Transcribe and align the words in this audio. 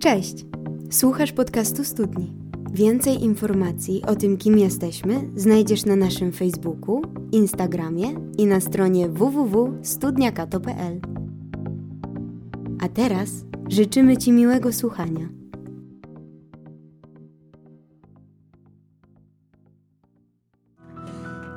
Cześć! 0.00 0.44
Słuchasz 0.90 1.32
podcastu 1.32 1.84
Studni. 1.84 2.32
Więcej 2.72 3.22
informacji 3.22 4.02
o 4.06 4.16
tym, 4.16 4.36
kim 4.36 4.58
jesteśmy, 4.58 5.30
znajdziesz 5.36 5.84
na 5.84 5.96
naszym 5.96 6.32
Facebooku, 6.32 7.02
Instagramie 7.32 8.08
i 8.38 8.46
na 8.46 8.60
stronie 8.60 9.08
www.studniakato.pl. 9.08 11.00
A 12.80 12.88
teraz 12.88 13.30
życzymy 13.68 14.16
Ci 14.16 14.32
miłego 14.32 14.72
słuchania. 14.72 15.39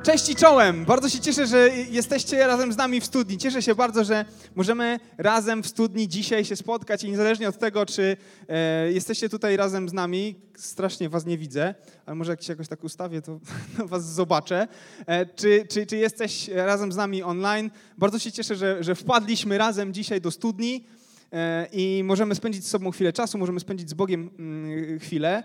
Cześć 0.04 0.28
i 0.28 0.36
czołem! 0.36 0.84
Bardzo 0.84 1.08
się 1.08 1.20
cieszę, 1.20 1.46
że 1.46 1.68
jesteście 1.90 2.46
razem 2.46 2.72
z 2.72 2.76
nami 2.76 3.00
w 3.00 3.04
studni. 3.04 3.38
Cieszę 3.38 3.62
się 3.62 3.74
bardzo, 3.74 4.04
że 4.04 4.24
możemy 4.54 5.00
razem 5.18 5.62
w 5.62 5.66
studni 5.66 6.08
dzisiaj 6.08 6.44
się 6.44 6.56
spotkać 6.56 7.04
i 7.04 7.10
niezależnie 7.10 7.48
od 7.48 7.58
tego, 7.58 7.86
czy 7.86 8.16
e, 8.48 8.92
jesteście 8.92 9.28
tutaj 9.28 9.56
razem 9.56 9.88
z 9.88 9.92
nami, 9.92 10.34
strasznie 10.56 11.08
was 11.08 11.26
nie 11.26 11.38
widzę, 11.38 11.74
ale 12.06 12.14
może 12.14 12.32
jak 12.32 12.42
się 12.42 12.52
jakoś 12.52 12.68
tak 12.68 12.84
ustawię, 12.84 13.22
to, 13.22 13.40
to 13.76 13.86
was 13.92 14.14
zobaczę. 14.14 14.68
E, 15.06 15.26
czy, 15.26 15.66
czy, 15.70 15.86
czy 15.86 15.96
jesteś 15.96 16.48
razem 16.48 16.92
z 16.92 16.96
nami 16.96 17.22
online? 17.22 17.70
Bardzo 17.98 18.18
się 18.18 18.32
cieszę, 18.32 18.56
że, 18.56 18.84
że 18.84 18.94
wpadliśmy 18.94 19.58
razem 19.58 19.92
dzisiaj 19.92 20.20
do 20.20 20.30
studni 20.30 20.86
e, 21.32 21.68
i 21.72 22.02
możemy 22.04 22.34
spędzić 22.34 22.66
z 22.66 22.70
sobą 22.70 22.90
chwilę 22.90 23.12
czasu, 23.12 23.38
możemy 23.38 23.60
spędzić 23.60 23.90
z 23.90 23.94
Bogiem 23.94 24.30
mm, 24.38 24.98
chwilę. 24.98 25.42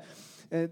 E, 0.51 0.69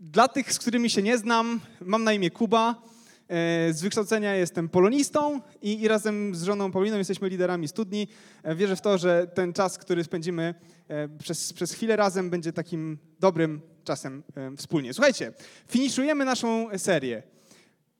dla 0.00 0.28
tych, 0.28 0.52
z 0.52 0.58
którymi 0.58 0.90
się 0.90 1.02
nie 1.02 1.18
znam, 1.18 1.60
mam 1.80 2.04
na 2.04 2.12
imię 2.12 2.30
Kuba. 2.30 2.91
E, 3.32 3.72
z 3.72 3.82
wykształcenia 3.82 4.34
jestem 4.34 4.68
polonistą 4.68 5.40
i, 5.62 5.80
i, 5.80 5.88
razem 5.88 6.34
z 6.34 6.42
żoną 6.42 6.72
Pauliną 6.72 6.98
jesteśmy 6.98 7.28
liderami 7.28 7.68
studni. 7.68 8.08
E, 8.42 8.54
wierzę 8.54 8.76
w 8.76 8.80
to, 8.80 8.98
że 8.98 9.26
ten 9.34 9.52
czas, 9.52 9.78
który 9.78 10.04
spędzimy 10.04 10.54
e, 10.88 11.08
przez, 11.08 11.52
przez 11.52 11.72
chwilę 11.72 11.96
razem, 11.96 12.30
będzie 12.30 12.52
takim 12.52 12.98
dobrym 13.20 13.60
czasem 13.84 14.22
wspólnie. 14.56 14.94
Słuchajcie, 14.94 15.32
finiszujemy 15.68 16.24
naszą 16.24 16.68
serię. 16.78 17.22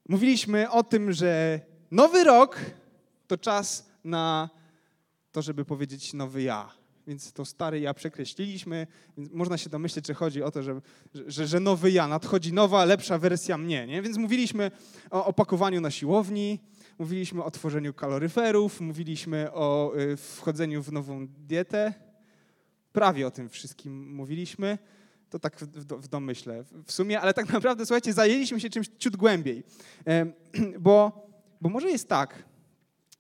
Mówiliśmy 0.09 0.71
o 0.71 0.83
tym, 0.83 1.13
że 1.13 1.61
nowy 1.91 2.25
rok 2.25 2.61
to 3.27 3.37
czas 3.37 3.91
na 4.05 4.51
to, 5.33 5.43
żeby 5.43 5.65
powiedzieć 5.65 6.13
nowy 6.13 6.43
ja 6.43 6.82
więc 7.07 7.33
to 7.33 7.45
stary 7.45 7.81
ja 7.81 7.95
przekreśliliśmy. 7.95 8.87
Więc 9.17 9.31
można 9.33 9.59
się 9.59 9.71
domyśleć, 9.71 10.07
że 10.07 10.15
chodzi 10.15 10.43
o 10.43 10.51
to, 10.51 10.63
że, 10.63 10.81
że, 11.15 11.47
że 11.47 11.61
nowy 11.61 11.91
ja, 11.91 12.09
nadchodzi 12.09 12.53
nowa, 12.53 12.85
lepsza 12.85 13.19
wersja 13.19 13.59
mnie. 13.59 13.87
Nie? 13.87 14.03
Więc 14.03 14.17
mówiliśmy 14.17 14.71
o 15.11 15.25
opakowaniu 15.25 15.81
na 15.81 15.91
siłowni, 15.91 16.59
mówiliśmy 16.99 17.45
o 17.45 17.51
tworzeniu 17.51 17.95
kaloryferów, 17.95 18.81
mówiliśmy 18.81 19.53
o 19.53 19.93
y, 19.99 20.17
wchodzeniu 20.17 20.83
w 20.83 20.93
nową 20.93 21.29
dietę. 21.29 21.95
Prawie 22.93 23.27
o 23.27 23.31
tym 23.31 23.49
wszystkim 23.49 24.15
mówiliśmy. 24.15 24.79
To 25.31 25.39
tak 25.39 25.57
w, 25.57 25.67
w 26.03 26.09
domyśle 26.09 26.65
w 26.87 26.93
sumie, 26.93 27.21
ale 27.21 27.35
tak 27.35 27.53
naprawdę, 27.55 27.87
słuchajcie, 27.87 28.13
zajęliśmy 28.13 28.61
się 28.61 28.71
czymś 28.71 28.89
ciut 28.99 29.17
głębiej. 29.17 29.65
Bo, 30.79 31.27
bo 31.61 31.69
może 31.69 31.91
jest 31.91 32.09
tak, 32.09 32.45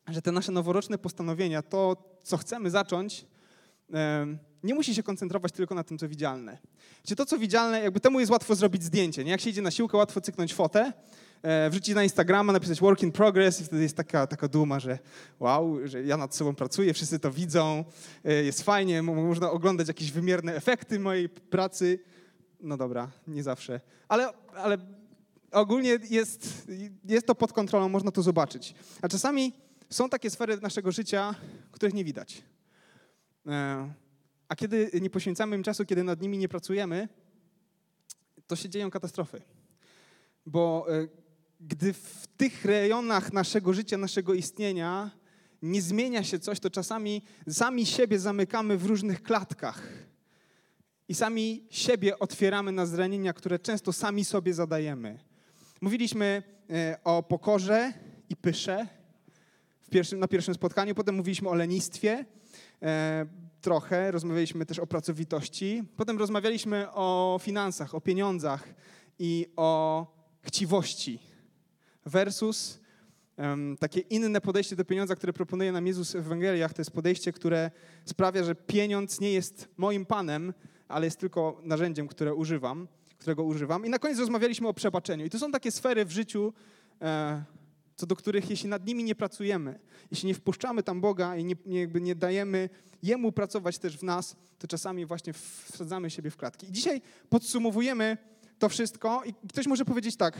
że 0.09 0.23
te 0.23 0.33
nasze 0.33 0.53
noworoczne 0.53 0.99
postanowienia, 0.99 1.63
to, 1.63 1.97
co 2.23 2.37
chcemy 2.37 2.71
zacząć, 2.71 3.27
nie 4.63 4.75
musi 4.75 4.95
się 4.95 5.03
koncentrować 5.03 5.53
tylko 5.53 5.75
na 5.75 5.85
tym, 5.85 5.99
co 5.99 6.09
widzialne. 6.09 6.59
Czyli 7.05 7.17
to, 7.17 7.27
co 7.27 7.39
widzialne, 7.39 7.81
jakby 7.81 8.01
temu 8.01 8.21
jest 8.21 8.33
łatwo 8.33 8.55
zrobić 8.55 8.85
zdjęcie. 8.85 9.25
Nie? 9.25 9.31
Jak 9.31 9.41
się 9.41 9.51
idzie 9.51 9.63
na 9.63 9.71
siłkę, 9.71 9.97
łatwo 9.97 10.21
cyknąć 10.21 10.55
fotę, 10.55 10.93
e, 11.43 11.71
wrzucić 11.71 11.95
na 11.95 12.03
Instagrama, 12.03 12.53
napisać 12.53 12.81
work 12.81 13.03
in 13.03 13.13
progress 13.13 13.61
i 13.61 13.65
wtedy 13.65 13.83
jest 13.83 13.97
taka, 13.97 14.27
taka 14.27 14.49
duma, 14.49 14.81
że 14.81 14.99
wow, 15.41 15.79
że 15.85 16.03
ja 16.03 16.17
nad 16.17 16.35
sobą 16.35 16.55
pracuję, 16.55 16.95
wszyscy 16.95 17.19
to 17.19 17.31
widzą, 17.31 17.85
e, 18.25 18.33
jest 18.33 18.63
fajnie, 18.63 19.03
można 19.03 19.51
oglądać 19.51 19.89
jakieś 19.89 20.13
wymierne 20.13 20.55
efekty 20.55 21.01
mojej 21.01 21.29
pracy. 21.29 21.99
No 22.61 22.77
dobra, 22.77 23.11
nie 23.27 23.43
zawsze. 23.43 23.81
Ale, 24.09 24.29
ale 24.55 24.79
ogólnie 25.53 25.99
jest, 26.11 26.69
jest 27.05 27.27
to 27.27 27.35
pod 27.35 27.53
kontrolą, 27.53 27.89
można 27.89 28.11
to 28.11 28.23
zobaczyć. 28.23 28.75
A 29.03 29.09
czasami 29.09 29.53
są 29.91 30.09
takie 30.09 30.31
sfery 30.31 30.57
naszego 30.61 30.93
życia, 30.93 31.35
których 31.73 31.95
nie 31.95 32.05
widać. 32.05 32.43
E, 33.47 33.93
a 34.49 34.57
kiedy 34.57 34.91
nie 35.01 35.11
poświęcamy 35.11 35.57
im 35.57 35.63
czasu, 35.63 35.85
kiedy 35.85 36.05
nad 36.05 36.21
nimi 36.21 36.39
nie 36.39 36.49
pracujemy, 36.49 37.09
to 38.47 38.57
się 38.57 38.69
dzieją 38.69 38.91
katastrofy. 38.91 39.43
Bo 40.47 40.87
e, 40.89 41.09
gdy 41.61 41.93
w 41.93 42.27
tych 42.37 42.65
rejonach 42.65 43.33
naszego 43.33 43.73
życia, 43.73 43.99
naszego 43.99 44.35
istnienia 44.35 45.11
nie 45.63 45.83
zmienia 45.83 46.25
się 46.25 46.39
coś, 46.39 46.61
to 46.61 46.71
czasami 46.71 47.23
sami 47.49 47.87
siebie 47.87 48.19
zamykamy 48.19 48.77
w 48.77 48.87
różnych 48.87 49.23
klatkach. 49.23 49.89
I 51.09 51.15
sami 51.15 51.67
siebie 51.71 52.19
otwieramy 52.19 52.73
na 52.73 52.87
zranienia, 52.87 53.33
które 53.33 53.59
często 53.59 53.93
sami 53.93 54.25
sobie 54.25 54.55
zadajemy. 54.55 55.19
Mówiliśmy 55.81 56.43
e, 56.71 56.99
o 57.05 57.23
pokorze 57.23 57.93
i 58.29 58.37
pysze 58.37 58.87
pierwszym, 59.93 60.19
na 60.19 60.29
pierwszym 60.29 60.55
spotkaniu, 60.55 60.95
potem 60.95 61.15
mówiliśmy 61.15 61.49
o 61.49 61.55
lenistwie, 61.55 62.25
trochę, 63.61 64.11
rozmawialiśmy 64.11 64.67
też 64.67 64.79
o 64.79 64.87
pracowitości, 64.87 65.83
potem 65.97 66.19
rozmawialiśmy 66.19 66.87
o 66.93 67.39
finansach, 67.43 67.95
o 67.95 68.01
pieniądzach 68.01 68.75
i 69.19 69.47
o 69.57 70.07
chciwości 70.43 71.19
versus 72.07 72.81
um, 73.37 73.77
takie 73.81 74.01
inne 74.01 74.41
podejście 74.41 74.77
do 74.77 74.85
pieniądza, 74.85 75.17
które 75.17 75.33
proponuje 75.33 75.73
nam 75.73 75.87
Jezus 75.87 76.13
w 76.13 76.17
Ewangeliach. 76.17 76.73
To 76.73 76.81
jest 76.81 76.91
podejście, 76.91 77.33
które 77.33 77.71
sprawia, 78.05 78.45
że 78.45 78.55
pieniądz 78.55 79.21
nie 79.21 79.33
jest 79.33 79.69
moim 79.77 80.07
panem, 80.07 80.55
ale 80.89 81.07
jest 81.07 81.21
tylko 81.21 81.61
narzędziem, 81.63 82.09
które 82.09 82.35
używam, 82.35 82.89
którego 83.19 83.43
używam. 83.43 83.87
I 83.87 83.89
na 83.89 83.99
koniec 83.99 84.19
rozmawialiśmy 84.19 84.69
o 84.69 84.75
przebaczeniu. 84.75 85.25
I 85.27 85.31
to 85.31 85.39
są 85.39 85.53
takie 85.53 85.71
sfery 85.71 86.05
w 86.05 86.11
życiu, 86.11 86.53
e, 87.03 87.43
co 87.97 88.07
do 88.07 88.17
których 88.17 88.51
jeśli 88.51 88.69
nad 88.69 88.87
nimi 88.87 89.05
nie 89.05 89.15
pracujemy, 89.15 89.79
jeśli 90.11 90.27
nie 90.27 90.35
wpuszczamy 90.35 90.83
tam 90.83 91.01
Boga 91.01 91.37
i 91.37 91.45
nie, 91.45 91.55
nie, 91.67 91.81
jakby 91.81 92.01
nie 92.01 92.15
dajemy 92.15 92.69
Jemu 93.03 93.33
pracować 93.33 93.79
też 93.79 93.99
w 93.99 94.03
nas, 94.03 94.37
to 94.59 94.69
czasami 94.69 95.07
właśnie 95.07 95.33
wsadzamy 95.73 96.11
siebie 96.11 96.31
w 96.31 96.37
klatki. 96.37 96.67
I 96.69 96.73
dzisiaj 96.73 97.03
podsumowujemy 97.29 98.17
to 98.59 98.69
wszystko 98.69 99.23
i 99.25 99.35
ktoś 99.49 99.67
może 99.67 99.85
powiedzieć 99.85 100.17
tak, 100.17 100.39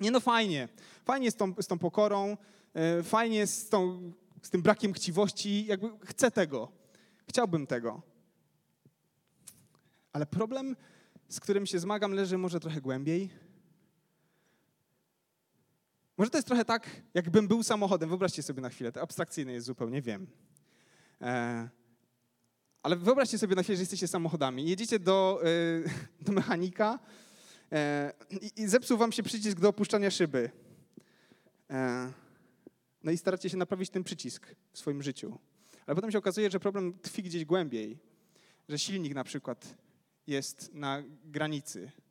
nie 0.00 0.10
no 0.10 0.20
fajnie, 0.20 0.68
fajnie 1.04 1.30
z 1.30 1.36
tą, 1.36 1.54
z 1.60 1.66
tą 1.66 1.78
pokorą, 1.78 2.36
e, 2.74 3.02
fajnie 3.02 3.46
z, 3.46 3.68
tą, 3.68 4.12
z 4.42 4.50
tym 4.50 4.62
brakiem 4.62 4.92
chciwości, 4.92 5.66
jakby 5.66 5.88
chcę 6.04 6.30
tego, 6.30 6.72
chciałbym 7.28 7.66
tego. 7.66 8.02
Ale 10.12 10.26
problem, 10.26 10.76
z 11.28 11.40
którym 11.40 11.66
się 11.66 11.78
zmagam, 11.78 12.12
leży 12.12 12.38
może 12.38 12.60
trochę 12.60 12.80
głębiej, 12.80 13.30
może 16.18 16.30
to 16.30 16.38
jest 16.38 16.48
trochę 16.48 16.64
tak, 16.64 16.90
jakbym 17.14 17.48
był 17.48 17.62
samochodem. 17.62 18.08
Wyobraźcie 18.08 18.42
sobie 18.42 18.62
na 18.62 18.68
chwilę, 18.68 18.92
to 18.92 19.02
abstrakcyjne 19.02 19.52
jest 19.52 19.66
zupełnie, 19.66 20.02
wiem. 20.02 20.26
E, 21.20 21.68
ale 22.82 22.96
wyobraźcie 22.96 23.38
sobie 23.38 23.54
na 23.54 23.62
chwilę, 23.62 23.76
że 23.76 23.82
jesteście 23.82 24.08
samochodami. 24.08 24.68
Jedziecie 24.68 24.98
do, 24.98 25.42
e, 25.44 26.24
do 26.24 26.32
mechanika 26.32 26.98
e, 27.72 28.12
i, 28.56 28.68
zepsuł 28.68 28.98
wam 28.98 29.12
się 29.12 29.22
przycisk 29.22 29.60
do 29.60 29.68
opuszczania 29.68 30.10
szyby. 30.10 30.50
E, 31.70 32.12
no 33.02 33.12
i 33.12 33.18
staracie 33.18 33.50
się 33.50 33.56
naprawić 33.56 33.90
ten 33.90 34.04
przycisk 34.04 34.54
w 34.72 34.78
swoim 34.78 35.02
życiu. 35.02 35.38
Ale 35.86 35.94
potem 35.94 36.12
się 36.12 36.18
okazuje, 36.18 36.50
że 36.50 36.60
problem 36.60 36.98
tkwi 36.98 37.22
gdzieś 37.22 37.44
głębiej. 37.44 37.98
Że 38.68 38.78
silnik 38.78 39.14
na 39.14 39.24
przykład 39.24 39.74
jest 40.26 40.74
na 40.74 41.02
granicy 41.24 41.90
Y, 41.90 42.05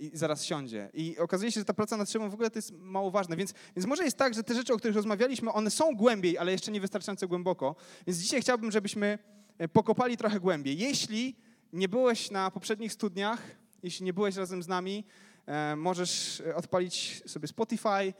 i 0.00 0.10
zaraz 0.14 0.44
siądzie. 0.44 0.90
I 0.94 1.18
okazuje 1.18 1.52
się, 1.52 1.60
że 1.60 1.64
ta 1.64 1.74
praca 1.74 1.96
nad 1.96 2.10
szybą 2.10 2.30
w 2.30 2.34
ogóle 2.34 2.50
to 2.50 2.58
jest 2.58 2.72
mało 2.72 3.10
ważne. 3.10 3.36
Więc, 3.36 3.54
więc 3.76 3.86
może 3.86 4.04
jest 4.04 4.16
tak, 4.16 4.34
że 4.34 4.42
te 4.42 4.54
rzeczy, 4.54 4.72
o 4.72 4.76
których 4.76 4.96
rozmawialiśmy, 4.96 5.52
one 5.52 5.70
są 5.70 5.96
głębiej, 5.96 6.38
ale 6.38 6.52
jeszcze 6.52 6.72
nie 6.72 6.80
wystarczająco 6.80 7.28
głęboko. 7.28 7.76
Więc 8.06 8.18
dzisiaj 8.18 8.40
chciałbym, 8.40 8.70
żebyśmy 8.72 9.18
e, 9.58 9.68
pokopali 9.68 10.16
trochę 10.16 10.40
głębiej. 10.40 10.78
Jeśli 10.78 11.36
nie 11.72 11.88
byłeś 11.88 12.30
na 12.30 12.50
poprzednich 12.50 12.92
studniach, 12.92 13.42
jeśli 13.82 14.06
nie 14.06 14.12
byłeś 14.12 14.36
razem 14.36 14.62
z 14.62 14.68
nami, 14.68 15.04
e, 15.46 15.76
możesz 15.76 16.42
odpalić 16.54 17.22
sobie 17.26 17.48
Spotify, 17.48 18.14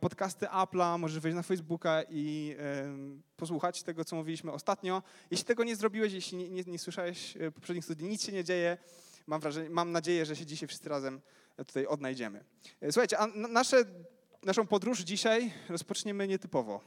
podcasty 0.00 0.46
Apple'a, 0.46 0.98
możesz 0.98 1.20
wejść 1.20 1.36
na 1.36 1.42
Facebooka 1.42 2.02
i 2.10 2.56
posłuchać 3.36 3.82
tego, 3.82 4.04
co 4.04 4.16
mówiliśmy 4.16 4.52
ostatnio. 4.52 5.02
Jeśli 5.30 5.46
tego 5.46 5.64
nie 5.64 5.76
zrobiłeś, 5.76 6.12
jeśli 6.12 6.38
nie, 6.38 6.50
nie, 6.50 6.62
nie 6.66 6.78
słyszałeś 6.78 7.34
poprzednich 7.54 7.84
studni, 7.84 8.08
nic 8.08 8.24
się 8.24 8.32
nie 8.32 8.44
dzieje 8.44 8.78
mam, 9.26 9.40
wrażenie, 9.40 9.70
mam 9.70 9.92
nadzieję, 9.92 10.26
że 10.26 10.36
się 10.36 10.46
dzisiaj 10.46 10.68
wszyscy 10.68 10.88
razem 10.88 11.20
tutaj 11.56 11.86
odnajdziemy. 11.86 12.44
E, 12.80 12.92
słuchajcie, 12.92 13.18
a 13.18 13.26
nasze, 13.26 13.84
naszą 14.42 14.66
podróż 14.66 15.00
dzisiaj 15.00 15.52
rozpoczniemy 15.68 16.28
nietypowo. 16.28 16.80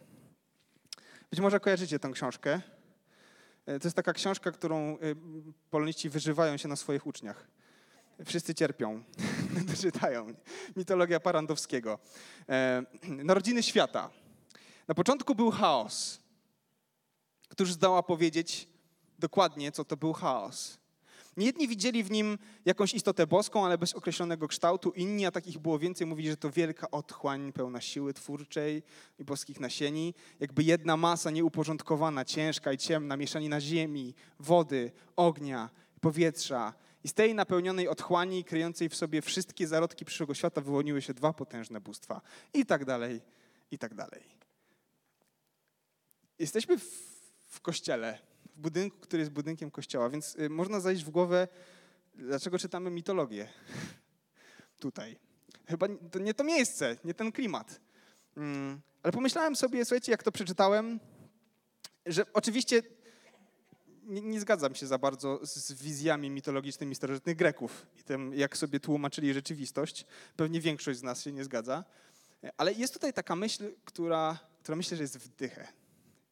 Być 1.32 1.40
może 1.40 1.60
kojarzycie 1.60 2.00
tę 2.00 2.12
książkę. 2.12 2.62
E, 3.66 3.80
to 3.80 3.88
jest 3.88 3.96
taka 3.96 4.14
książka, 4.14 4.52
którą 4.52 4.78
e, 4.78 4.98
poloniści 5.70 6.10
wyżywają 6.10 6.58
się 6.58 6.68
na 6.68 6.76
swoich 6.76 7.08
uczniach. 7.08 7.48
Wszyscy 8.26 8.56
cierpią, 8.56 9.04
czytają. 9.82 10.34
Mitologia 10.76 11.20
Parandowskiego. 11.20 12.00
Narodziny 13.04 13.64
świata. 13.64 14.10
Na 14.88 14.96
początku 14.96 15.36
był 15.36 15.52
chaos. 15.52 16.20
Któż 17.50 17.74
zdoła 17.74 18.04
powiedzieć, 18.04 18.68
dokładnie, 19.20 19.72
co 19.72 19.86
to 19.86 19.98
był 19.98 20.14
chaos. 20.14 20.78
Niejedni 21.38 21.68
widzieli 21.68 22.04
w 22.04 22.12
nim 22.12 22.38
jakąś 22.66 22.94
istotę 22.94 23.28
boską, 23.28 23.66
ale 23.66 23.78
bez 23.78 23.94
określonego 23.94 24.48
kształtu. 24.48 24.92
Inni, 24.92 25.26
a 25.26 25.32
takich 25.32 25.58
było 25.58 25.80
więcej, 25.80 26.08
mówili, 26.08 26.30
że 26.30 26.38
to 26.38 26.52
wielka 26.52 26.92
otchłań 26.92 27.54
pełna 27.54 27.82
siły 27.82 28.14
twórczej 28.14 28.84
i 29.20 29.24
boskich 29.24 29.60
nasieni. 29.60 30.14
Jakby 30.40 30.64
jedna 30.64 30.98
masa 30.98 31.32
nieuporządkowana, 31.32 32.26
ciężka 32.26 32.74
i 32.74 32.78
ciemna, 32.78 33.18
mieszanina 33.18 33.62
ziemi, 33.62 34.16
wody, 34.40 34.92
ognia, 35.16 35.70
powietrza. 36.02 36.74
I 37.04 37.08
z 37.08 37.14
tej 37.14 37.36
napełnionej 37.36 37.88
otchłani, 37.88 38.44
kryjącej 38.44 38.90
w 38.90 38.96
sobie 38.96 39.22
wszystkie 39.22 39.68
zarodki 39.68 40.06
przyszłego 40.06 40.34
świata, 40.34 40.62
wyłoniły 40.62 41.02
się 41.02 41.14
dwa 41.14 41.34
potężne 41.34 41.82
bóstwa. 41.82 42.22
I 42.54 42.66
tak 42.66 42.86
dalej, 42.86 43.22
i 43.72 43.78
tak 43.78 43.94
dalej. 43.94 44.24
Jesteśmy 46.40 46.80
w, 46.80 46.84
w 47.46 47.62
kościele, 47.62 48.20
w 48.56 48.60
budynku, 48.60 48.98
który 49.00 49.22
jest 49.22 49.32
budynkiem 49.32 49.72
kościoła, 49.72 50.10
więc 50.10 50.36
y, 50.36 50.50
można 50.50 50.80
zajść 50.80 51.04
w 51.04 51.10
głowę, 51.10 51.48
dlaczego 52.16 52.60
czytamy 52.60 52.90
mitologię 52.90 53.48
tutaj. 54.80 55.18
Chyba 55.68 55.88
to 56.12 56.20
nie 56.20 56.34
to 56.34 56.44
miejsce, 56.44 56.98
nie 57.04 57.14
ten 57.14 57.32
klimat. 57.32 57.80
Mm, 58.38 58.82
ale 59.04 59.14
pomyślałem 59.14 59.56
sobie, 59.56 59.86
słuchajcie, 59.86 60.12
jak 60.12 60.24
to 60.24 60.32
przeczytałem, 60.32 61.00
że 62.06 62.26
oczywiście 62.34 62.82
nie, 64.04 64.22
nie, 64.22 64.40
zgadzam 64.40 64.76
się 64.76 64.88
za 64.88 64.98
bardzo 64.98 65.40
z 65.44 65.74
wizjami 65.74 66.30
mitologicznymi 66.30 66.96
starożytnych 66.96 67.36
Greków 67.36 67.86
i 68.00 68.04
tym, 68.04 68.34
jak 68.34 68.58
sobie 68.58 68.80
tłumaczyli 68.80 69.34
rzeczywistość. 69.34 70.06
Pewnie 70.36 70.62
większość 70.62 71.00
z 71.00 71.04
nas 71.04 71.24
się 71.24 71.32
nie 71.32 71.44
zgadza. 71.44 71.84
Ale 72.58 72.74
jest 72.74 72.94
tutaj 72.94 73.14
taka 73.14 73.36
myśl, 73.36 73.72
która, 73.86 74.40
która 74.64 74.76
myślę, 74.76 74.98
że 74.98 75.04
jest 75.04 75.18
w 75.18 75.28
dychę. 75.28 75.68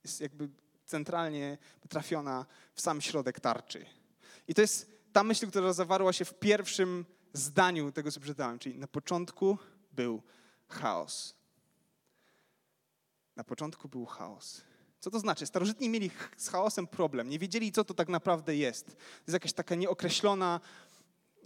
Jest 0.03 0.21
jakby 0.21 0.49
centralnie 0.93 1.57
trafiona 1.89 2.45
w 2.73 2.81
sam 2.81 3.01
środek 3.01 3.39
tarczy. 3.39 3.85
I 4.47 4.53
to 4.53 4.61
jest 4.61 4.91
ta 5.13 5.23
myśl, 5.23 5.47
która 5.47 5.73
zawarła 5.73 6.13
się 6.13 6.25
w 6.25 6.33
pierwszym 6.33 7.05
zdaniu 7.33 7.91
tego, 7.91 8.11
co 8.11 8.19
przeczytałem, 8.19 8.59
czyli 8.59 8.77
na 8.77 8.87
początku 8.87 9.57
był 9.91 10.21
chaos. 10.69 11.35
Na 13.35 13.43
początku 13.43 13.89
był 13.89 14.05
chaos. 14.05 14.61
Co 14.99 15.11
to 15.11 15.19
znaczy? 15.19 15.45
Starożytni 15.45 15.89
mieli 15.89 16.11
z 16.37 16.49
chaosem 16.49 16.87
problem, 16.87 17.29
nie 17.29 17.39
wiedzieli, 17.39 17.71
co 17.71 17.83
to 17.83 17.93
tak 17.93 18.09
naprawdę 18.09 18.55
jest. 18.55 18.85
To 18.85 19.25
jest 19.27 19.33
jakaś 19.33 19.53
taka 19.53 19.75
nieokreślona, 19.75 20.59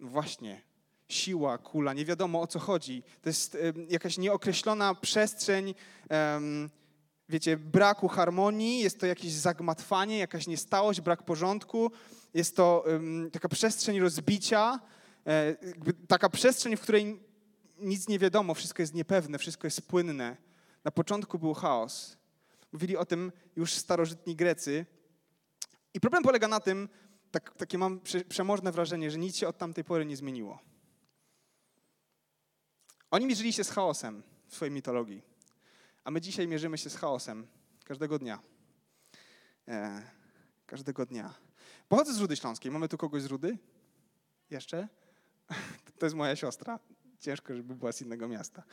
właśnie, 0.02 0.62
siła, 1.10 1.58
kula, 1.58 1.94
nie 1.94 2.06
wiadomo 2.06 2.42
o 2.42 2.48
co 2.48 2.60
chodzi. 2.60 3.04
To 3.22 3.30
jest 3.30 3.58
jakaś 3.90 4.18
nieokreślona 4.18 4.96
przestrzeń, 4.96 5.76
wiecie, 7.30 7.58
braku 7.58 8.08
harmonii, 8.08 8.80
jest 8.80 9.00
to 9.00 9.06
jakieś 9.06 9.32
zagmatwanie, 9.32 10.18
jakaś 10.18 10.48
niestałość, 10.48 11.02
brak 11.02 11.24
porządku, 11.24 11.92
jest 12.34 12.56
to 12.56 12.86
taka 13.32 13.50
przestrzeń 13.50 14.00
rozbicia, 14.00 14.80
e, 15.28 15.56
taka 16.08 16.30
przestrzeń, 16.30 16.78
w 16.78 16.82
której 16.82 17.20
nic 17.80 18.08
nie 18.08 18.20
wiadomo, 18.20 18.54
wszystko 18.54 18.84
jest 18.84 18.94
niepewne, 18.94 19.38
wszystko 19.38 19.68
jest 19.68 19.82
płynne. 19.82 20.38
Na 20.84 20.92
początku 20.92 21.40
był 21.40 21.54
chaos. 21.54 22.18
Mówili 22.72 22.98
o 22.98 23.06
tym 23.06 23.32
już 23.56 23.74
starożytni 23.74 24.36
Grecy. 24.36 24.86
I 25.94 26.00
problem 26.00 26.24
polega 26.24 26.48
na 26.48 26.60
tym, 26.60 26.90
tak, 27.32 27.54
takie 27.58 27.78
mam 27.78 28.00
przemożne 28.30 28.72
wrażenie, 28.72 29.12
że 29.12 29.18
nic 29.18 29.36
się 29.36 29.48
od 29.48 29.58
tamtej 29.58 29.84
pory 29.84 30.06
nie 30.06 30.18
zmieniło. 30.18 30.60
Oni 33.12 33.26
mierzyli 33.26 33.54
się 33.54 33.64
z 33.64 33.70
chaosem 33.70 34.24
w 34.48 34.56
swojej 34.56 34.72
mitologii, 34.72 35.22
a 36.08 36.12
my 36.12 36.22
dzisiaj 36.22 36.48
mierzymy 36.48 36.78
się 36.78 36.90
z 36.90 36.96
chaosem 36.96 37.48
każdego 37.86 38.20
dnia. 38.20 38.40
E, 39.68 40.02
każdego 40.66 41.06
dnia. 41.06 41.34
Pochodzę 41.90 42.14
z 42.14 42.20
Rudy 42.20 42.36
Śląskiej. 42.36 42.72
Mamy 42.72 42.88
tu 42.88 42.98
kogoś 42.98 43.22
z 43.22 43.26
Rudy? 43.26 43.58
Jeszcze? 44.50 44.88
To 46.00 46.06
jest 46.06 46.16
moja 46.16 46.36
siostra. 46.36 46.80
Ciężko, 47.20 47.56
żeby 47.56 47.76
była 47.76 47.92
z 47.92 48.02
innego 48.02 48.28
miasta. 48.28 48.64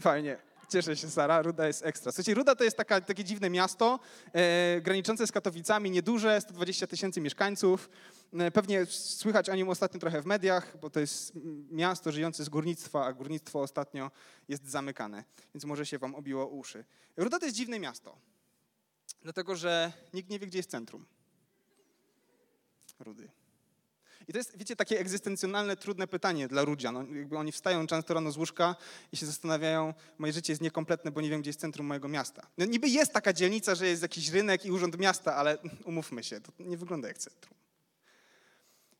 Fajnie. 0.00 0.38
Cieszę 0.68 0.96
się, 0.96 1.10
Sara. 1.10 1.42
Ruda 1.42 1.66
jest 1.66 1.86
ekstra. 1.86 2.12
Słuchajcie, 2.12 2.34
Ruda 2.34 2.54
to 2.54 2.64
jest 2.64 2.76
taka, 2.76 3.00
takie 3.00 3.24
dziwne 3.24 3.50
miasto, 3.50 4.00
e, 4.32 4.80
graniczące 4.80 5.26
z 5.26 5.32
Katowicami, 5.32 5.90
nieduże, 5.90 6.40
120 6.40 6.86
tysięcy 6.86 7.20
mieszkańców. 7.20 7.90
E, 8.32 8.50
pewnie 8.50 8.86
słychać 8.86 9.50
o 9.50 9.54
nim 9.54 9.68
ostatnio 9.68 10.00
trochę 10.00 10.22
w 10.22 10.26
mediach, 10.26 10.76
bo 10.80 10.90
to 10.90 11.00
jest 11.00 11.32
miasto 11.70 12.12
żyjące 12.12 12.44
z 12.44 12.48
górnictwa, 12.48 13.04
a 13.04 13.12
górnictwo 13.12 13.60
ostatnio 13.60 14.10
jest 14.48 14.66
zamykane, 14.66 15.24
więc 15.54 15.64
może 15.64 15.86
się 15.86 15.98
wam 15.98 16.14
obiło 16.14 16.46
uszy. 16.46 16.84
Ruda 17.16 17.38
to 17.38 17.46
jest 17.46 17.56
dziwne 17.56 17.78
miasto, 17.78 18.18
dlatego 19.22 19.56
że 19.56 19.92
nikt 20.14 20.30
nie 20.30 20.38
wie, 20.38 20.46
gdzie 20.46 20.58
jest 20.58 20.70
centrum. 20.70 21.06
Rudy. 22.98 23.43
I 24.28 24.32
to 24.32 24.38
jest, 24.38 24.58
wiecie, 24.58 24.76
takie 24.76 25.00
egzystencjonalne, 25.00 25.76
trudne 25.76 26.06
pytanie 26.06 26.48
dla 26.48 26.64
Rudzian. 26.64 26.94
No, 26.94 27.16
jakby 27.16 27.38
oni 27.38 27.52
wstają 27.52 27.86
często 27.86 28.14
rano 28.14 28.32
z 28.32 28.36
łóżka 28.36 28.76
i 29.12 29.16
się 29.16 29.26
zastanawiają, 29.26 29.94
moje 30.18 30.32
życie 30.32 30.52
jest 30.52 30.62
niekompletne, 30.62 31.10
bo 31.10 31.20
nie 31.20 31.30
wiem, 31.30 31.40
gdzie 31.40 31.48
jest 31.48 31.60
centrum 31.60 31.86
mojego 31.86 32.08
miasta. 32.08 32.46
No, 32.58 32.64
niby 32.64 32.88
jest 32.88 33.12
taka 33.12 33.32
dzielnica, 33.32 33.74
że 33.74 33.86
jest 33.86 34.02
jakiś 34.02 34.28
rynek 34.28 34.66
i 34.66 34.70
urząd 34.70 34.98
miasta, 34.98 35.36
ale 35.36 35.58
umówmy 35.84 36.24
się, 36.24 36.40
to 36.40 36.52
nie 36.58 36.76
wygląda 36.76 37.08
jak 37.08 37.18
centrum. 37.18 37.54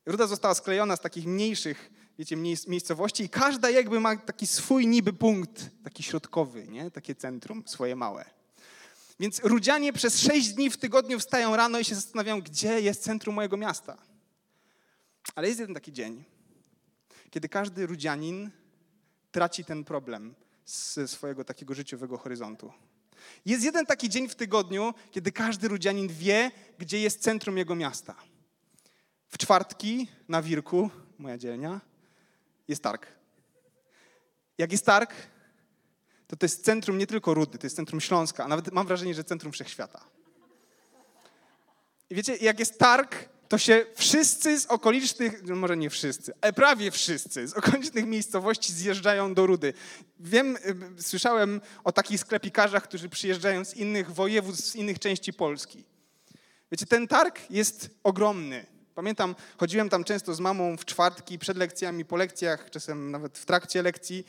Ruda 0.07 0.27
została 0.27 0.55
sklejona 0.55 0.97
z 0.97 1.01
takich 1.01 1.27
mniejszych, 1.27 1.91
wiecie, 2.19 2.37
miejscowości 2.69 3.25
i 3.25 3.29
każda 3.29 3.71
jakby 3.71 4.01
ma 4.01 4.17
taki 4.17 4.47
swój 4.47 4.87
niby 4.87 5.13
punkt, 5.13 5.71
taki 5.85 6.03
środkowy, 6.03 6.69
nie? 6.69 6.91
takie 6.91 7.15
centrum, 7.15 7.63
swoje 7.67 7.97
małe. 7.97 8.25
Więc 9.21 9.41
Rudzianie 9.45 9.93
przez 9.93 10.21
sześć 10.21 10.49
dni 10.49 10.71
w 10.71 10.77
tygodniu 10.77 11.19
wstają 11.19 11.57
rano 11.57 11.79
i 11.79 11.85
się 11.85 11.95
zastanawiają, 11.95 12.41
gdzie 12.41 12.81
jest 12.81 13.03
centrum 13.03 13.35
mojego 13.35 13.57
miasta. 13.57 13.97
Ale 15.35 15.49
jest 15.49 15.61
jeden 15.61 15.75
taki 15.75 15.93
dzień, 15.93 16.25
kiedy 17.31 17.49
każdy 17.49 17.87
rudzianin 17.87 18.51
traci 19.33 19.65
ten 19.65 19.85
problem 19.85 20.35
ze 20.67 21.09
swojego 21.09 21.45
takiego 21.45 21.75
życiowego 21.75 22.19
horyzontu. 22.19 22.73
Jest 23.47 23.65
jeden 23.65 23.87
taki 23.87 24.09
dzień 24.09 24.29
w 24.29 24.35
tygodniu, 24.35 24.95
kiedy 25.11 25.33
każdy 25.33 25.69
rudzianin 25.69 26.09
wie, 26.09 26.51
gdzie 26.79 27.01
jest 27.01 27.23
centrum 27.23 27.59
jego 27.59 27.75
miasta. 27.75 28.15
W 29.29 29.39
czwartki 29.39 30.09
na 30.29 30.43
Wirku, 30.43 30.91
moja 31.19 31.39
dzielnia, 31.39 31.81
jest 32.69 32.83
targ. 32.83 33.07
Jak 34.59 34.73
jest 34.73 34.87
targ, 34.87 35.15
to 36.27 36.37
to 36.37 36.45
jest 36.45 36.65
centrum 36.65 36.99
nie 36.99 37.07
tylko 37.07 37.35
Rudy, 37.35 37.59
to 37.59 37.67
jest 37.67 37.77
centrum 37.77 38.01
Śląska, 38.01 38.45
a 38.45 38.49
nawet 38.49 38.73
mam 38.73 38.87
wrażenie, 38.87 39.15
że 39.15 39.25
centrum 39.25 39.53
Wszechświata. 39.53 40.05
I 42.11 42.15
wiecie, 42.15 42.37
jak 42.37 42.59
jest 42.59 42.79
targ, 42.79 43.29
to 43.49 43.59
się 43.59 43.87
wszyscy 43.95 44.61
z 44.61 44.67
okolicznych, 44.67 45.43
no 45.43 45.57
może 45.57 45.77
nie 45.77 45.91
wszyscy, 45.91 46.33
ale 46.41 46.53
prawie 46.53 46.91
wszyscy 46.91 47.49
z 47.49 47.55
okolicznych 47.55 48.07
miejscowości 48.07 48.73
zjeżdżają 48.73 49.35
do 49.35 49.47
Rudy. 49.47 49.73
Wiem, 50.21 50.57
y, 50.99 51.03
słyszałem 51.03 51.61
o 51.85 51.93
takich 51.93 52.21
sklepikarzach, 52.21 52.83
którzy 52.83 53.09
przyjeżdżają 53.09 53.65
z 53.65 53.75
innych 53.75 54.11
województw, 54.11 54.65
z 54.65 54.77
innych 54.77 54.99
części 54.99 55.33
Polski. 55.33 55.85
Wiecie, 56.73 56.87
ten 56.87 57.09
targ 57.09 57.51
jest 57.51 57.91
ogromny. 58.03 58.67
Pamiętam, 58.95 59.35
chodziłem 59.57 59.89
tam 59.89 60.05
często 60.05 60.35
z 60.35 60.41
mamą 60.41 60.77
w 60.77 60.85
czwartki, 60.85 61.39
przed 61.39 61.57
lekcjami, 61.57 62.05
po 62.05 62.17
lekcjach, 62.17 62.71
czasem 62.71 63.11
nawet 63.11 63.39
w 63.39 63.45
trakcie 63.45 63.83
lekcji. 63.83 64.27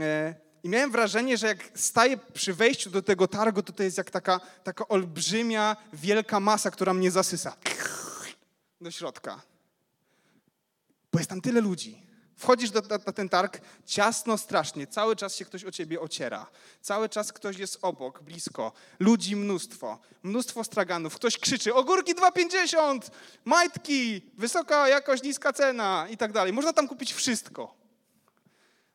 E, 0.00 0.34
I 0.62 0.68
miałem 0.68 0.90
wrażenie, 0.90 1.36
że 1.36 1.46
jak 1.46 1.58
staję 1.74 2.18
przy 2.32 2.54
wejściu 2.54 2.90
do 2.90 3.02
tego 3.02 3.28
targu, 3.28 3.62
to 3.62 3.72
to 3.72 3.82
jest 3.82 3.98
jak 3.98 4.10
taka, 4.10 4.40
taka 4.64 4.88
olbrzymia, 4.88 5.76
wielka 5.92 6.40
masa, 6.40 6.70
która 6.70 6.94
mnie 6.94 7.10
zasysa 7.10 7.56
do 8.82 8.90
środka. 8.90 9.42
Bo 11.12 11.18
jest 11.18 11.30
tam 11.30 11.40
tyle 11.40 11.60
ludzi. 11.60 12.02
Wchodzisz 12.36 12.70
do, 12.70 12.82
ten 12.98 13.28
targ, 13.28 13.60
ciasno 13.86 14.38
strasznie, 14.38 14.86
cały 14.86 15.16
czas 15.16 15.36
się 15.36 15.44
ktoś 15.44 15.64
o 15.64 15.70
ciebie 15.70 16.00
ociera. 16.00 16.46
Cały 16.80 17.08
czas 17.08 17.32
ktoś 17.32 17.58
jest 17.58 17.78
obok, 17.82 18.22
blisko. 18.22 18.72
Ludzi 18.98 19.36
mnóstwo, 19.36 19.98
mnóstwo 20.22 20.64
straganów. 20.64 21.14
Ktoś 21.14 21.38
krzyczy, 21.38 21.74
ogórki 21.74 22.14
2,50, 22.14 23.10
majtki, 23.44 24.30
wysoka 24.38 24.88
jakość, 24.88 25.22
niska 25.22 25.52
cena 25.52 26.06
i 26.10 26.16
tak 26.16 26.32
dalej. 26.32 26.52
Można 26.52 26.72
tam 26.72 26.88
kupić 26.88 27.12
wszystko. 27.12 27.74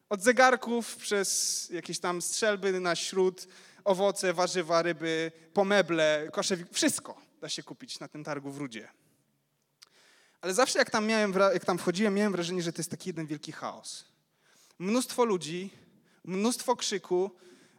Od 0.10 0.22
zegarków 0.22 0.96
przez 0.96 1.70
jakieś 1.70 2.00
tam 2.00 2.22
strzelby 2.22 2.80
na 2.80 2.96
śród, 2.96 3.48
owoce, 3.84 4.34
warzywa, 4.34 4.82
ryby, 4.82 5.32
pomeble, 5.54 6.30
kosze, 6.34 6.58
wszystko 6.72 7.28
da 7.42 7.50
się 7.50 7.64
kupić 7.64 8.00
na 8.00 8.08
tym 8.08 8.24
targu 8.24 8.52
w 8.52 8.58
Rudzie. 8.58 8.90
Ale 10.42 10.54
zawsze 10.54 10.80
jak 10.80 10.90
tam, 10.90 11.06
miałem, 11.06 11.34
jak 11.54 11.66
tam 11.66 11.78
wchodziłem, 11.78 12.14
miałem 12.14 12.32
wrażenie, 12.32 12.62
że 12.62 12.74
to 12.74 12.80
jest 12.80 12.92
taki 12.92 13.10
jeden 13.10 13.26
wielki 13.26 13.52
chaos. 13.52 14.06
Mnóstwo 14.80 15.26
ludzi, 15.26 15.74
mnóstwo 16.24 16.76
krzyku, 16.76 17.32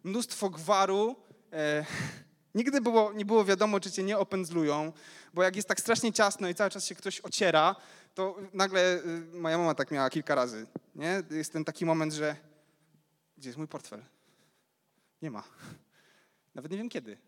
mnóstwo 0.04 0.50
gwaru. 0.50 1.16
E, 1.52 1.84
nigdy 2.54 2.80
było, 2.80 3.12
nie 3.12 3.24
było 3.24 3.44
wiadomo, 3.44 3.80
czy 3.80 3.90
cię 3.90 4.02
nie 4.02 4.18
opędzlują, 4.18 4.92
bo 5.34 5.42
jak 5.42 5.56
jest 5.56 5.68
tak 5.68 5.80
strasznie 5.80 6.12
ciasno 6.12 6.48
i 6.48 6.54
cały 6.54 6.70
czas 6.70 6.84
się 6.84 6.94
ktoś 6.94 7.20
ociera, 7.20 7.76
to 8.14 8.36
nagle 8.52 8.96
y, 8.96 9.20
moja 9.32 9.58
mama 9.58 9.74
tak 9.74 9.90
miała 9.90 10.10
kilka 10.10 10.34
razy. 10.34 10.66
Nie? 10.94 11.22
Jest 11.30 11.52
ten 11.52 11.64
taki 11.64 11.86
moment, 11.86 12.12
że 12.12 12.36
gdzie 13.36 13.48
jest 13.48 13.58
mój 13.58 13.68
portfel? 13.68 14.04
Nie 15.22 15.30
ma. 15.30 15.42
Nawet 16.54 16.72
nie 16.72 16.78
wiem 16.78 16.88
kiedy. 16.88 17.18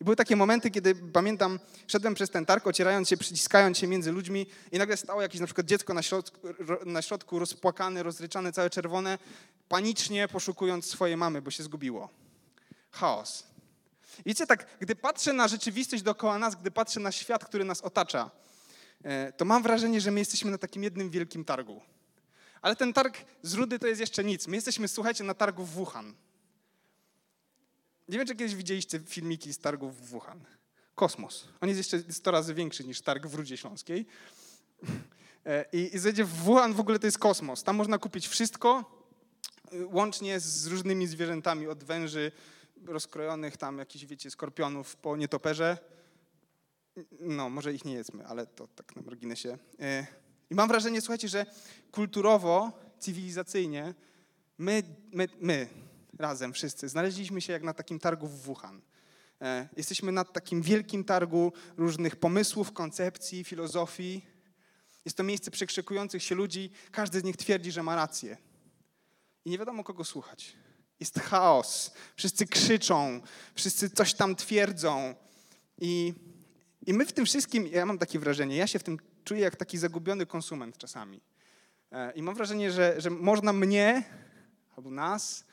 I 0.00 0.04
były 0.04 0.16
takie 0.16 0.36
momenty, 0.36 0.70
kiedy 0.70 0.94
pamiętam, 0.94 1.58
szedłem 1.86 2.14
przez 2.14 2.30
ten 2.30 2.46
targ, 2.46 2.66
ocierając 2.66 3.08
się, 3.08 3.16
przyciskając 3.16 3.78
się 3.78 3.86
między 3.86 4.12
ludźmi 4.12 4.46
i 4.72 4.78
nagle 4.78 4.96
stało 4.96 5.22
jakieś 5.22 5.40
na 5.40 5.46
przykład 5.46 5.66
dziecko 5.66 5.94
na 5.94 6.02
środku, 6.02 6.38
na 6.86 7.02
środku 7.02 7.38
rozpłakane, 7.38 8.02
rozryczane, 8.02 8.52
całe 8.52 8.70
czerwone, 8.70 9.18
panicznie 9.68 10.28
poszukując 10.28 10.86
swojej 10.86 11.16
mamy, 11.16 11.42
bo 11.42 11.50
się 11.50 11.62
zgubiło. 11.62 12.08
Chaos. 12.90 13.46
Wiecie, 14.26 14.46
tak, 14.46 14.66
gdy 14.80 14.96
patrzę 14.96 15.32
na 15.32 15.48
rzeczywistość 15.48 16.02
dookoła 16.02 16.38
nas, 16.38 16.54
gdy 16.54 16.70
patrzę 16.70 17.00
na 17.00 17.12
świat, 17.12 17.44
który 17.44 17.64
nas 17.64 17.80
otacza, 17.80 18.30
e, 19.02 19.32
to 19.32 19.44
mam 19.44 19.62
wrażenie, 19.62 20.00
że 20.00 20.10
my 20.10 20.20
jesteśmy 20.20 20.50
na 20.50 20.58
takim 20.58 20.82
jednym 20.82 21.10
wielkim 21.10 21.44
targu. 21.44 21.80
Ale 22.62 22.76
ten 22.76 22.92
targ 22.92 23.16
z 23.42 23.54
Rudy 23.54 23.78
to 23.78 23.86
jest 23.86 24.00
jeszcze 24.00 24.24
nic. 24.24 24.46
My 24.46 24.56
jesteśmy, 24.56 24.88
słuchajcie, 24.88 25.24
na 25.24 25.34
targu 25.34 25.64
w 25.64 25.70
Wuhan. 25.70 26.14
Nie 28.10 28.18
wiem, 28.18 28.26
czy 28.26 28.36
kiedyś 28.36 28.54
widzieliście 28.54 28.98
filmiki 28.98 29.52
z 29.52 29.58
targów 29.58 29.96
w 29.96 30.06
Wuhan. 30.06 30.44
Kosmos. 30.94 31.48
On 31.60 31.68
jest 31.68 31.78
jeszcze 31.78 32.12
100 32.12 32.30
razy 32.30 32.54
większy 32.54 32.84
niż 32.84 33.00
targ 33.00 33.26
w 33.26 33.34
Rudzie 33.34 33.56
Śląskiej. 33.56 34.06
E, 35.46 35.64
I, 35.72 35.96
i 35.96 36.24
w 36.24 36.28
Wuhan 36.28 36.72
w 36.72 36.80
ogóle 36.80 36.98
to 36.98 37.06
jest 37.06 37.18
kosmos. 37.18 37.62
Tam 37.62 37.76
można 37.76 37.98
kupić 37.98 38.28
wszystko, 38.28 38.84
y, 39.72 39.86
łącznie 39.86 40.40
z 40.40 40.66
różnymi 40.66 41.06
zwierzętami, 41.06 41.66
od 41.66 41.84
węży 41.84 42.32
rozkrojonych, 42.86 43.56
tam 43.56 43.78
jakichś, 43.78 44.04
wiecie, 44.04 44.30
skorpionów 44.30 44.96
po 44.96 45.16
nietoperze. 45.16 45.78
No, 47.20 47.50
może 47.50 47.74
ich 47.74 47.84
nie 47.84 47.92
jedzmy, 47.92 48.26
ale 48.26 48.46
to 48.46 48.68
tak 48.68 48.96
na 48.96 49.02
marginesie. 49.02 49.58
E, 49.80 50.06
I 50.50 50.54
mam 50.54 50.68
wrażenie, 50.68 51.00
słuchajcie, 51.00 51.28
że 51.28 51.46
kulturowo, 51.92 52.72
cywilizacyjnie 52.98 53.94
my, 54.58 54.82
my, 55.12 55.28
my 55.40 55.68
razem 56.20 56.52
wszyscy 56.52 56.88
znaleźliśmy 56.88 57.40
się 57.40 57.52
jak 57.52 57.62
na 57.62 57.74
takim 57.74 57.98
targu 57.98 58.28
w 58.28 58.40
Wuhan. 58.40 58.82
E, 59.40 59.68
jesteśmy 59.76 60.12
na 60.12 60.24
takim 60.24 60.62
wielkim 60.62 61.04
targu 61.04 61.52
różnych 61.76 62.16
pomysłów, 62.16 62.72
koncepcji, 62.72 63.44
filozofii. 63.44 64.26
Jest 65.04 65.16
to 65.16 65.22
miejsce 65.22 65.50
przekrzykujących 65.50 66.22
się 66.22 66.34
ludzi. 66.34 66.70
Każdy 66.90 67.20
z 67.20 67.24
nich 67.24 67.36
twierdzi, 67.36 67.72
że 67.72 67.82
ma 67.82 67.96
rację. 67.96 68.36
I 69.44 69.50
nie 69.50 69.58
wiadomo, 69.58 69.84
kogo 69.84 70.04
słuchać. 70.04 70.56
Jest 71.00 71.20
chaos. 71.20 71.92
Wszyscy 72.16 72.46
krzyczą, 72.46 73.20
wszyscy 73.54 73.90
coś 73.90 74.14
tam 74.14 74.36
twierdzą. 74.36 75.14
I, 75.78 76.14
I 76.86 76.94
my 76.94 77.06
w 77.06 77.12
tym 77.12 77.26
wszystkim, 77.26 77.66
ja 77.66 77.86
mam 77.86 77.98
takie 77.98 78.18
wrażenie, 78.18 78.56
ja 78.56 78.66
się 78.66 78.78
w 78.78 78.82
tym 78.82 78.98
czuję 79.24 79.40
jak 79.40 79.56
taki 79.56 79.78
zagubiony 79.78 80.26
konsument 80.26 80.78
czasami. 80.78 81.20
E, 81.92 82.12
I 82.12 82.22
mam 82.22 82.34
wrażenie, 82.34 82.72
że, 82.72 83.00
że 83.00 83.10
można 83.10 83.52
mnie 83.52 84.04
albo 84.76 84.90
nas 84.90 85.44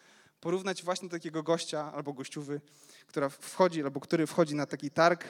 porównać 0.41 0.83
właśnie 0.83 1.09
do 1.09 1.15
takiego 1.15 1.43
gościa 1.43 1.93
albo 1.93 2.13
gościuwy, 2.13 2.61
która 3.07 3.29
wchodzi, 3.29 3.83
albo 3.83 3.99
który 3.99 4.27
wchodzi 4.27 4.55
na 4.55 4.65
taki 4.65 4.91
targ 4.91 5.23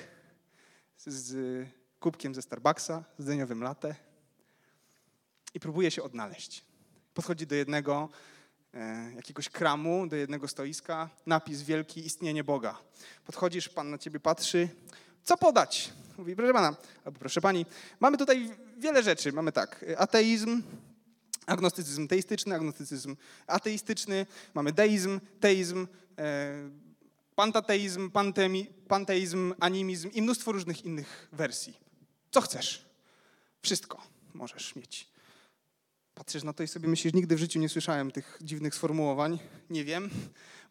z 0.98 1.68
kubkiem 2.00 2.36
ze 2.36 2.42
Starbucksa, 2.42 3.04
z 3.18 3.26
deniowym 3.26 3.64
latte 3.64 3.96
i 5.54 5.60
próbuje 5.60 5.92
się 5.92 6.04
odnaleźć. 6.04 6.66
Podchodzi 7.14 7.48
do 7.48 7.56
jednego 7.56 8.10
e, 8.74 9.12
jakiegoś 9.16 9.50
kramu, 9.50 10.08
do 10.08 10.16
jednego 10.16 10.48
stoiska, 10.48 11.10
napis 11.26 11.62
wielki 11.62 12.06
istnienie 12.06 12.44
Boga. 12.44 12.78
Podchodzisz, 13.26 13.70
pan 13.70 13.90
na 13.90 13.98
ciebie 13.98 14.20
patrzy, 14.20 14.70
co 15.24 15.38
podać? 15.38 15.94
Mówi, 16.18 16.36
proszę 16.36 16.54
pana, 16.54 16.76
albo 17.06 17.20
proszę 17.20 17.42
pani, 17.42 17.66
mamy 18.00 18.18
tutaj 18.18 18.56
wiele 18.78 19.04
rzeczy. 19.04 19.32
Mamy 19.32 19.52
tak, 19.52 19.86
ateizm, 19.98 20.62
agnostycyzm 21.48 22.08
teistyczny, 22.08 22.56
agnostycyzm 22.56 23.16
ateistyczny, 23.48 24.26
mamy 24.54 24.72
deizm, 24.72 25.20
teizm, 25.40 25.88
e, 26.18 26.70
pantateizm, 27.36 28.12
pantemi, 28.12 28.68
panteizm, 28.88 29.54
animizm 29.60 30.10
i 30.14 30.22
mnóstwo 30.22 30.52
różnych 30.52 30.86
innych 30.86 31.28
wersji. 31.32 31.78
Co 32.32 32.42
chcesz? 32.42 32.86
Wszystko 33.62 34.02
możesz 34.34 34.76
mieć. 34.76 35.08
Patrzysz 36.14 36.44
na 36.44 36.54
to 36.54 36.64
i 36.64 36.68
sobie 36.68 36.88
myślisz, 36.88 37.14
nigdy 37.14 37.36
w 37.36 37.40
życiu 37.40 37.60
nie 37.60 37.70
słyszałem 37.70 38.12
tych 38.12 38.38
dziwnych 38.42 38.76
sformułowań, 38.76 39.40
nie 39.70 39.84
wiem, 39.84 40.10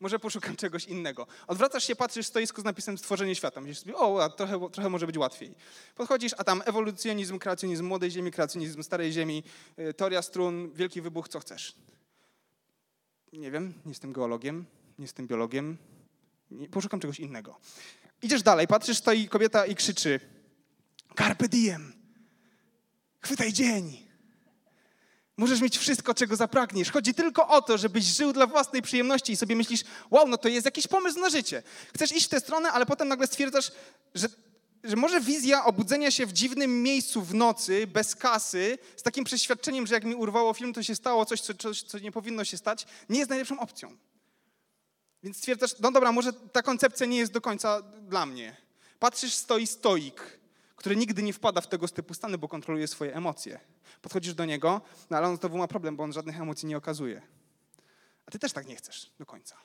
może 0.01 0.19
poszukam 0.19 0.57
czegoś 0.67 0.85
innego. 0.85 1.27
Odwracasz 1.47 1.85
się, 1.85 1.97
patrzysz 1.97 2.27
w 2.27 2.29
stoisku 2.29 2.61
z 2.61 2.65
napisem 2.65 2.99
stworzenie 2.99 3.35
świata. 3.35 3.61
Myślisz 3.61 3.79
sobie, 3.79 3.97
o, 3.97 4.29
trochę, 4.29 4.71
trochę 4.73 4.89
może 4.89 5.07
być 5.07 5.19
łatwiej. 5.19 5.55
Podchodzisz, 5.95 6.33
a 6.39 6.45
tam 6.45 6.63
ewolucjonizm, 6.65 7.39
kreacjonizm 7.39 7.85
młodej 7.87 8.11
ziemi, 8.11 8.31
kreacjonizm 8.31 8.83
starej 8.83 9.13
ziemi, 9.13 9.43
y, 9.79 9.95
teoria 9.95 10.23
strun, 10.23 10.73
wielki 10.75 11.03
wybuch, 11.03 11.29
co 11.29 11.41
chcesz. 11.41 11.75
Nie 13.33 13.51
wiem, 13.51 13.75
nie 13.85 13.91
jestem 13.91 14.13
geologiem, 14.13 14.65
nie 14.99 15.05
jestem 15.05 15.27
biologiem, 15.27 15.77
nie, 16.51 16.69
poszukam 16.69 17.01
czegoś 17.01 17.21
innego. 17.21 17.59
Idziesz 18.23 18.43
dalej, 18.43 18.67
patrzysz, 18.67 18.99
stoi 18.99 19.29
kobieta 19.29 19.67
i 19.67 19.75
krzyczy 19.75 20.21
carpe 21.19 21.49
diem, 21.49 21.93
chwytaj 23.21 23.53
dzień. 23.53 24.06
Możesz 25.37 25.61
mieć 25.61 25.79
wszystko, 25.79 26.15
czego 26.15 26.37
zapragniesz. 26.37 26.91
Chodzi 26.91 27.15
tylko 27.15 27.49
o 27.49 27.63
to, 27.63 27.79
żebyś 27.79 28.05
żył 28.05 28.33
dla 28.33 28.47
własnej 28.47 28.83
przyjemności 28.83 29.33
i 29.33 29.37
sobie 29.37 29.57
myślisz, 29.57 29.81
wow, 30.11 30.29
no 30.29 30.39
to 30.39 30.49
jest 30.49 30.65
jakiś 30.65 30.87
pomysł 30.87 31.21
na 31.21 31.31
życie. 31.31 31.63
Chcesz 31.95 32.13
iść 32.13 32.27
w 32.27 32.29
tę 32.29 32.41
stronę, 32.41 32.73
ale 32.73 32.87
potem 32.87 33.09
nagle 33.09 33.27
stwierdzasz, 33.27 33.73
że, 34.15 34.29
że 34.85 34.97
może 34.97 35.21
wizja 35.21 35.65
obudzenia 35.65 36.11
się 36.11 36.27
w 36.27 36.33
dziwnym 36.33 36.83
miejscu 36.83 37.23
w 37.23 37.35
nocy, 37.35 37.87
bez 37.87 38.15
kasy, 38.15 38.79
z 38.97 39.03
takim 39.03 39.25
przeświadczeniem, 39.25 39.87
że 39.87 39.95
jak 39.95 40.05
mi 40.05 40.15
urwało 40.15 40.55
film, 40.55 40.73
to 40.73 40.83
się 40.83 40.95
stało 40.95 41.27
coś, 41.27 41.41
co, 41.41 41.55
coś, 41.55 41.83
co 41.83 41.99
nie 41.99 42.13
powinno 42.13 42.45
się 42.45 42.57
stać, 42.57 42.87
nie 43.09 43.19
jest 43.19 43.31
najlepszą 43.31 43.61
opcją. 43.61 43.97
Więc 45.23 45.37
stwierdzasz, 45.37 45.79
no 45.81 45.93
dobra, 45.93 46.13
może 46.13 46.33
ta 46.33 46.63
koncepcja 46.63 47.07
nie 47.07 47.19
jest 47.19 47.33
do 47.33 47.41
końca 47.41 47.83
dla 47.83 48.27
mnie. 48.27 48.57
Patrzysz, 48.99 49.35
stoi 49.35 49.67
stoik 49.67 50.36
który 50.77 50.97
nigdy 50.97 51.23
nie 51.23 51.33
wpada 51.33 51.61
w 51.61 51.69
tego 51.69 51.89
typu 51.89 52.15
stany, 52.15 52.39
bo 52.39 52.49
kontroluje 52.49 52.87
swoje 52.87 53.15
emocje. 53.15 53.61
Podchodzisz 54.03 54.35
do 54.35 54.45
niego, 54.45 54.81
no 55.11 55.17
ale 55.17 55.29
on 55.29 55.37
znowu 55.37 55.59
ma 55.59 55.69
problem, 55.69 55.97
bo 55.97 56.05
on 56.05 56.13
żadnych 56.13 56.41
emocji 56.41 56.69
nie 56.69 56.77
okazuje. 56.77 57.23
A 58.27 58.31
ty 58.31 58.39
też 58.39 58.53
tak 58.53 58.67
nie 58.67 58.77
chcesz 58.77 59.11
do 59.19 59.27
końca. 59.27 59.57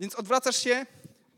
Więc 0.00 0.14
odwracasz 0.14 0.56
się 0.56 0.86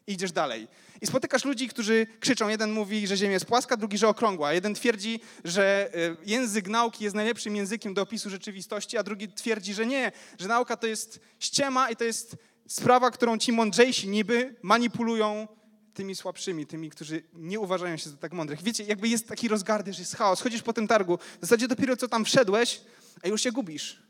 i 0.07 0.13
idziesz 0.13 0.33
dalej. 0.33 0.69
I 1.01 1.07
spotykasz 1.07 1.45
ludzi, 1.45 1.69
którzy 1.69 2.07
krzyczą. 2.21 2.49
Jeden 2.49 2.73
mówi, 2.73 3.07
że 3.07 3.17
Ziemia 3.17 3.33
jest 3.33 3.47
płaska, 3.47 3.77
drugi, 3.77 3.99
że 3.99 4.09
okrągła. 4.09 4.53
Jeden 4.53 4.75
twierdzi, 4.75 5.21
że 5.45 5.91
y, 5.95 6.17
język 6.27 6.69
nauki 6.69 7.05
jest 7.05 7.17
najlepszym 7.17 7.57
językiem 7.57 7.95
do 7.95 8.03
opisu 8.03 8.31
rzeczywistości, 8.31 8.99
a 8.99 9.03
drugi 9.03 9.29
twierdzi, 9.29 9.75
że 9.75 9.87
nie, 9.87 10.13
że 10.39 10.49
nauka 10.49 10.77
to 10.77 10.87
jest 10.87 11.21
ściema 11.39 11.91
i 11.91 11.97
to 11.97 12.05
jest 12.05 12.37
sprawa, 12.69 13.11
którą 13.11 13.39
ci 13.39 13.53
mądrzejsi 13.53 14.09
niby 14.09 14.55
manipulują 14.63 15.49
tymi 15.95 16.17
słabszymi, 16.17 16.67
tymi, 16.67 16.91
którzy 16.91 17.23
nie 17.33 17.61
uważają 17.61 17.97
się 17.97 18.11
za 18.11 18.17
tak 18.17 18.33
mądrych. 18.33 18.63
Wiecie, 18.63 18.85
jakby 18.85 19.09
jest 19.09 19.29
taki 19.29 19.49
rozgardy, 19.49 19.93
że 19.93 20.03
jest 20.03 20.17
chaos. 20.17 20.41
Chodzisz 20.41 20.63
po 20.63 20.73
tym 20.73 20.89
targu, 20.89 21.19
w 21.19 21.41
zasadzie 21.41 21.69
dopiero 21.69 21.97
co 21.97 22.09
tam 22.09 22.25
wszedłeś, 22.25 22.81
a 23.23 23.29
już 23.29 23.43
się 23.43 23.53
gubisz. 23.53 24.03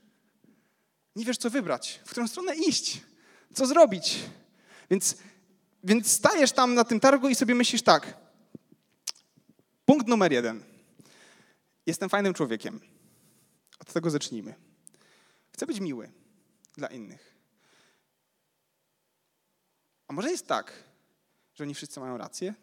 Nie 1.17 1.25
wiesz, 1.25 1.37
co 1.39 1.51
wybrać, 1.51 2.01
w 2.05 2.11
którą 2.11 2.29
stronę 2.29 2.57
iść, 2.57 3.01
co 3.55 3.67
zrobić. 3.67 4.19
Więc, 4.91 5.17
więc 5.85 6.11
stajesz 6.11 6.53
tam 6.53 6.75
na 6.75 6.85
tym 6.85 7.01
targu 7.01 7.29
i 7.29 7.35
sobie 7.35 7.55
myślisz 7.55 7.83
tak. 7.83 8.17
Punkt 9.85 10.09
numer 10.09 10.33
jeden. 10.33 10.65
Jestem 11.87 12.09
fajnym 12.09 12.35
człowiekiem. 12.35 12.81
Od 13.79 13.93
tego 13.93 14.11
zacznijmy. 14.11 14.55
Chcę 15.53 15.67
być 15.67 15.81
miły 15.81 16.13
dla 16.77 16.89
innych. 16.89 17.35
A 20.09 20.13
może 20.13 20.31
jest 20.31 20.47
tak, 20.47 20.73
że 21.63 21.65
oni 21.65 21.75
wszyscy 21.75 22.01
mają 22.01 22.17
rację? 22.17 22.55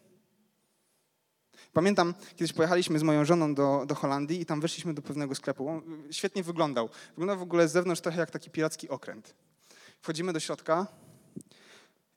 Pamiętam, 1.72 2.14
kiedyś 2.36 2.52
pojechaliśmy 2.52 2.98
z 2.98 3.02
moją 3.02 3.24
żoną 3.24 3.54
do, 3.54 3.84
do 3.86 3.94
Holandii 3.94 4.40
i 4.40 4.46
tam 4.46 4.60
weszliśmy 4.60 4.94
do 4.94 5.02
pewnego 5.02 5.34
sklepu. 5.34 5.68
On 5.68 5.82
świetnie 6.10 6.42
wyglądał. 6.42 6.88
Wyglądał 7.08 7.38
w 7.38 7.42
ogóle 7.42 7.68
z 7.68 7.72
zewnątrz 7.72 8.00
trochę 8.00 8.20
jak 8.20 8.30
taki 8.30 8.50
piracki 8.50 8.88
okręt. 8.88 9.34
Wchodzimy 10.00 10.32
do 10.32 10.40
środka 10.40 10.86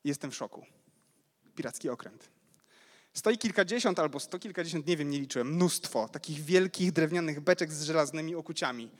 i 0.03 0.07
jestem 0.07 0.31
w 0.31 0.35
szoku. 0.35 0.65
Piracki 1.55 1.89
okręt. 1.89 2.29
Stoi 3.13 3.37
kilkadziesiąt 3.37 3.99
albo 3.99 4.19
sto 4.19 4.39
kilkadziesiąt, 4.39 4.87
nie 4.87 4.97
wiem, 4.97 5.09
nie 5.09 5.19
liczyłem, 5.19 5.55
mnóstwo 5.55 6.09
takich 6.09 6.41
wielkich 6.41 6.91
drewnianych 6.91 7.39
beczek 7.39 7.73
z 7.73 7.83
żelaznymi 7.83 8.35
okuciami. 8.35 8.91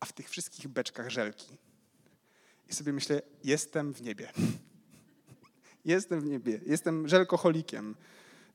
A 0.00 0.06
w 0.06 0.12
tych 0.12 0.30
wszystkich 0.30 0.68
beczkach 0.68 1.10
żelki. 1.10 1.58
I 2.68 2.74
sobie 2.74 2.92
myślę, 2.92 3.22
jestem 3.44 3.92
w 3.92 4.02
niebie. 4.02 4.32
Jestem 5.88 6.20
w 6.20 6.24
niebie, 6.24 6.60
jestem 6.66 7.08
żelkoholikiem, 7.08 7.94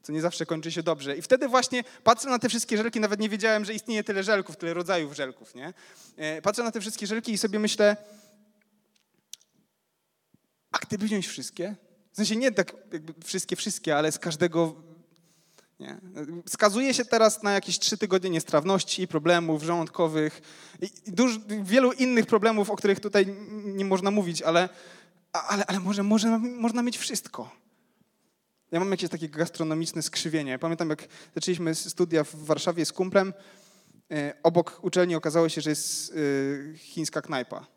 co 0.04 0.12
nie 0.12 0.22
zawsze 0.22 0.46
kończy 0.46 0.72
się 0.72 0.84
dobrze. 0.84 1.18
I 1.18 1.22
wtedy 1.22 1.48
właśnie 1.48 1.84
patrzę 2.04 2.30
na 2.30 2.40
te 2.40 2.50
wszystkie 2.50 2.78
żelki, 2.78 3.00
nawet 3.00 3.20
nie 3.20 3.30
wiedziałem, 3.30 3.66
że 3.66 3.74
istnieje 3.74 4.04
tyle 4.04 4.24
żelków, 4.24 4.58
tyle 4.58 4.74
rodzajów 4.74 5.14
żelków, 5.16 5.56
nie? 5.56 5.74
E, 6.18 6.42
patrzę 6.42 6.64
na 6.64 6.72
te 6.72 6.82
wszystkie 6.82 7.08
żelki 7.08 7.32
i 7.32 7.38
sobie 7.38 7.60
myślę, 7.60 7.98
a 10.72 10.78
gdyby 10.78 11.06
wziąć 11.06 11.28
wszystkie? 11.28 11.76
W 12.12 12.16
sensie 12.16 12.36
nie 12.36 12.52
tak 12.52 12.74
wszystkie, 13.26 13.56
wszystkie, 13.56 13.98
ale 13.98 14.12
z 14.12 14.20
każdego 14.20 14.76
nie. 15.80 15.98
Skazuje 16.48 16.94
się 16.94 17.06
teraz 17.06 17.44
na 17.44 17.52
jakieś 17.52 17.80
trzy 17.80 17.98
tygodnie 17.98 18.30
niestrawności, 18.30 19.08
problemów 19.08 19.64
żołądkowych 19.64 20.42
i 20.82 21.12
dużo, 21.12 21.40
wielu 21.64 21.92
innych 21.92 22.26
problemów, 22.26 22.70
o 22.70 22.76
których 22.76 23.00
tutaj 23.00 23.36
nie 23.66 23.86
można 23.86 24.12
mówić, 24.12 24.42
ale 24.42 24.70
ale, 25.34 25.66
ale 25.66 25.80
może, 25.80 26.04
może 26.04 26.40
można 26.40 26.84
mieć 26.84 26.98
wszystko. 26.98 27.52
Ja 28.72 28.80
mam 28.80 28.92
jakieś 28.92 29.10
takie 29.10 29.30
gastronomiczne 29.30 30.02
skrzywienie. 30.02 30.60
Pamiętam, 30.60 30.90
jak 30.90 31.08
zaczęliśmy 31.36 31.76
studia 31.76 32.24
w 32.24 32.36
Warszawie 32.36 32.86
z 32.86 32.92
kumplem, 32.92 33.34
e, 34.12 34.34
obok 34.44 34.80
uczelni 34.82 35.16
okazało 35.16 35.50
się, 35.50 35.62
że 35.62 35.70
jest 35.70 36.14
e, 36.74 36.78
chińska 36.78 37.22
knajpa. 37.22 37.68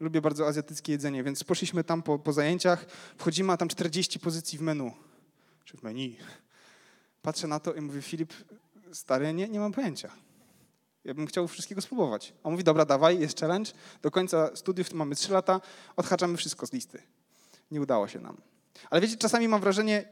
Lubię 0.00 0.20
bardzo 0.20 0.46
azjatyckie 0.46 0.92
jedzenie, 0.92 1.24
więc 1.24 1.44
poszliśmy 1.44 1.84
tam 1.84 2.02
po, 2.02 2.18
po 2.18 2.32
zajęciach, 2.32 2.86
wchodzimy, 3.18 3.52
a 3.52 3.56
tam 3.56 3.68
40 3.68 4.20
pozycji 4.20 4.58
w 4.58 4.62
menu, 4.62 4.92
czy 5.64 5.76
w 5.76 5.82
menu. 5.82 6.16
Patrzę 7.22 7.46
na 7.46 7.60
to 7.60 7.74
i 7.74 7.80
mówię, 7.80 8.02
Filip, 8.02 8.32
stary, 8.92 9.32
nie, 9.32 9.48
nie 9.48 9.60
mam 9.60 9.72
pojęcia. 9.72 10.12
Ja 11.08 11.14
bym 11.14 11.26
chciał 11.26 11.48
wszystkiego 11.48 11.80
spróbować. 11.80 12.32
A 12.42 12.46
on 12.46 12.52
mówi, 12.52 12.64
dobra, 12.64 12.84
dawaj, 12.84 13.20
jest 13.20 13.40
challenge. 13.40 13.70
Do 14.02 14.10
końca 14.10 14.56
studiów, 14.56 14.92
mamy 14.92 15.14
3 15.14 15.32
lata, 15.32 15.60
odhaczamy 15.96 16.36
wszystko 16.36 16.66
z 16.66 16.72
listy. 16.72 17.02
Nie 17.70 17.80
udało 17.80 18.08
się 18.08 18.20
nam. 18.20 18.36
Ale 18.90 19.00
wiecie, 19.00 19.16
czasami 19.16 19.48
mam 19.48 19.60
wrażenie, 19.60 20.08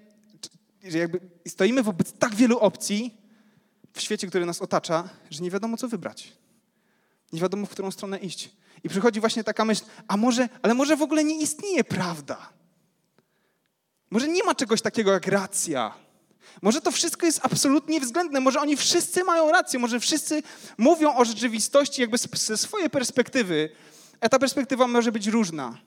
że 0.85 0.99
jakby 0.99 1.21
stoimy 1.49 1.83
wobec 1.83 2.13
tak 2.13 2.35
wielu 2.35 2.59
opcji 2.59 3.17
w 3.93 4.01
świecie, 4.01 4.27
który 4.27 4.47
nas 4.47 4.63
otacza, 4.63 5.09
że 5.31 5.43
nie 5.43 5.51
wiadomo, 5.51 5.77
co 5.77 5.89
wybrać. 5.89 6.33
Nie 7.33 7.41
wiadomo, 7.41 7.67
w 7.67 7.71
którą 7.71 7.91
stronę 7.91 8.19
iść. 8.19 8.51
I 8.85 8.89
przychodzi 8.89 9.21
właśnie 9.21 9.45
taka 9.45 9.65
myśl, 9.65 9.85
a 10.09 10.17
może, 10.17 10.49
ale 10.63 10.75
może 10.75 10.97
w 10.97 11.03
ogóle 11.03 11.25
nie 11.25 11.41
istnieje 11.41 11.85
prawda. 11.85 12.53
Może 14.11 14.29
nie 14.29 14.45
ma 14.45 14.55
czegoś 14.55 14.83
takiego 14.83 15.13
jak 15.13 15.27
racja. 15.27 15.95
Może 16.63 16.81
to 16.81 16.91
wszystko 16.91 17.27
jest 17.27 17.41
absolutnie 17.43 18.01
względne, 18.01 18.41
może 18.41 18.61
oni 18.61 18.77
wszyscy 18.77 19.25
mają 19.25 19.51
rację, 19.51 19.79
może 19.79 20.01
wszyscy 20.01 20.43
mówią 20.79 21.17
o 21.17 21.25
rzeczywistości 21.25 22.01
jakby 22.01 22.19
ze 22.33 22.57
swojej 22.57 22.91
perspektywy, 22.91 23.71
a 24.21 24.29
ta 24.29 24.39
perspektywa 24.39 24.87
może 24.87 25.13
być 25.13 25.27
różna. 25.27 25.79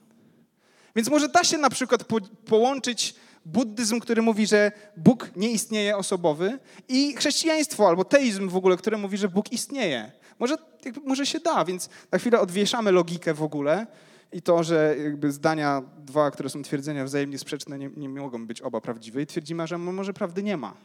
Więc 0.96 1.08
może 1.08 1.28
da 1.28 1.44
się 1.44 1.58
na 1.58 1.70
przykład 1.70 2.04
po, 2.04 2.20
połączyć 2.46 3.14
buddyzm, 3.44 4.00
który 4.00 4.22
mówi, 4.22 4.46
że 4.46 4.72
Bóg 4.96 5.30
nie 5.36 5.50
istnieje 5.50 5.96
osobowy 5.96 6.58
i 6.88 7.16
chrześcijaństwo 7.16 7.88
albo 7.88 8.04
teizm 8.04 8.48
w 8.48 8.56
ogóle, 8.56 8.76
które 8.76 8.96
mówi, 8.96 9.18
że 9.18 9.28
Bóg 9.28 9.52
istnieje. 9.52 10.12
Może, 10.38 10.56
jakby, 10.84 11.00
może 11.00 11.26
się 11.26 11.40
da, 11.40 11.64
więc 11.64 11.88
na 12.12 12.18
chwilę 12.18 12.40
odwieszamy 12.40 12.92
logikę 12.92 13.34
w 13.34 13.42
ogóle 13.42 13.86
i 14.32 14.42
to, 14.42 14.64
że 14.64 14.96
jakby 15.04 15.32
zdania 15.32 15.82
dwa, 15.98 16.30
które 16.30 16.50
są 16.50 16.62
twierdzenia 16.62 17.04
wzajemnie 17.04 17.38
sprzeczne, 17.38 17.78
nie, 17.78 17.90
nie 17.96 18.08
mogą 18.08 18.46
być 18.46 18.60
oba 18.60 18.80
prawdziwe 18.80 19.22
i 19.22 19.26
twierdzimy, 19.26 19.66
że 19.66 19.78
może 19.78 20.12
prawdy 20.12 20.42
nie 20.42 20.56
ma. 20.56 20.76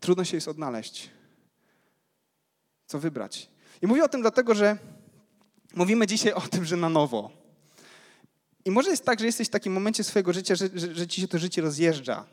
Trudno 0.00 0.24
się 0.24 0.36
jest 0.36 0.48
odnaleźć. 0.48 1.10
Co 2.86 2.98
wybrać? 2.98 3.50
I 3.82 3.86
mówię 3.86 4.04
o 4.04 4.08
tym 4.08 4.20
dlatego, 4.20 4.54
że 4.54 4.78
mówimy 5.74 6.06
dzisiaj 6.06 6.32
o 6.32 6.40
tym, 6.40 6.64
że 6.64 6.76
na 6.76 6.88
nowo. 6.88 7.30
I 8.64 8.70
może 8.70 8.90
jest 8.90 9.04
tak, 9.04 9.20
że 9.20 9.26
jesteś 9.26 9.48
w 9.48 9.50
takim 9.50 9.72
momencie 9.72 10.04
swojego 10.04 10.32
życia, 10.32 10.54
że, 10.54 10.68
że, 10.74 10.94
że 10.94 11.06
ci 11.06 11.20
się 11.20 11.28
to 11.28 11.38
życie 11.38 11.62
rozjeżdża. 11.62 12.24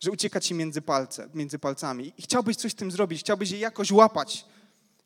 Że 0.00 0.10
ucieka 0.10 0.40
ci 0.40 0.54
między, 0.54 0.82
palce, 0.82 1.28
między 1.34 1.58
palcami. 1.58 2.12
I 2.18 2.22
chciałbyś 2.22 2.56
coś 2.56 2.72
z 2.72 2.74
tym 2.74 2.90
zrobić, 2.90 3.20
chciałbyś 3.20 3.50
je 3.50 3.58
jakoś 3.58 3.92
łapać. 3.92 4.44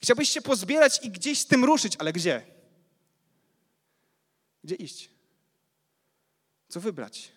Chciałbyś 0.02 0.28
się 0.28 0.42
pozbierać 0.42 1.00
i 1.04 1.10
gdzieś 1.10 1.40
z 1.40 1.46
tym 1.46 1.64
ruszyć, 1.64 1.96
ale 1.98 2.12
gdzie? 2.12 2.53
Gdzie 4.64 4.74
iść? 4.74 5.10
Co 6.68 6.80
wybrać? 6.80 7.32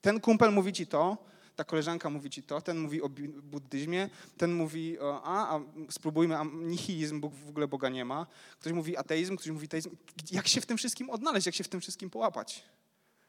Ten 0.00 0.20
kumpel 0.20 0.52
mówi 0.52 0.72
ci 0.72 0.86
to, 0.86 1.18
ta 1.56 1.64
koleżanka 1.64 2.10
mówi 2.10 2.30
ci 2.30 2.42
to, 2.42 2.60
ten 2.60 2.78
mówi 2.78 3.02
o 3.02 3.08
buddyzmie, 3.42 4.10
ten 4.36 4.54
mówi 4.54 4.98
a, 5.00 5.54
a 5.54 5.60
spróbujmy, 5.90 6.38
a 6.38 6.44
nihilizm, 6.44 7.20
Bóg, 7.20 7.34
w 7.34 7.48
ogóle 7.48 7.68
Boga 7.68 7.88
nie 7.88 8.04
ma. 8.04 8.26
Ktoś 8.60 8.72
mówi 8.72 8.96
ateizm, 8.96 9.36
ktoś 9.36 9.50
mówi 9.50 9.68
teizm. 9.68 9.96
Jak 10.30 10.48
się 10.48 10.60
w 10.60 10.66
tym 10.66 10.78
wszystkim 10.78 11.10
odnaleźć, 11.10 11.46
jak 11.46 11.54
się 11.54 11.64
w 11.64 11.68
tym 11.68 11.80
wszystkim 11.80 12.10
połapać? 12.10 12.64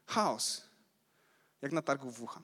Chaos. 0.05 0.61
Jak 1.61 1.71
na 1.71 1.81
targu 1.81 2.11
w 2.11 2.17
Wuhan. 2.17 2.43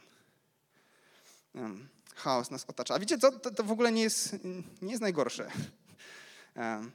Um, 1.56 1.90
chaos 2.16 2.52
nas 2.52 2.66
otacza. 2.68 2.94
A 2.96 3.00
wiecie 3.00 3.18
co? 3.18 3.32
To, 3.32 3.52
to 3.52 3.64
w 3.64 3.72
ogóle 3.72 3.92
nie 3.92 4.02
jest, 4.02 4.38
nie 4.82 4.92
jest 4.92 5.02
najgorsze. 5.02 5.52
Um, 6.56 6.92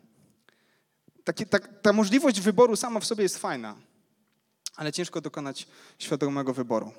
ta, 1.25 1.59
ta 1.59 1.93
możliwość 1.93 2.41
wyboru 2.41 2.77
sama 2.77 3.01
w 3.01 3.05
sobie 3.05 3.23
jest 3.23 3.39
fajna 3.39 3.77
ale 4.77 4.93
ciężko 4.93 5.21
dokonać 5.21 5.67
świadomego 5.99 6.53
wyboru. 6.53 6.93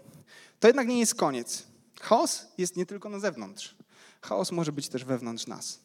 To 0.60 0.68
jednak 0.68 0.88
nie 0.88 1.00
jest 1.00 1.16
koniec. 1.16 1.64
Chaos 2.02 2.46
jest 2.58 2.76
nie 2.76 2.86
tylko 2.86 3.10
na 3.10 3.20
zewnątrz. 3.20 3.76
Chaos 4.22 4.52
może 4.52 4.72
być 4.72 4.90
też 4.90 5.06
wewnątrz 5.06 5.48
nas. 5.48 5.80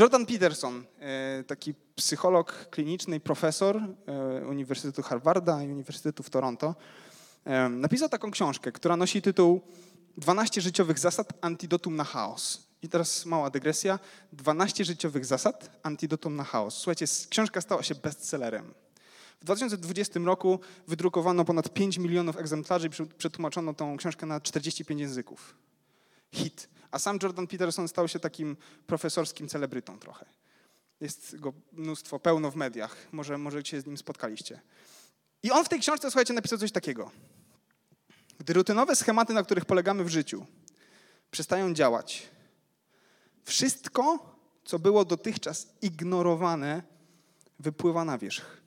Jordan 0.00 0.26
Peterson, 0.26 0.84
e, 1.00 1.44
taki 1.44 1.74
psycholog 1.94 2.66
kliniczny 2.70 3.20
profesor 3.20 3.76
e, 3.76 4.46
Uniwersytetu 4.46 5.02
Harvarda 5.02 5.62
i 5.62 5.68
Uniwersytetu 5.68 6.22
w 6.22 6.30
Toronto, 6.30 6.74
e, 7.44 7.68
napisał 7.68 8.08
taką 8.08 8.30
książkę, 8.30 8.72
która 8.72 8.96
nosi 8.96 9.22
tytuł 9.22 9.60
12 10.16 10.60
życiowych 10.60 10.98
zasad 10.98 11.32
antidotum 11.40 11.96
na 11.96 12.04
chaos. 12.04 12.66
I 12.82 12.88
teraz 12.88 13.26
mała 13.26 13.50
dygresja. 13.50 13.98
12 14.32 14.84
życiowych 14.84 15.24
zasad 15.24 15.70
antidotum 15.82 16.36
na 16.36 16.44
chaos. 16.44 16.74
Słuchajcie, 16.74 17.06
książka 17.30 17.60
stała 17.60 17.82
się 17.82 17.94
bestsellerem. 17.94 18.74
W 19.46 19.48
2020 19.48 20.20
roku 20.20 20.60
wydrukowano 20.88 21.44
ponad 21.44 21.74
5 21.74 21.98
milionów 21.98 22.36
egzemplarzy 22.36 22.86
i 22.86 22.90
przetłumaczono 23.18 23.74
tą 23.74 23.96
książkę 23.96 24.26
na 24.26 24.40
45 24.40 25.00
języków. 25.00 25.54
Hit. 26.32 26.68
A 26.90 26.98
sam 26.98 27.18
Jordan 27.22 27.46
Peterson 27.46 27.88
stał 27.88 28.08
się 28.08 28.18
takim 28.18 28.56
profesorskim 28.86 29.48
celebrytą 29.48 29.98
trochę. 29.98 30.26
Jest 31.00 31.40
go 31.40 31.52
mnóstwo, 31.72 32.18
pełno 32.18 32.50
w 32.50 32.56
mediach. 32.56 32.96
Może, 33.12 33.38
może 33.38 33.64
się 33.64 33.80
z 33.80 33.86
nim 33.86 33.96
spotkaliście. 33.96 34.60
I 35.42 35.50
on 35.50 35.64
w 35.64 35.68
tej 35.68 35.80
książce, 35.80 36.10
słuchajcie, 36.10 36.34
napisał 36.34 36.58
coś 36.58 36.72
takiego. 36.72 37.10
Gdy 38.38 38.52
rutynowe 38.52 38.96
schematy, 38.96 39.34
na 39.34 39.42
których 39.42 39.64
polegamy 39.64 40.04
w 40.04 40.08
życiu, 40.08 40.46
przestają 41.30 41.74
działać, 41.74 42.28
wszystko, 43.44 44.36
co 44.64 44.78
było 44.78 45.04
dotychczas 45.04 45.68
ignorowane, 45.82 46.82
wypływa 47.58 48.04
na 48.04 48.18
wierzch. 48.18 48.65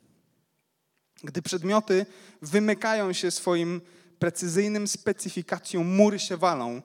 Gdy 1.23 1.41
przedmioty 1.41 2.05
wymykają 2.41 3.13
się 3.13 3.31
swoim 3.31 3.81
precyzyjnym 4.19 4.87
specyfikacją, 4.87 5.83
mury 5.83 6.19
się 6.19 6.37
walą 6.37 6.81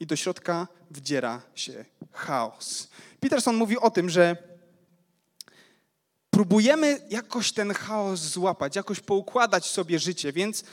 i 0.00 0.06
do 0.06 0.16
środka 0.16 0.68
wdziera 0.90 1.42
się 1.54 1.84
chaos. 2.12 2.88
Peterson 3.20 3.56
mówi 3.56 3.78
o 3.78 3.90
tym, 3.90 4.10
że 4.10 4.36
próbujemy 6.30 7.00
jakoś 7.10 7.52
ten 7.52 7.74
chaos 7.74 8.20
złapać, 8.20 8.76
jakoś 8.76 9.00
poukładać 9.00 9.66
sobie 9.66 9.98
życie, 9.98 10.32
więc 10.32 10.64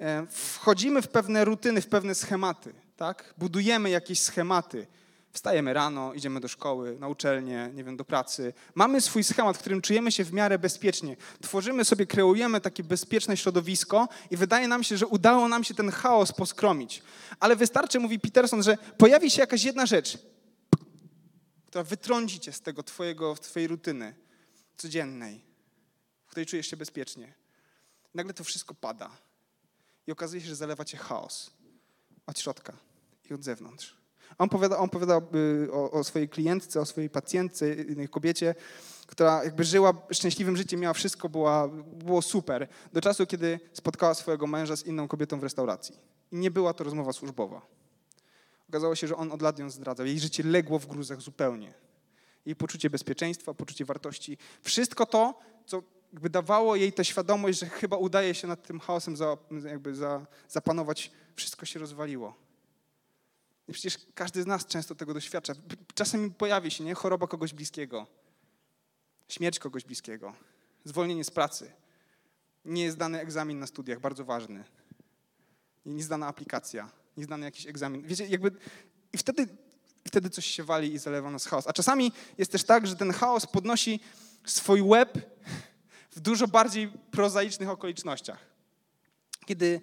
e, 0.00 0.26
wchodzimy 0.30 1.02
w 1.02 1.08
pewne 1.08 1.44
rutyny, 1.44 1.80
w 1.80 1.86
pewne 1.86 2.14
schematy, 2.14 2.72
tak? 2.96 3.34
Budujemy 3.38 3.90
jakieś 3.90 4.20
schematy. 4.20 4.86
Wstajemy 5.32 5.72
rano, 5.72 6.14
idziemy 6.14 6.40
do 6.40 6.48
szkoły, 6.48 6.96
na 7.00 7.08
uczelnię, 7.08 7.70
nie 7.74 7.84
wiem, 7.84 7.96
do 7.96 8.04
pracy. 8.04 8.52
Mamy 8.74 9.00
swój 9.00 9.24
schemat, 9.24 9.56
w 9.56 9.60
którym 9.60 9.82
czujemy 9.82 10.12
się 10.12 10.24
w 10.24 10.32
miarę 10.32 10.58
bezpiecznie. 10.58 11.16
Tworzymy 11.40 11.84
sobie, 11.84 12.06
kreujemy 12.06 12.60
takie 12.60 12.84
bezpieczne 12.84 13.36
środowisko 13.36 14.08
i 14.30 14.36
wydaje 14.36 14.68
nam 14.68 14.84
się, 14.84 14.96
że 14.96 15.06
udało 15.06 15.48
nam 15.48 15.64
się 15.64 15.74
ten 15.74 15.90
chaos 15.90 16.32
poskromić. 16.32 17.02
Ale 17.40 17.56
wystarczy, 17.56 18.00
mówi 18.00 18.20
Peterson, 18.20 18.62
że 18.62 18.78
pojawi 18.98 19.30
się 19.30 19.40
jakaś 19.40 19.64
jedna 19.64 19.86
rzecz, 19.86 20.18
która 21.66 21.84
wytrąci 21.84 22.40
cię 22.40 22.52
z 22.52 22.60
tego 22.60 22.82
twojego, 22.82 23.34
twojej 23.34 23.68
rutyny 23.68 24.14
codziennej, 24.76 25.44
w 26.26 26.30
której 26.30 26.46
czujesz 26.46 26.66
się 26.66 26.76
bezpiecznie. 26.76 27.34
Nagle 28.14 28.34
to 28.34 28.44
wszystko 28.44 28.74
pada 28.74 29.10
i 30.06 30.12
okazuje 30.12 30.42
się, 30.42 30.48
że 30.48 30.56
zalewa 30.56 30.84
cię 30.84 30.96
chaos 30.96 31.50
od 32.26 32.40
środka 32.40 32.72
i 33.30 33.34
od 33.34 33.44
zewnątrz. 33.44 34.01
On 34.38 34.46
opowiada, 34.46 34.78
on 34.78 34.84
opowiada 34.84 35.20
y, 35.64 35.72
o, 35.72 35.90
o, 35.90 36.04
swojej 36.04 36.28
klientce, 36.28 36.80
o 36.80 36.86
swojej 36.86 37.10
pacjentce, 37.10 37.66
kobiecie, 38.10 38.54
która 39.06 39.44
jakby 39.44 39.64
żyła 39.64 39.92
szczęśliwym 40.10 40.56
życiem, 40.56 40.80
miała 40.80 40.94
wszystko, 40.94 41.28
była, 41.28 41.68
było 42.04 42.22
super, 42.22 42.68
do 42.92 43.00
czasu, 43.00 43.26
kiedy 43.26 43.60
spotkała 43.72 44.14
swojego 44.14 44.46
męża 44.46 44.76
z 44.76 44.86
inną 44.86 45.08
kobietą 45.08 45.40
w 45.40 45.42
restauracji. 45.42 45.94
I 46.32 46.36
nie 46.36 46.50
była 46.50 46.74
to 46.74 46.84
rozmowa 46.84 47.12
służbowa. 47.12 47.62
Okazało 48.68 48.94
się, 48.94 49.08
że 49.08 49.16
on 49.16 49.32
od 49.32 49.42
lat 49.42 49.58
ją 49.58 49.70
zdradzał. 49.70 50.06
Jej 50.06 50.20
życie 50.20 50.42
legło 50.42 50.78
w 50.78 50.86
gruzach 50.86 51.20
zupełnie. 51.20 51.74
Jej 52.46 52.56
poczucie 52.56 52.90
bezpieczeństwa, 52.90 53.54
poczucie 53.54 53.84
wartości. 53.84 54.38
Wszystko 54.62 55.06
to, 55.06 55.38
co 55.66 55.82
jakby 56.12 56.30
dawało 56.30 56.76
jej 56.76 56.92
tę 56.92 57.04
świadomość, 57.04 57.58
że 57.58 57.66
chyba 57.66 57.96
udaje 57.96 58.34
się 58.34 58.48
nad 58.48 58.62
tym 58.66 58.80
chaosem 58.80 59.16
za, 59.16 59.36
jakby 59.64 59.94
za, 59.94 60.26
zapanować, 60.48 61.10
wszystko 61.36 61.66
się 61.66 61.78
rozwaliło. 61.78 62.34
Przecież 63.72 63.98
każdy 64.14 64.42
z 64.42 64.46
nas 64.46 64.66
często 64.66 64.94
tego 64.94 65.14
doświadcza. 65.14 65.54
Czasem 65.94 66.30
pojawi 66.30 66.70
się 66.70 66.84
nie? 66.84 66.94
choroba 66.94 67.26
kogoś 67.26 67.52
bliskiego, 67.52 68.06
śmierć 69.28 69.58
kogoś 69.58 69.84
bliskiego, 69.84 70.34
zwolnienie 70.84 71.24
z 71.24 71.30
pracy, 71.30 71.72
nie 72.64 72.84
jest 72.84 72.96
dany 72.96 73.20
egzamin 73.20 73.58
na 73.58 73.66
studiach, 73.66 74.00
bardzo 74.00 74.24
ważny, 74.24 74.64
nie 75.86 76.02
zdana 76.02 76.26
aplikacja, 76.26 76.90
nie 77.16 77.24
zdany 77.24 77.44
jakiś 77.44 77.66
egzamin. 77.66 78.02
Wiecie, 78.02 78.26
jakby 78.26 78.50
i 79.12 79.18
wtedy, 79.18 79.48
wtedy 80.06 80.30
coś 80.30 80.46
się 80.46 80.64
wali 80.64 80.94
i 80.94 80.98
zalewa 80.98 81.30
nas 81.30 81.46
chaos. 81.46 81.66
A 81.66 81.72
czasami 81.72 82.12
jest 82.38 82.52
też 82.52 82.64
tak, 82.64 82.86
że 82.86 82.96
ten 82.96 83.12
chaos 83.12 83.46
podnosi 83.46 84.00
swój 84.44 84.82
łeb 84.82 85.18
w 86.10 86.20
dużo 86.20 86.48
bardziej 86.48 86.88
prozaicznych 86.88 87.68
okolicznościach. 87.68 88.38
Kiedy 89.46 89.80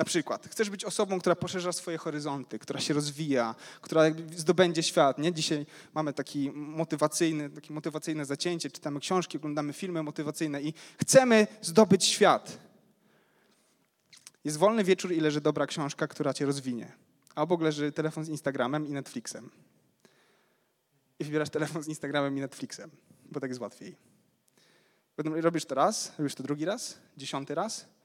Na 0.00 0.04
przykład, 0.04 0.48
chcesz 0.48 0.70
być 0.70 0.84
osobą, 0.84 1.20
która 1.20 1.36
poszerza 1.36 1.72
swoje 1.72 1.98
horyzonty, 1.98 2.58
która 2.58 2.80
się 2.80 2.94
rozwija, 2.94 3.54
która 3.80 4.02
zdobędzie 4.36 4.82
świat. 4.82 5.18
Nie? 5.18 5.32
Dzisiaj 5.32 5.66
mamy 5.94 6.12
taki 6.12 6.50
motywacyjny, 6.50 7.50
takie 7.50 7.72
motywacyjne 7.72 8.24
zacięcie, 8.24 8.70
czytamy 8.70 9.00
książki, 9.00 9.38
oglądamy 9.38 9.72
filmy 9.72 10.02
motywacyjne 10.02 10.62
i 10.62 10.74
chcemy 11.00 11.46
zdobyć 11.62 12.04
świat. 12.04 12.58
Jest 14.44 14.56
wolny 14.56 14.84
wieczór 14.84 15.12
i 15.12 15.20
leży 15.20 15.40
dobra 15.40 15.66
książka, 15.66 16.06
która 16.06 16.34
cię 16.34 16.46
rozwinie. 16.46 16.92
A 17.34 17.42
obok 17.42 17.60
leży 17.62 17.92
telefon 17.92 18.24
z 18.24 18.28
Instagramem 18.28 18.86
i 18.86 18.92
Netflixem. 18.92 19.50
I 21.18 21.24
wybierasz 21.24 21.50
telefon 21.50 21.82
z 21.82 21.88
Instagramem 21.88 22.38
i 22.38 22.40
Netflixem, 22.40 22.90
bo 23.30 23.40
tak 23.40 23.50
jest 23.50 23.60
łatwiej. 23.60 23.96
Robisz 25.18 25.64
to 25.64 25.74
raz, 25.74 26.12
robisz 26.18 26.34
to 26.34 26.42
drugi 26.42 26.64
raz, 26.64 26.98
dziesiąty 27.16 27.54
raz, 27.54 27.99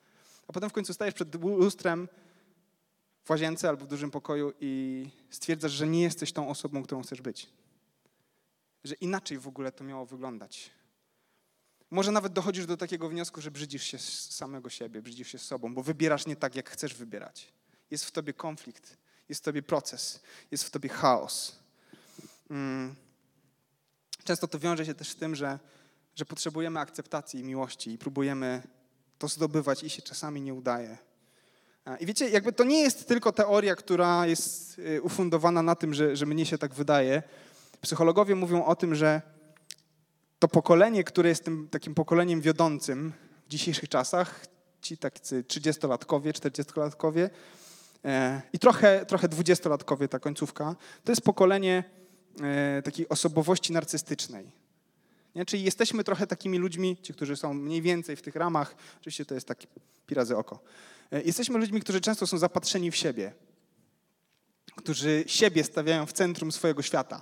a 0.48 0.54
potem 0.54 0.70
w 0.70 0.74
końcu 0.74 0.94
stajesz 0.94 1.14
przed 1.14 1.36
lustrem 1.44 2.08
w 3.24 3.30
łazience 3.30 3.70
albo 3.70 3.86
w 3.86 3.88
dużym 3.88 4.12
pokoju 4.12 4.54
i 4.60 5.10
stwierdzasz, 5.30 5.72
że 5.72 5.88
nie 5.88 6.02
jesteś 6.02 6.34
tą 6.34 6.50
osobą, 6.50 6.84
którą 6.84 7.02
chcesz 7.02 7.22
być. 7.22 7.50
Że 8.84 8.96
inaczej 8.96 9.38
w 9.38 9.48
ogóle 9.48 9.72
to 9.72 9.84
miało 9.84 10.06
wyglądać. 10.06 10.72
Może 11.92 12.12
nawet 12.12 12.34
dochodzisz 12.34 12.66
do 12.66 12.78
takiego 12.78 13.10
wniosku, 13.10 13.42
że 13.42 13.52
brzydzisz 13.52 13.84
się 13.84 14.00
z 14.00 14.36
samego 14.36 14.70
siebie, 14.70 15.02
brzydzisz 15.02 15.28
się 15.28 15.40
z 15.40 15.46
sobą, 15.46 15.74
bo 15.74 15.84
wybierasz 15.84 16.26
nie 16.26 16.36
tak, 16.36 16.56
jak 16.56 16.70
chcesz 16.70 16.94
wybierać. 16.94 17.54
Jest 17.92 18.06
w 18.06 18.12
tobie 18.12 18.34
konflikt, 18.34 18.98
jest 19.30 19.42
w 19.42 19.46
tobie 19.46 19.64
proces, 19.64 20.24
jest 20.52 20.64
w 20.64 20.72
tobie 20.72 20.90
chaos. 20.90 21.60
Mm. 22.50 22.96
Często 24.24 24.48
to 24.48 24.60
wiąże 24.60 24.86
się 24.86 24.94
też 24.94 25.10
z 25.10 25.16
tym, 25.16 25.36
że, 25.36 25.60
że 26.16 26.26
potrzebujemy 26.26 26.80
akceptacji 26.80 27.40
i 27.40 27.44
miłości 27.44 27.92
i 27.92 27.98
próbujemy 27.98 28.62
to 29.26 29.30
zdobywać 29.30 29.84
i 29.84 29.90
się 29.90 30.02
czasami 30.02 30.42
nie 30.42 30.54
udaje. 30.54 30.98
I 32.00 32.06
wiecie, 32.06 32.30
jakby 32.30 32.54
to 32.54 32.64
nie 32.64 32.82
jest 32.82 33.08
tylko 33.08 33.32
teoria, 33.32 33.76
która 33.76 34.28
jest 34.28 34.80
y, 34.80 35.02
ufundowana 35.02 35.62
na 35.62 35.76
tym, 35.76 35.94
że, 35.94 36.16
że 36.16 36.26
mnie 36.26 36.46
się 36.46 36.58
tak 36.58 36.74
wydaje. 36.74 37.24
Psychologowie 37.82 38.36
mówią 38.36 38.66
o 38.66 38.76
tym, 38.76 38.96
że 38.96 39.22
to 40.40 40.48
pokolenie, 40.48 41.04
które 41.04 41.30
jest 41.30 41.44
tym 41.44 41.68
takim 41.72 41.96
pokoleniem 41.96 42.42
wiodącym 42.42 43.14
w 43.46 43.50
dzisiejszych 43.50 43.90
czasach, 43.90 44.46
ci 44.82 44.98
tacy 44.98 45.44
30-latkowie, 45.44 46.32
40-latkowie 46.32 47.30
e, 48.06 48.42
i 48.54 48.60
trochę, 48.60 49.06
trochę 49.06 49.28
20-latkowie, 49.28 50.08
ta 50.08 50.20
końcówka, 50.20 50.76
to 51.04 51.12
jest 51.12 51.22
pokolenie 51.22 51.84
e, 52.42 52.82
takiej 52.82 53.10
osobowości 53.10 53.74
narcystycznej. 53.74 54.65
Nie? 55.36 55.46
Czyli 55.46 55.64
jesteśmy 55.64 56.04
trochę 56.04 56.28
takimi 56.28 56.58
ludźmi, 56.58 56.98
ci, 57.02 57.14
którzy 57.14 57.36
są 57.36 57.54
mniej 57.54 57.82
więcej 57.82 58.16
w 58.16 58.22
tych 58.22 58.36
ramach, 58.36 58.76
oczywiście 59.02 59.26
to 59.26 59.36
jest 59.36 59.48
taki 59.48 59.68
pirazy 60.08 60.38
oko, 60.38 60.60
e, 61.12 61.22
jesteśmy 61.22 61.58
ludźmi, 61.58 61.82
którzy 61.82 62.02
często 62.02 62.28
są 62.28 62.38
zapatrzeni 62.38 62.92
w 62.92 62.96
siebie, 62.96 63.34
którzy 64.76 65.24
siebie 65.28 65.64
stawiają 65.64 66.06
w 66.06 66.14
centrum 66.14 66.52
swojego 66.52 66.82
świata. 66.82 67.22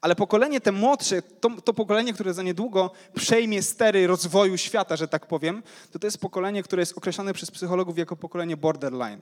Ale 0.00 0.16
pokolenie 0.16 0.60
te 0.60 0.72
młodsze, 0.72 1.22
to, 1.22 1.50
to, 1.64 1.74
pokolenie, 1.74 2.12
które 2.12 2.34
za 2.34 2.42
niedługo 2.42 2.90
przejmie 3.14 3.62
stery 3.62 4.06
rozwoju 4.06 4.56
świata, 4.56 4.96
że 4.96 5.08
tak 5.08 5.26
powiem, 5.26 5.62
to 5.92 5.98
to 5.98 6.06
jest 6.06 6.18
pokolenie, 6.18 6.62
które 6.62 6.82
jest 6.82 6.98
określane 6.98 7.32
przez 7.34 7.50
psychologów 7.50 7.98
jako 7.98 8.16
pokolenie 8.16 8.56
borderline. 8.56 9.20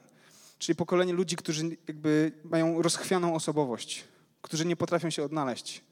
Czyli 0.59 0.77
pokolenie 0.77 1.13
ludzi, 1.13 1.37
którzy 1.37 1.77
jakby 1.89 2.33
mają 2.45 2.83
rozchwianą 2.83 3.35
osobowość, 3.35 4.05
którzy 4.43 4.65
nie 4.67 4.77
potrafią 4.77 5.11
się 5.11 5.25
odnaleźć, 5.25 5.85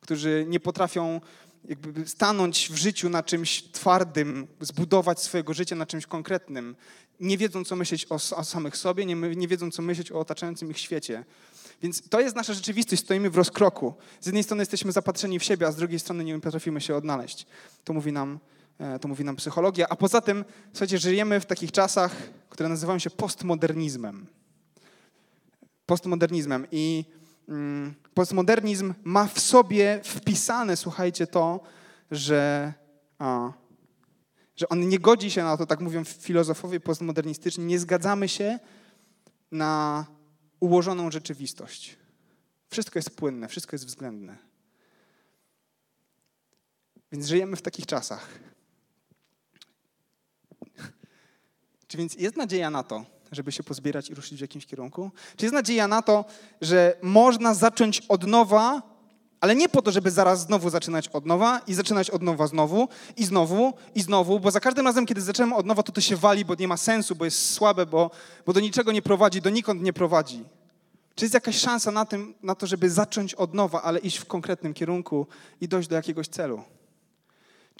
którzy 0.00 0.44
nie 0.48 0.60
potrafią 0.60 1.20
jakby 1.68 2.08
stanąć 2.08 2.68
w 2.70 2.76
życiu 2.76 3.08
na 3.08 3.22
czymś 3.22 3.62
twardym, 3.62 4.46
zbudować 4.60 5.22
swojego 5.22 5.54
życia 5.54 5.76
na 5.76 5.86
czymś 5.86 6.06
konkretnym. 6.06 6.76
Nie 7.20 7.38
wiedzą, 7.38 7.64
co 7.64 7.76
myśleć 7.76 8.06
o, 8.10 8.14
o 8.14 8.44
samych 8.44 8.76
sobie, 8.76 9.06
nie, 9.06 9.14
nie 9.14 9.48
wiedzą, 9.48 9.70
co 9.70 9.82
myśleć 9.82 10.12
o 10.12 10.18
otaczającym 10.18 10.70
ich 10.70 10.78
świecie. 10.78 11.24
Więc 11.82 12.08
to 12.08 12.20
jest 12.20 12.36
nasza 12.36 12.54
rzeczywistość, 12.54 13.02
stoimy 13.02 13.30
w 13.30 13.36
rozkroku. 13.36 13.94
Z 14.20 14.26
jednej 14.26 14.44
strony 14.44 14.62
jesteśmy 14.62 14.92
zapatrzeni 14.92 15.38
w 15.38 15.44
siebie, 15.44 15.66
a 15.66 15.72
z 15.72 15.76
drugiej 15.76 15.98
strony 15.98 16.24
nie 16.24 16.40
potrafimy 16.40 16.80
się 16.80 16.96
odnaleźć. 16.96 17.46
To 17.84 17.92
mówi 17.92 18.12
nam, 18.12 18.38
e, 18.78 18.98
to 18.98 19.08
mówi 19.08 19.24
nam 19.24 19.36
psychologia. 19.36 19.86
A 19.88 19.96
poza 19.96 20.20
tym, 20.20 20.44
słuchajcie, 20.72 20.98
żyjemy 20.98 21.40
w 21.40 21.46
takich 21.46 21.72
czasach, 21.72 22.16
które 22.48 22.68
nazywają 22.68 22.98
się 22.98 23.10
postmodernizmem. 23.10 24.26
Postmodernizmem. 25.86 26.66
I 26.72 27.04
mm, 27.48 27.94
postmodernizm 28.14 28.94
ma 29.04 29.26
w 29.26 29.40
sobie 29.40 30.00
wpisane, 30.04 30.76
słuchajcie, 30.76 31.26
to, 31.26 31.60
że, 32.10 32.72
a, 33.18 33.52
że 34.56 34.68
on 34.68 34.88
nie 34.88 34.98
godzi 34.98 35.30
się 35.30 35.44
na 35.44 35.56
to, 35.56 35.66
tak 35.66 35.80
mówią 35.80 36.04
filozofowie 36.04 36.80
postmodernistyczni, 36.80 37.64
nie 37.64 37.78
zgadzamy 37.78 38.28
się 38.28 38.58
na 39.50 40.06
ułożoną 40.60 41.10
rzeczywistość. 41.10 41.96
Wszystko 42.68 42.98
jest 42.98 43.10
płynne, 43.10 43.48
wszystko 43.48 43.74
jest 43.74 43.86
względne. 43.86 44.36
Więc 47.12 47.26
żyjemy 47.26 47.56
w 47.56 47.62
takich 47.62 47.86
czasach. 47.86 48.28
Czy 51.86 51.98
więc 51.98 52.14
jest 52.14 52.36
nadzieja 52.36 52.70
na 52.70 52.82
to, 52.82 53.06
żeby 53.32 53.52
się 53.52 53.62
pozbierać 53.62 54.10
i 54.10 54.14
ruszyć 54.14 54.38
w 54.38 54.40
jakimś 54.40 54.66
kierunku? 54.66 55.10
Czy 55.36 55.44
jest 55.44 55.54
nadzieja 55.54 55.88
na 55.88 56.02
to, 56.02 56.24
że 56.60 56.96
można 57.02 57.54
zacząć 57.54 58.02
od 58.08 58.26
nowa, 58.26 58.82
ale 59.40 59.56
nie 59.56 59.68
po 59.68 59.82
to, 59.82 59.90
żeby 59.90 60.10
zaraz 60.10 60.40
znowu 60.40 60.70
zaczynać 60.70 61.08
od 61.08 61.26
nowa 61.26 61.60
i 61.66 61.74
zaczynać 61.74 62.10
od 62.10 62.22
nowa 62.22 62.46
znowu 62.46 62.88
i 63.16 63.24
znowu 63.24 63.72
i 63.94 64.02
znowu, 64.02 64.40
bo 64.40 64.50
za 64.50 64.60
każdym 64.60 64.86
razem, 64.86 65.06
kiedy 65.06 65.20
zaczynamy 65.20 65.54
od 65.54 65.66
nowa, 65.66 65.82
to 65.82 65.92
to 65.92 66.00
się 66.00 66.16
wali, 66.16 66.44
bo 66.44 66.54
nie 66.54 66.68
ma 66.68 66.76
sensu, 66.76 67.14
bo 67.14 67.24
jest 67.24 67.52
słabe, 67.52 67.86
bo, 67.86 68.10
bo 68.46 68.52
do 68.52 68.60
niczego 68.60 68.92
nie 68.92 69.02
prowadzi, 69.02 69.40
donikąd 69.40 69.82
nie 69.82 69.92
prowadzi. 69.92 70.44
Czy 71.14 71.24
jest 71.24 71.34
jakaś 71.34 71.56
szansa 71.56 71.90
na, 71.90 72.04
tym, 72.04 72.34
na 72.42 72.54
to, 72.54 72.66
żeby 72.66 72.90
zacząć 72.90 73.34
od 73.34 73.54
nowa, 73.54 73.82
ale 73.82 73.98
iść 73.98 74.18
w 74.18 74.24
konkretnym 74.24 74.74
kierunku 74.74 75.26
i 75.60 75.68
dojść 75.68 75.88
do 75.88 75.96
jakiegoś 75.96 76.28
celu? 76.28 76.62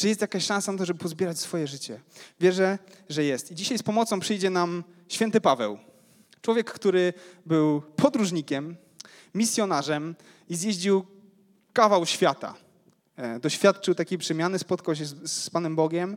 Czy 0.00 0.08
jest 0.08 0.20
jakaś 0.20 0.44
szansa 0.44 0.72
na 0.72 0.78
to, 0.78 0.86
żeby 0.86 0.98
pozbierać 0.98 1.38
swoje 1.38 1.66
życie? 1.66 2.00
Wierzę, 2.40 2.78
że 3.08 3.24
jest. 3.24 3.50
I 3.50 3.54
dzisiaj 3.54 3.78
z 3.78 3.82
pomocą 3.82 4.20
przyjdzie 4.20 4.50
nam 4.50 4.84
święty 5.08 5.40
Paweł. 5.40 5.78
Człowiek, 6.42 6.72
który 6.72 7.12
był 7.46 7.80
podróżnikiem, 7.80 8.76
misjonarzem 9.34 10.14
i 10.48 10.56
zjeździł 10.56 11.06
kawał 11.72 12.06
świata. 12.06 12.54
E, 13.16 13.40
doświadczył 13.40 13.94
takiej 13.94 14.18
przemiany, 14.18 14.58
spotkał 14.58 14.96
się 14.96 15.06
z, 15.06 15.30
z 15.30 15.50
Panem 15.50 15.76
Bogiem, 15.76 16.16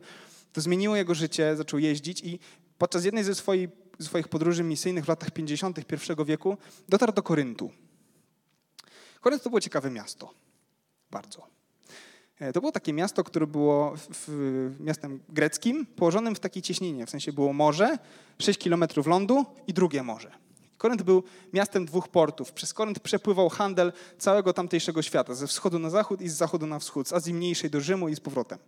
to 0.54 0.62
zmieniło 0.62 0.96
jego 0.96 1.16
życie, 1.16 1.56
zaczął 1.56 1.80
jeździć 1.80 2.22
i 2.22 2.40
podczas 2.78 3.06
jednej 3.06 3.24
ze 3.24 3.36
swoich, 3.36 3.70
swoich 4.00 4.28
podróży 4.28 4.64
misyjnych 4.64 5.06
w 5.06 5.08
latach 5.08 5.32
50. 5.32 5.78
I 5.78 6.26
wieku 6.26 6.58
dotarł 6.90 7.14
do 7.14 7.24
Koryntu. 7.24 7.72
Korynt 9.22 9.44
to 9.44 9.50
było 9.50 9.62
ciekawe 9.62 9.92
miasto. 9.92 10.34
Bardzo. 11.12 11.53
E, 12.44 12.54
to 12.54 12.60
było 12.60 12.72
takie 12.72 12.94
miasto, 12.94 13.24
które 13.24 13.48
było 13.48 13.94
w, 13.96 14.76
miastem 14.80 15.20
greckim, 15.30 15.86
położonym 15.86 16.36
w 16.36 16.40
takiej 16.40 16.62
cieśninie. 16.64 17.06
W 17.06 17.10
sensie 17.10 17.34
było 17.34 17.54
morze, 17.54 17.98
6 18.40 18.60
kilometrów 18.60 19.08
lądu 19.08 19.46
i 19.68 19.74
drugie 19.74 20.04
morze. 20.04 20.32
Korynt 20.78 21.02
był 21.02 21.24
miastem 21.54 21.86
dwóch 21.86 22.08
portów. 22.08 22.52
Przez 22.52 22.74
Korynt 22.74 23.00
przepływał 23.00 23.50
handel 23.50 23.94
całego 24.18 24.54
tamtejszego 24.54 25.02
świata, 25.02 25.34
ze 25.36 25.48
wschodu 25.48 25.80
na 25.80 25.90
zachód 25.90 26.22
i 26.22 26.30
z 26.30 26.34
zachodu 26.34 26.68
na 26.68 26.80
wschód, 26.80 27.08
z 27.08 27.14
Azji 27.14 27.34
Mniejszej 27.34 27.70
do 27.70 27.82
Rzymu 27.82 28.10
i 28.10 28.16
z 28.16 28.20
powrotem. 28.20 28.60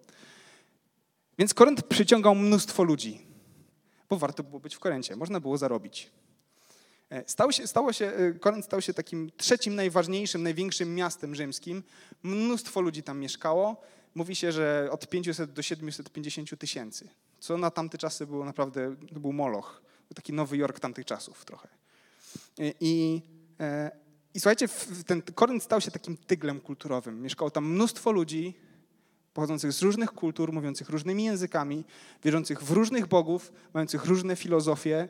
Więc 1.37 1.53
Korynt 1.53 1.83
przyciągał 1.83 2.35
mnóstwo 2.35 2.83
ludzi, 2.83 3.21
bo 4.09 4.17
warto 4.17 4.43
było 4.43 4.59
być 4.59 4.75
w 4.75 4.79
Koryncie, 4.79 5.15
można 5.15 5.39
było 5.39 5.57
zarobić. 5.57 6.11
E, 7.09 7.23
stał 7.27 7.51
się, 7.51 7.67
stało 7.67 7.93
się, 7.93 8.11
e, 8.45 8.61
stał 8.61 8.81
się 8.81 8.93
takim 8.93 9.31
trzecim 9.37 9.75
najważniejszym, 9.75 10.43
największym 10.43 10.95
miastem 10.95 11.35
rzymskim. 11.35 11.83
Mnóstwo 12.23 12.81
ludzi 12.81 13.03
tam 13.03 13.19
mieszkało. 13.19 13.81
Mówi 14.15 14.35
się, 14.35 14.51
że 14.51 14.89
od 14.91 15.09
500 15.09 15.53
do 15.53 15.61
750 15.61 16.59
tysięcy, 16.59 17.09
co 17.39 17.57
na 17.57 17.71
tamte 17.71 17.97
czasy 17.97 18.27
było 18.27 18.45
naprawdę, 18.45 18.95
to 19.13 19.19
był 19.19 19.33
moloch. 19.33 19.81
Taki 20.15 20.33
Nowy 20.33 20.57
Jork 20.57 20.79
tamtych 20.79 21.05
czasów 21.05 21.45
trochę. 21.45 21.67
E, 22.59 22.73
I, 22.79 23.21
i 24.33 24.39
słuchajcie, 24.39 24.67
ten 25.05 25.21
Korynt 25.21 25.63
stał 25.63 25.81
się 25.81 25.91
takim 25.91 26.17
tyglem 26.17 26.59
kulturowym. 26.59 27.21
Mieszkało 27.21 27.51
tam 27.51 27.65
mnóstwo 27.65 28.11
ludzi 28.11 28.53
pochodzących 29.33 29.71
z 29.71 29.81
różnych 29.81 30.11
kultur, 30.11 30.53
mówiących 30.53 30.89
różnymi 30.89 31.23
językami, 31.23 31.85
wierzących 32.23 32.63
w 32.63 32.71
różnych 32.71 33.07
bogów, 33.07 33.53
mających 33.73 34.05
różne 34.05 34.35
filozofie, 34.35 35.09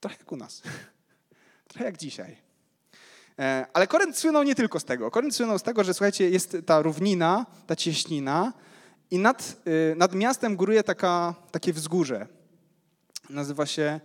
Trochę 0.00 0.16
jak 0.18 0.32
u 0.32 0.36
nas. 0.36 0.62
Trochę 1.68 1.84
jak 1.84 1.96
dzisiaj. 1.96 2.36
E, 3.38 3.66
ale 3.72 3.86
Korynt 3.86 4.18
słynął 4.18 4.42
nie 4.42 4.54
tylko 4.54 4.80
z 4.80 4.84
tego. 4.84 5.10
Korynt 5.10 5.34
słynął 5.34 5.58
z 5.58 5.62
tego, 5.62 5.84
że 5.84 5.94
słuchajcie, 5.94 6.30
jest 6.30 6.56
ta 6.66 6.82
równina, 6.82 7.46
ta 7.66 7.76
cieśnina 7.76 8.52
i 9.10 9.18
nad, 9.18 9.56
y, 9.92 9.96
nad 9.96 10.14
miastem 10.14 10.56
góruje 10.56 10.82
taka, 10.82 11.34
takie 11.50 11.72
wzgórze. 11.72 12.26
Nazywa 13.30 13.66
się... 13.66 14.00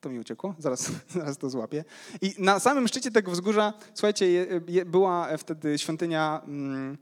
To 0.00 0.08
mi 0.08 0.18
uciekło, 0.18 0.54
zaraz, 0.58 0.90
zaraz 1.14 1.38
to 1.38 1.50
złapię. 1.50 1.84
I 2.20 2.34
na 2.38 2.60
samym 2.60 2.88
szczycie 2.88 3.10
tego 3.10 3.30
wzgórza, 3.30 3.72
słuchajcie, 3.94 4.46
była 4.86 5.36
wtedy 5.38 5.78
świątynia 5.78 6.42
mm, 6.44 6.98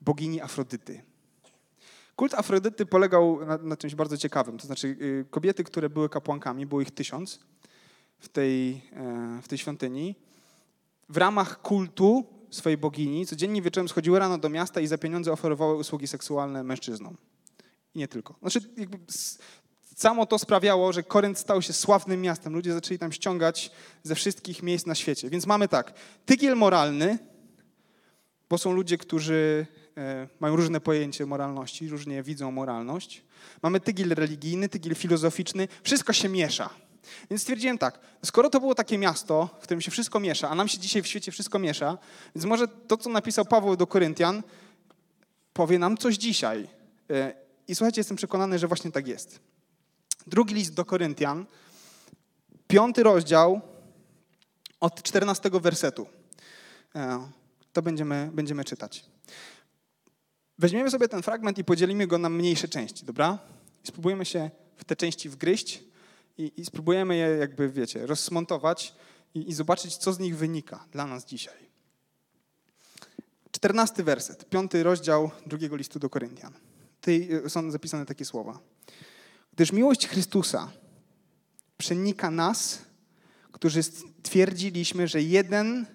bogini 0.00 0.40
Afrodyty. 0.40 1.02
Kult 2.16 2.34
Afrodyty 2.34 2.86
polegał 2.86 3.46
na, 3.46 3.58
na 3.58 3.76
czymś 3.76 3.94
bardzo 3.94 4.16
ciekawym. 4.16 4.58
To 4.58 4.66
znaczy, 4.66 4.86
y, 4.88 5.26
kobiety, 5.30 5.64
które 5.64 5.90
były 5.90 6.08
kapłankami, 6.08 6.66
było 6.66 6.80
ich 6.80 6.90
tysiąc 6.90 7.40
w 8.18 8.28
tej, 8.28 8.82
e, 8.92 9.40
w 9.42 9.48
tej 9.48 9.58
świątyni, 9.58 10.14
w 11.08 11.16
ramach 11.16 11.62
kultu 11.62 12.26
swojej 12.50 12.78
bogini 12.78 13.26
codziennie 13.26 13.62
wieczorem 13.62 13.88
schodziły 13.88 14.18
rano 14.18 14.38
do 14.38 14.48
miasta 14.48 14.80
i 14.80 14.86
za 14.86 14.98
pieniądze 14.98 15.32
oferowały 15.32 15.74
usługi 15.74 16.06
seksualne 16.06 16.64
mężczyznom. 16.64 17.16
I 17.94 17.98
nie 17.98 18.08
tylko. 18.08 18.34
Znaczy, 18.40 18.60
jakby 18.76 18.98
samo 19.96 20.26
to 20.26 20.38
sprawiało, 20.38 20.92
że 20.92 21.02
Korynt 21.02 21.38
stał 21.38 21.62
się 21.62 21.72
sławnym 21.72 22.20
miastem. 22.20 22.52
Ludzie 22.52 22.72
zaczęli 22.72 22.98
tam 22.98 23.12
ściągać 23.12 23.70
ze 24.02 24.14
wszystkich 24.14 24.62
miejsc 24.62 24.86
na 24.86 24.94
świecie. 24.94 25.30
Więc 25.30 25.46
mamy 25.46 25.68
tak, 25.68 25.92
tygiel 26.26 26.56
moralny, 26.56 27.18
bo 28.48 28.58
są 28.58 28.72
ludzie, 28.72 28.98
którzy 28.98 29.66
mają 30.40 30.56
różne 30.56 30.80
pojęcie 30.80 31.26
moralności, 31.26 31.88
różnie 31.88 32.22
widzą 32.22 32.50
moralność. 32.50 33.24
Mamy 33.62 33.80
tygiel 33.80 34.08
religijny, 34.08 34.68
tygiel 34.68 34.94
filozoficzny, 34.94 35.68
wszystko 35.82 36.12
się 36.12 36.28
miesza. 36.28 36.70
Więc 37.30 37.42
stwierdziłem 37.42 37.78
tak, 37.78 38.00
skoro 38.24 38.50
to 38.50 38.60
było 38.60 38.74
takie 38.74 38.98
miasto, 38.98 39.48
w 39.60 39.62
którym 39.62 39.80
się 39.80 39.90
wszystko 39.90 40.20
miesza, 40.20 40.50
a 40.50 40.54
nam 40.54 40.68
się 40.68 40.78
dzisiaj 40.78 41.02
w 41.02 41.06
świecie 41.06 41.32
wszystko 41.32 41.58
miesza, 41.58 41.98
więc 42.34 42.44
może 42.44 42.68
to, 42.68 42.96
co 42.96 43.10
napisał 43.10 43.44
Paweł 43.44 43.76
do 43.76 43.86
Koryntian, 43.86 44.42
powie 45.52 45.78
nam 45.78 45.96
coś 45.96 46.16
dzisiaj. 46.16 46.68
E, 47.10 47.34
I 47.68 47.74
słuchajcie, 47.74 48.00
jestem 48.00 48.16
przekonany, 48.16 48.58
że 48.58 48.68
właśnie 48.68 48.92
tak 48.92 49.08
jest. 49.08 49.40
Drugi 50.26 50.54
list 50.54 50.74
do 50.74 50.84
Koryntian, 50.84 51.46
piąty 52.68 53.02
rozdział 53.02 53.60
od 54.80 55.02
14 55.02 55.50
wersetu. 55.52 56.06
E, 56.94 57.28
to 57.72 57.82
będziemy, 57.82 58.30
będziemy 58.32 58.64
czytać. 58.64 59.13
Weźmiemy 60.58 60.90
sobie 60.90 61.08
ten 61.08 61.22
fragment 61.22 61.58
i 61.58 61.64
podzielimy 61.64 62.06
go 62.06 62.18
na 62.18 62.28
mniejsze 62.28 62.68
części, 62.68 63.04
dobra? 63.04 63.38
I 63.84 63.86
spróbujemy 63.86 64.24
się 64.24 64.50
w 64.76 64.84
te 64.84 64.96
części 64.96 65.28
wgryźć 65.28 65.84
i, 66.38 66.52
i 66.56 66.64
spróbujemy 66.64 67.16
je 67.16 67.26
jakby, 67.26 67.68
wiecie, 67.68 68.06
rozsmontować 68.06 68.94
i, 69.34 69.48
i 69.50 69.54
zobaczyć, 69.54 69.96
co 69.96 70.12
z 70.12 70.18
nich 70.18 70.36
wynika 70.36 70.84
dla 70.92 71.06
nas 71.06 71.24
dzisiaj. 71.24 71.64
Czternasty 73.50 74.04
werset, 74.04 74.48
piąty 74.48 74.82
rozdział 74.82 75.30
drugiego 75.46 75.76
listu 75.76 75.98
do 75.98 76.10
Koryntian. 76.10 76.52
Tutaj 77.00 77.28
e, 77.44 77.50
są 77.50 77.70
zapisane 77.70 78.06
takie 78.06 78.24
słowa. 78.24 78.58
Gdyż 79.52 79.72
miłość 79.72 80.06
Chrystusa 80.06 80.72
przenika 81.76 82.30
nas, 82.30 82.82
którzy 83.52 83.80
twierdziliśmy, 84.22 85.08
że 85.08 85.22
jeden 85.22 85.86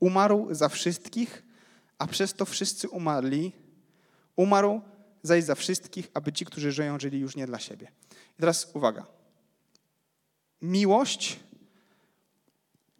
umarł 0.00 0.48
za 0.50 0.68
wszystkich, 0.68 1.42
a 1.98 2.06
przez 2.06 2.34
to 2.34 2.44
wszyscy 2.44 2.88
umarli. 2.88 3.52
Umarł 4.36 4.80
zaś 5.22 5.44
za 5.44 5.54
wszystkich, 5.54 6.10
aby 6.14 6.32
ci, 6.32 6.44
którzy 6.44 6.72
żyją, 6.72 7.00
żyli 7.00 7.18
już 7.18 7.36
nie 7.36 7.46
dla 7.46 7.58
siebie. 7.58 7.90
I 8.10 8.40
teraz 8.40 8.70
uwaga 8.74 9.06
miłość 10.64 11.40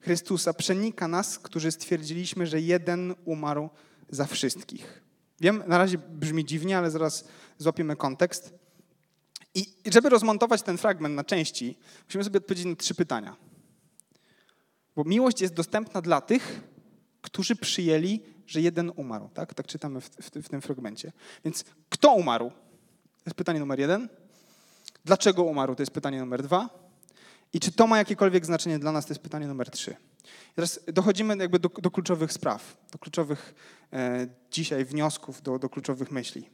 Chrystusa 0.00 0.52
przenika 0.52 1.08
nas, 1.08 1.38
którzy 1.38 1.72
stwierdziliśmy, 1.72 2.46
że 2.46 2.60
jeden 2.60 3.14
umarł 3.24 3.70
za 4.08 4.26
wszystkich. 4.26 5.02
Wiem, 5.40 5.62
na 5.66 5.78
razie 5.78 5.98
brzmi 5.98 6.44
dziwnie, 6.44 6.78
ale 6.78 6.90
zaraz 6.90 7.28
złapiemy 7.58 7.96
kontekst. 7.96 8.54
I 9.54 9.66
żeby 9.92 10.08
rozmontować 10.08 10.62
ten 10.62 10.78
fragment 10.78 11.14
na 11.14 11.24
części, 11.24 11.78
musimy 12.04 12.24
sobie 12.24 12.38
odpowiedzieć 12.38 12.66
na 12.66 12.76
trzy 12.76 12.94
pytania. 12.94 13.36
Bo 14.96 15.04
miłość 15.04 15.40
jest 15.40 15.54
dostępna 15.54 16.02
dla 16.02 16.20
tych, 16.20 16.60
którzy 17.20 17.56
przyjęli, 17.56 18.20
że 18.46 18.60
jeden 18.60 18.92
umarł. 18.96 19.28
Tak, 19.34 19.54
tak 19.54 19.66
czytamy 19.66 20.00
w, 20.00 20.08
w, 20.08 20.30
w 20.30 20.48
tym 20.48 20.60
fragmencie. 20.60 21.12
Więc 21.44 21.64
kto 21.88 22.12
umarł? 22.12 22.50
To 22.50 23.26
jest 23.26 23.36
pytanie 23.36 23.60
numer 23.60 23.80
jeden. 23.80 24.08
Dlaczego 25.04 25.42
umarł? 25.42 25.74
To 25.74 25.82
jest 25.82 25.92
pytanie 25.92 26.20
numer 26.20 26.42
dwa. 26.42 26.68
I 27.52 27.60
czy 27.60 27.72
to 27.72 27.86
ma 27.86 27.98
jakiekolwiek 27.98 28.46
znaczenie 28.46 28.78
dla 28.78 28.92
nas, 28.92 29.06
to 29.06 29.12
jest 29.12 29.22
pytanie 29.22 29.46
numer 29.46 29.70
trzy. 29.70 29.96
I 30.52 30.54
teraz 30.54 30.80
dochodzimy 30.92 31.36
jakby 31.36 31.58
do, 31.58 31.68
do 31.68 31.90
kluczowych 31.90 32.32
spraw, 32.32 32.76
do 32.92 32.98
kluczowych 32.98 33.54
e, 33.92 34.26
dzisiaj 34.50 34.84
wniosków, 34.84 35.42
do, 35.42 35.58
do 35.58 35.68
kluczowych 35.68 36.10
myśli. 36.10 36.50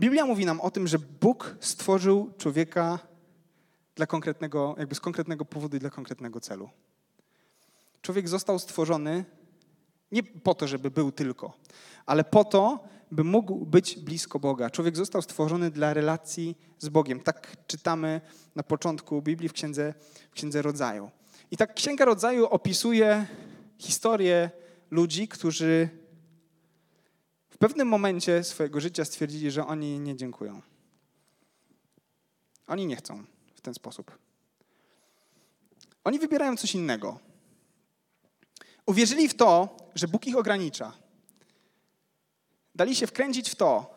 Biblia 0.00 0.26
mówi 0.26 0.46
nam 0.46 0.60
o 0.60 0.70
tym, 0.70 0.86
że 0.86 0.98
Bóg 0.98 1.56
stworzył 1.60 2.32
człowieka 2.38 2.98
dla 3.94 4.06
konkretnego, 4.06 4.74
jakby 4.78 4.94
z 4.94 5.00
konkretnego 5.00 5.44
powodu 5.44 5.76
i 5.76 5.80
dla 5.80 5.90
konkretnego 5.90 6.40
celu. 6.40 6.70
Człowiek 8.02 8.28
został 8.28 8.58
stworzony 8.58 9.24
nie 10.12 10.22
po 10.22 10.54
to, 10.54 10.68
żeby 10.68 10.90
był 10.90 11.12
tylko, 11.12 11.52
ale 12.06 12.24
po 12.24 12.44
to, 12.44 12.84
by 13.12 13.24
mógł 13.24 13.66
być 13.66 13.98
blisko 13.98 14.38
Boga. 14.38 14.70
Człowiek 14.70 14.96
został 14.96 15.22
stworzony 15.22 15.70
dla 15.70 15.94
relacji 15.94 16.58
z 16.78 16.88
Bogiem. 16.88 17.20
Tak 17.20 17.56
czytamy 17.66 18.20
na 18.54 18.62
początku 18.62 19.22
Biblii 19.22 19.48
w 19.48 19.52
Księdze, 19.52 19.94
w 20.30 20.34
Księdze 20.34 20.62
Rodzaju. 20.62 21.10
I 21.50 21.56
tak 21.56 21.74
Księga 21.74 22.04
Rodzaju 22.04 22.46
opisuje 22.46 23.26
historię 23.78 24.50
ludzi, 24.90 25.28
którzy 25.28 25.88
w 27.50 27.58
pewnym 27.58 27.88
momencie 27.88 28.44
swojego 28.44 28.80
życia 28.80 29.04
stwierdzili, 29.04 29.50
że 29.50 29.66
oni 29.66 30.00
nie 30.00 30.16
dziękują. 30.16 30.62
Oni 32.66 32.86
nie 32.86 32.96
chcą 32.96 33.24
w 33.54 33.60
ten 33.60 33.74
sposób. 33.74 34.18
Oni 36.04 36.18
wybierają 36.18 36.56
coś 36.56 36.74
innego. 36.74 37.31
Uwierzyli 38.86 39.28
w 39.28 39.34
to, 39.34 39.76
że 39.94 40.08
Bóg 40.08 40.26
ich 40.26 40.36
ogranicza 40.36 41.02
dali 42.74 42.96
się 42.96 43.06
wkręcić 43.06 43.50
w 43.50 43.54
to, 43.54 43.94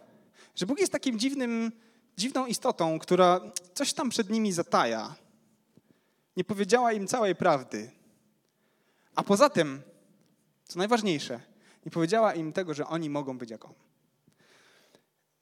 że 0.56 0.66
Bóg 0.66 0.80
jest 0.80 0.92
takim 0.92 1.20
dziwnym, 1.20 1.72
dziwną 2.18 2.46
istotą, 2.46 3.00
która 3.00 3.42
coś 3.74 3.94
tam 3.94 4.10
przed 4.10 4.30
nimi 4.30 4.52
zataja. 4.52 5.16
Nie 6.38 6.44
powiedziała 6.44 6.92
im 6.92 7.08
całej 7.08 7.36
prawdy. 7.36 7.92
A 9.16 9.24
poza 9.24 9.50
tym, 9.50 9.82
co 10.66 10.80
najważniejsze, 10.80 11.40
nie 11.86 11.92
powiedziała 11.92 12.34
im 12.34 12.54
tego, 12.54 12.74
że 12.74 12.88
oni 12.88 13.10
mogą 13.10 13.38
być 13.38 13.50
jak. 13.50 13.62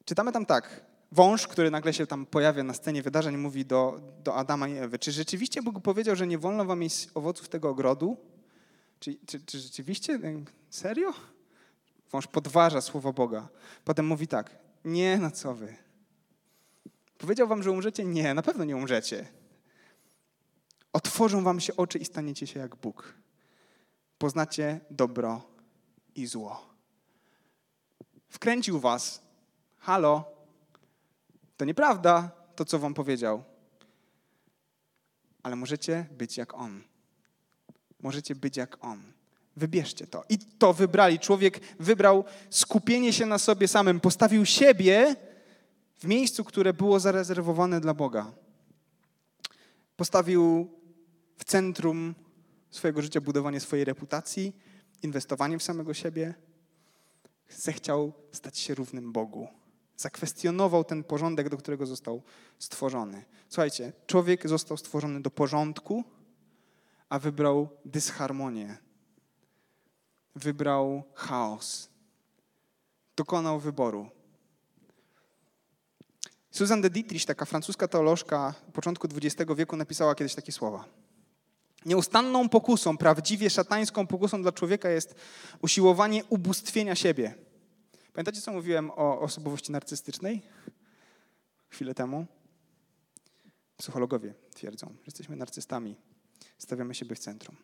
Czytamy 0.05 0.31
tam 0.31 0.45
tak. 0.45 0.85
Wąż, 1.11 1.47
który 1.47 1.71
nagle 1.71 1.93
się 1.93 2.07
tam 2.07 2.25
pojawia 2.25 2.63
na 2.63 2.73
scenie 2.73 3.03
wydarzeń, 3.03 3.37
mówi 3.37 3.65
do, 3.65 3.99
do 4.23 4.35
Adama 4.35 4.67
i 4.67 4.77
Ewy, 4.77 4.99
czy 4.99 5.11
rzeczywiście 5.11 5.61
Bóg 5.61 5.81
powiedział, 5.81 6.15
że 6.15 6.27
nie 6.27 6.37
wolno 6.37 6.65
wam 6.65 6.81
jeść 6.81 7.09
owoców 7.13 7.49
tego 7.49 7.69
ogrodu? 7.69 8.17
Czy, 9.03 9.17
czy, 9.25 9.45
czy 9.45 9.59
rzeczywiście? 9.59 10.19
Serio? 10.69 11.13
Wąż 12.11 12.27
podważa 12.27 12.81
słowo 12.81 13.13
Boga. 13.13 13.49
Potem 13.85 14.07
mówi 14.07 14.27
tak, 14.27 14.57
nie, 14.85 15.17
na 15.17 15.31
co 15.31 15.55
wy? 15.55 15.75
Powiedział 17.17 17.47
wam, 17.47 17.63
że 17.63 17.71
umrzecie? 17.71 18.05
Nie, 18.05 18.33
na 18.33 18.41
pewno 18.41 18.63
nie 18.63 18.75
umrzecie. 18.75 19.27
Otworzą 20.93 21.43
wam 21.43 21.59
się 21.59 21.75
oczy 21.75 21.97
i 21.97 22.05
staniecie 22.05 22.47
się 22.47 22.59
jak 22.59 22.75
Bóg. 22.75 23.13
Poznacie 24.17 24.79
dobro 24.91 25.41
i 26.15 26.25
zło. 26.25 26.69
Wkręcił 28.29 28.79
was. 28.79 29.21
Halo, 29.79 30.25
to 31.57 31.65
nieprawda, 31.65 32.31
to 32.55 32.65
co 32.65 32.79
wam 32.79 32.93
powiedział. 32.93 33.43
Ale 35.43 35.55
możecie 35.55 36.05
być 36.11 36.37
jak 36.37 36.53
On. 36.53 36.92
Możecie 38.03 38.35
być 38.35 38.57
jak 38.57 38.77
On. 38.85 39.01
Wybierzcie 39.55 40.07
to. 40.07 40.23
I 40.29 40.37
to 40.37 40.73
wybrali. 40.73 41.19
Człowiek 41.19 41.59
wybrał 41.79 42.23
skupienie 42.49 43.13
się 43.13 43.25
na 43.25 43.39
sobie 43.39 43.67
samym, 43.67 43.99
postawił 43.99 44.45
siebie 44.45 45.15
w 45.97 46.05
miejscu, 46.05 46.43
które 46.43 46.73
było 46.73 46.99
zarezerwowane 46.99 47.81
dla 47.81 47.93
Boga. 47.93 48.31
Postawił 49.97 50.71
w 51.37 51.43
centrum 51.45 52.15
swojego 52.71 53.01
życia 53.01 53.21
budowanie 53.21 53.59
swojej 53.59 53.85
reputacji, 53.85 54.55
inwestowanie 55.03 55.59
w 55.59 55.63
samego 55.63 55.93
siebie. 55.93 56.33
Zechciał 57.49 58.13
stać 58.31 58.57
się 58.57 58.75
równym 58.75 59.11
Bogu. 59.11 59.47
Zakwestionował 59.97 60.83
ten 60.83 61.03
porządek, 61.03 61.49
do 61.49 61.57
którego 61.57 61.85
został 61.85 62.21
stworzony. 62.59 63.25
Słuchajcie, 63.49 63.93
człowiek 64.07 64.49
został 64.49 64.77
stworzony 64.77 65.21
do 65.21 65.31
porządku, 65.31 66.03
a 67.09 67.19
wybrał 67.19 67.69
dysharmonię 67.85 68.77
wybrał 70.35 71.03
chaos. 71.13 71.89
Dokonał 73.15 73.59
wyboru. 73.59 74.09
Susan 76.51 76.81
de 76.81 76.89
Dietrich, 76.89 77.25
taka 77.25 77.45
francuska 77.45 77.87
teolożka 77.87 78.53
początku 78.73 79.07
XX 79.07 79.51
wieku, 79.55 79.75
napisała 79.75 80.15
kiedyś 80.15 80.35
takie 80.35 80.51
słowa. 80.51 80.85
Nieustanną 81.85 82.49
pokusą, 82.49 82.97
prawdziwie 82.97 83.49
szatańską 83.49 84.07
pokusą 84.07 84.41
dla 84.41 84.51
człowieka 84.51 84.89
jest 84.89 85.15
usiłowanie 85.61 86.23
ubóstwienia 86.25 86.95
siebie. 86.95 87.35
Pamiętacie, 88.13 88.41
co 88.41 88.51
mówiłem 88.51 88.91
o 88.91 89.19
osobowości 89.19 89.71
narcystycznej 89.71 90.41
chwilę 91.69 91.93
temu? 91.93 92.25
Psychologowie 93.77 94.33
twierdzą, 94.53 94.87
że 94.87 95.05
jesteśmy 95.05 95.35
narcystami, 95.35 95.95
stawiamy 96.57 96.95
siebie 96.95 97.15
w 97.15 97.19
centrum. 97.19 97.55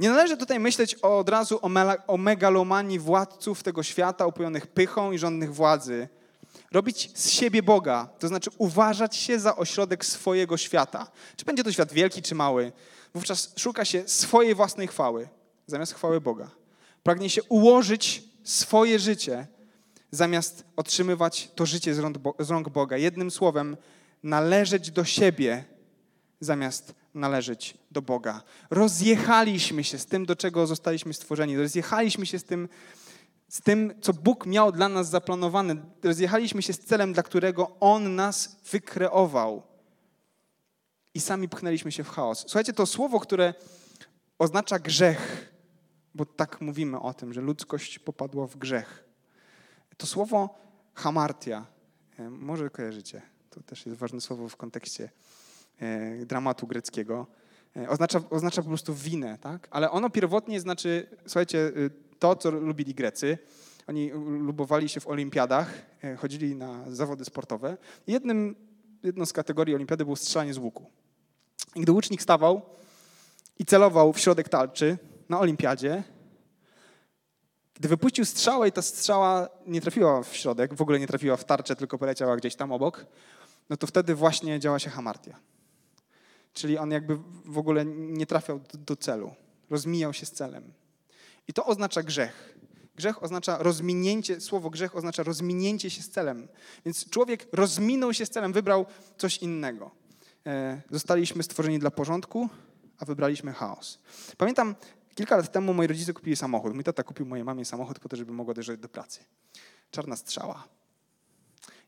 Nie 0.00 0.10
należy 0.10 0.36
tutaj 0.36 0.60
myśleć 0.60 0.94
od 0.94 1.28
razu 1.28 1.60
o, 2.06 2.16
megalomanii 2.16 2.98
władców 2.98 3.62
tego 3.62 3.82
świata, 3.82 4.26
upojonych 4.26 4.66
pychą 4.66 5.12
i 5.12 5.18
rządnych 5.18 5.54
władzy. 5.54 6.08
Robić 6.72 7.10
z 7.14 7.30
siebie 7.30 7.62
Boga, 7.62 8.08
to 8.18 8.28
znaczy 8.28 8.50
uważać 8.58 9.16
się 9.16 9.38
za 9.38 9.56
ośrodek 9.56 10.04
swojego 10.04 10.56
świata. 10.56 11.10
Czy 11.36 11.44
będzie 11.44 11.64
to 11.64 11.72
świat 11.72 11.92
wielki 11.92 12.22
czy 12.22 12.34
mały? 12.34 12.72
Wówczas 13.14 13.52
szuka 13.56 13.84
się 13.84 14.08
swojej 14.08 14.54
własnej 14.54 14.88
chwały 14.88 15.28
zamiast 15.66 15.94
chwały 15.94 16.20
Boga. 16.20 16.50
Pragnie 17.02 17.30
się 17.30 17.42
ułożyć 17.42 18.24
swoje 18.44 18.98
życie 18.98 19.46
zamiast 20.10 20.64
otrzymywać 20.76 21.50
to 21.54 21.66
życie 21.66 21.94
z 22.38 22.50
rąk 22.50 22.68
Boga. 22.68 22.96
Jednym 22.96 23.30
słowem, 23.30 23.76
należeć 24.22 24.90
do 24.90 25.04
siebie 25.04 25.64
zamiast 26.40 26.94
należeć 27.14 27.78
do 27.90 28.02
Boga. 28.02 28.42
Rozjechaliśmy 28.70 29.84
się 29.84 29.98
z 29.98 30.06
tym, 30.06 30.26
do 30.26 30.36
czego 30.36 30.66
zostaliśmy 30.66 31.14
stworzeni. 31.14 31.58
Rozjechaliśmy 31.58 32.26
się 32.26 32.38
z 32.38 32.44
tym, 32.44 32.68
z 33.48 33.60
tym, 33.60 33.94
co 34.00 34.12
Bóg 34.12 34.46
miał 34.46 34.72
dla 34.72 34.88
nas 34.88 35.10
zaplanowane. 35.10 35.76
Rozjechaliśmy 36.02 36.62
się 36.62 36.72
z 36.72 36.80
celem, 36.80 37.12
dla 37.12 37.22
którego 37.22 37.76
On 37.80 38.14
nas 38.14 38.56
wykreował. 38.70 39.62
I 41.14 41.20
sami 41.20 41.48
pchnęliśmy 41.48 41.92
się 41.92 42.04
w 42.04 42.08
chaos. 42.08 42.38
Słuchajcie, 42.38 42.72
to 42.72 42.86
słowo, 42.86 43.20
które 43.20 43.54
oznacza 44.38 44.78
grzech, 44.78 45.52
bo 46.14 46.26
tak 46.26 46.60
mówimy 46.60 47.00
o 47.00 47.14
tym, 47.14 47.32
że 47.32 47.40
ludzkość 47.40 47.98
popadła 47.98 48.46
w 48.46 48.56
grzech. 48.56 49.04
To 49.96 50.06
słowo 50.06 50.58
hamartia, 50.94 51.66
e, 52.18 52.30
może 52.30 52.70
kojarzycie, 52.70 53.22
to 53.50 53.62
też 53.62 53.86
jest 53.86 53.98
ważne 53.98 54.20
słowo 54.20 54.48
w 54.48 54.56
kontekście 54.56 55.10
dramatu 56.26 56.66
greckiego, 56.66 57.26
e, 57.76 57.88
oznacza, 57.88 58.20
oznacza 58.30 58.62
po 58.62 58.68
prostu 58.68 58.94
winę, 58.94 59.38
tak? 59.38 59.68
ale 59.70 59.90
ono 59.90 60.10
pierwotnie 60.10 60.60
znaczy, 60.60 61.06
słuchajcie, 61.26 61.72
to, 62.18 62.36
co 62.36 62.50
lubili 62.50 62.94
Grecy. 62.94 63.38
Oni 63.86 64.10
lubowali 64.38 64.88
się 64.88 65.00
w 65.00 65.08
olimpiadach, 65.08 65.86
chodzili 66.18 66.56
na 66.56 66.84
zawody 66.90 67.24
sportowe. 67.24 67.76
Jednym, 68.06 68.56
jedną 69.02 69.26
z 69.26 69.32
kategorii 69.32 69.74
olimpiady 69.74 70.04
było 70.04 70.16
strzelanie 70.16 70.54
z 70.54 70.58
łuku. 70.58 70.90
I 71.74 71.80
gdy 71.80 71.92
łucznik 71.92 72.22
stawał 72.22 72.62
i 73.58 73.64
celował 73.64 74.12
w 74.12 74.18
środek 74.18 74.48
tarczy 74.48 74.98
na 75.28 75.40
olimpiadzie, 75.40 76.02
gdy 77.74 77.88
wypuścił 77.88 78.24
strzałę 78.24 78.68
i 78.68 78.72
ta 78.72 78.82
strzała 78.82 79.48
nie 79.66 79.80
trafiła 79.80 80.22
w 80.22 80.36
środek, 80.36 80.74
w 80.74 80.82
ogóle 80.82 81.00
nie 81.00 81.06
trafiła 81.06 81.36
w 81.36 81.44
tarczę, 81.44 81.76
tylko 81.76 81.98
poleciała 81.98 82.36
gdzieś 82.36 82.56
tam 82.56 82.72
obok, 82.72 83.06
no 83.70 83.76
to 83.76 83.86
wtedy 83.86 84.14
właśnie 84.14 84.60
działa 84.60 84.78
się 84.78 84.90
hamartia. 84.90 85.38
Czyli 86.54 86.78
on 86.78 86.90
jakby 86.90 87.18
w 87.44 87.58
ogóle 87.58 87.84
nie 87.86 88.26
trafiał 88.26 88.60
do 88.74 88.96
celu, 88.96 89.34
rozmijał 89.70 90.12
się 90.12 90.26
z 90.26 90.32
celem. 90.32 90.72
I 91.48 91.52
to 91.52 91.66
oznacza 91.66 92.02
grzech. 92.02 92.58
Grzech 92.96 93.22
oznacza 93.22 93.58
rozminięcie, 93.58 94.40
słowo 94.40 94.70
grzech 94.70 94.96
oznacza 94.96 95.22
rozminięcie 95.22 95.90
się 95.90 96.02
z 96.02 96.10
celem. 96.10 96.48
Więc 96.84 97.10
człowiek 97.10 97.46
rozminął 97.52 98.14
się 98.14 98.26
z 98.26 98.30
celem, 98.30 98.52
wybrał 98.52 98.86
coś 99.18 99.38
innego. 99.38 99.90
E, 100.46 100.82
zostaliśmy 100.90 101.42
stworzeni 101.42 101.78
dla 101.78 101.90
porządku, 101.90 102.48
a 102.98 103.04
wybraliśmy 103.04 103.52
chaos. 103.52 103.98
Pamiętam, 104.36 104.74
kilka 105.14 105.36
lat 105.36 105.52
temu 105.52 105.74
moi 105.74 105.86
rodzice 105.86 106.12
kupili 106.12 106.36
samochód. 106.36 106.74
Mój 106.74 106.84
tata 106.84 107.02
kupił 107.02 107.26
mojej 107.26 107.44
mamie 107.44 107.64
samochód 107.64 107.98
po 107.98 108.08
to, 108.08 108.16
żeby 108.16 108.32
mogła 108.32 108.54
dojeżdżać 108.54 108.80
do 108.80 108.88
pracy. 108.88 109.20
Czarna 109.90 110.16
strzała. 110.16 110.68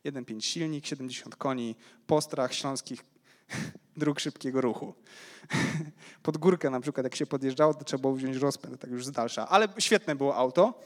1,5 0.05 0.41
silnik, 0.41 0.87
70 0.87 1.37
koni, 1.37 1.77
postrach 2.07 2.55
śląskich 2.55 3.05
dróg 3.97 4.21
szybkiego 4.21 4.61
ruchu. 4.61 4.95
Pod 6.23 6.37
górkę 6.37 6.71
na 6.71 6.81
przykład, 6.81 7.05
jak 7.05 7.17
się 7.17 7.27
podjeżdżało, 7.27 7.75
to 7.75 7.85
trzeba 7.85 8.01
było 8.01 8.15
wziąć 8.15 8.37
rozpęd, 8.37 8.81
tak 8.81 8.91
już 8.91 9.07
z 9.07 9.11
dalsza. 9.11 9.49
Ale 9.49 9.69
świetne 9.79 10.17
było 10.17 10.37
auto. 10.37 10.81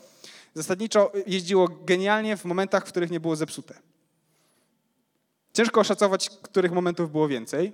Zasadniczo 0.54 1.12
jeździło 1.26 1.68
genialnie 1.84 2.36
w 2.36 2.44
momentach, 2.44 2.86
w 2.86 2.88
których 2.88 3.10
nie 3.10 3.20
było 3.20 3.36
zepsute. 3.36 3.74
Ciężko 5.52 5.80
oszacować, 5.80 6.30
których 6.30 6.72
momentów 6.72 7.12
było 7.12 7.28
więcej. 7.28 7.72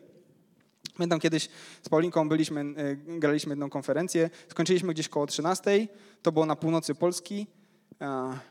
Pamiętam 0.97 1.21
kiedyś 1.21 1.49
z 1.83 1.89
Paulinką 1.89 2.29
byliśmy, 2.29 2.61
e, 2.61 2.97
graliśmy 2.97 3.53
jedną 3.53 3.71
konferencję, 3.71 4.31
skończyliśmy 4.49 4.95
gdzieś 4.95 5.09
koło 5.09 5.27
13, 5.27 5.89
to 6.23 6.33
było 6.33 6.47
na 6.47 6.57
północy 6.57 6.95
Polski, 6.95 7.47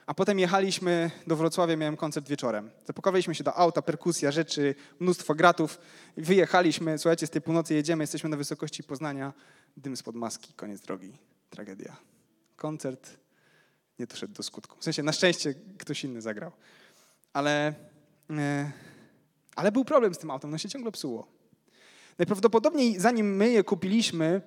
a 0.05 0.13
potem 0.15 0.39
jechaliśmy 0.39 1.11
do 1.27 1.35
Wrocławia, 1.35 1.75
miałem 1.75 1.97
koncert 1.97 2.27
wieczorem. 2.27 2.71
Zapakowaliśmy 2.85 3.35
się 3.35 3.43
do 3.43 3.55
auta, 3.55 3.81
perkusja, 3.81 4.31
rzeczy, 4.31 4.75
mnóstwo 4.99 5.35
gratów. 5.35 5.79
Wyjechaliśmy, 6.17 6.97
słuchajcie, 6.97 7.27
z 7.27 7.29
tej 7.29 7.41
północy 7.41 7.73
jedziemy, 7.73 8.03
jesteśmy 8.03 8.29
na 8.29 8.37
wysokości 8.37 8.83
Poznania, 8.83 9.33
dym 9.77 9.97
spod 9.97 10.15
maski, 10.15 10.53
koniec 10.53 10.81
drogi, 10.81 11.17
tragedia. 11.49 11.97
Koncert 12.55 13.17
nie 13.99 14.07
doszedł 14.07 14.33
do 14.33 14.43
skutku. 14.43 14.77
W 14.79 14.83
sensie, 14.83 15.03
na 15.03 15.11
szczęście 15.11 15.53
ktoś 15.77 16.03
inny 16.03 16.21
zagrał. 16.21 16.51
Ale, 17.33 17.73
e, 18.29 18.71
ale 19.55 19.71
był 19.71 19.85
problem 19.85 20.13
z 20.13 20.17
tym 20.17 20.31
autem, 20.31 20.51
no 20.51 20.57
się 20.57 20.69
ciągle 20.69 20.91
psuło. 20.91 21.27
Najprawdopodobniej 22.17 22.99
zanim 22.99 23.35
my 23.35 23.49
je 23.49 23.63
kupiliśmy, 23.63 24.41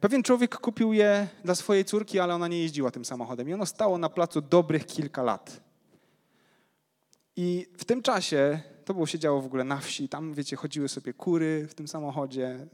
pewien 0.00 0.22
człowiek 0.22 0.56
kupił 0.58 0.92
je 0.92 1.28
dla 1.44 1.54
swojej 1.54 1.84
córki, 1.84 2.18
ale 2.18 2.34
ona 2.34 2.48
nie 2.48 2.58
jeździła 2.58 2.90
tym 2.90 3.04
samochodem. 3.04 3.48
I 3.48 3.54
ono 3.54 3.66
stało 3.66 3.98
na 3.98 4.08
placu 4.08 4.40
dobrych 4.40 4.86
kilka 4.86 5.22
lat. 5.22 5.60
I 7.36 7.66
w 7.78 7.84
tym 7.84 8.02
czasie, 8.02 8.60
to 8.84 8.94
było 8.94 9.06
się 9.06 9.18
działo 9.18 9.40
w 9.40 9.46
ogóle 9.46 9.64
na 9.64 9.76
wsi, 9.76 10.08
tam 10.08 10.34
wiecie, 10.34 10.56
chodziły 10.56 10.88
sobie 10.88 11.12
kury 11.12 11.66
w 11.68 11.74
tym 11.74 11.88
samochodzie, 11.88 12.66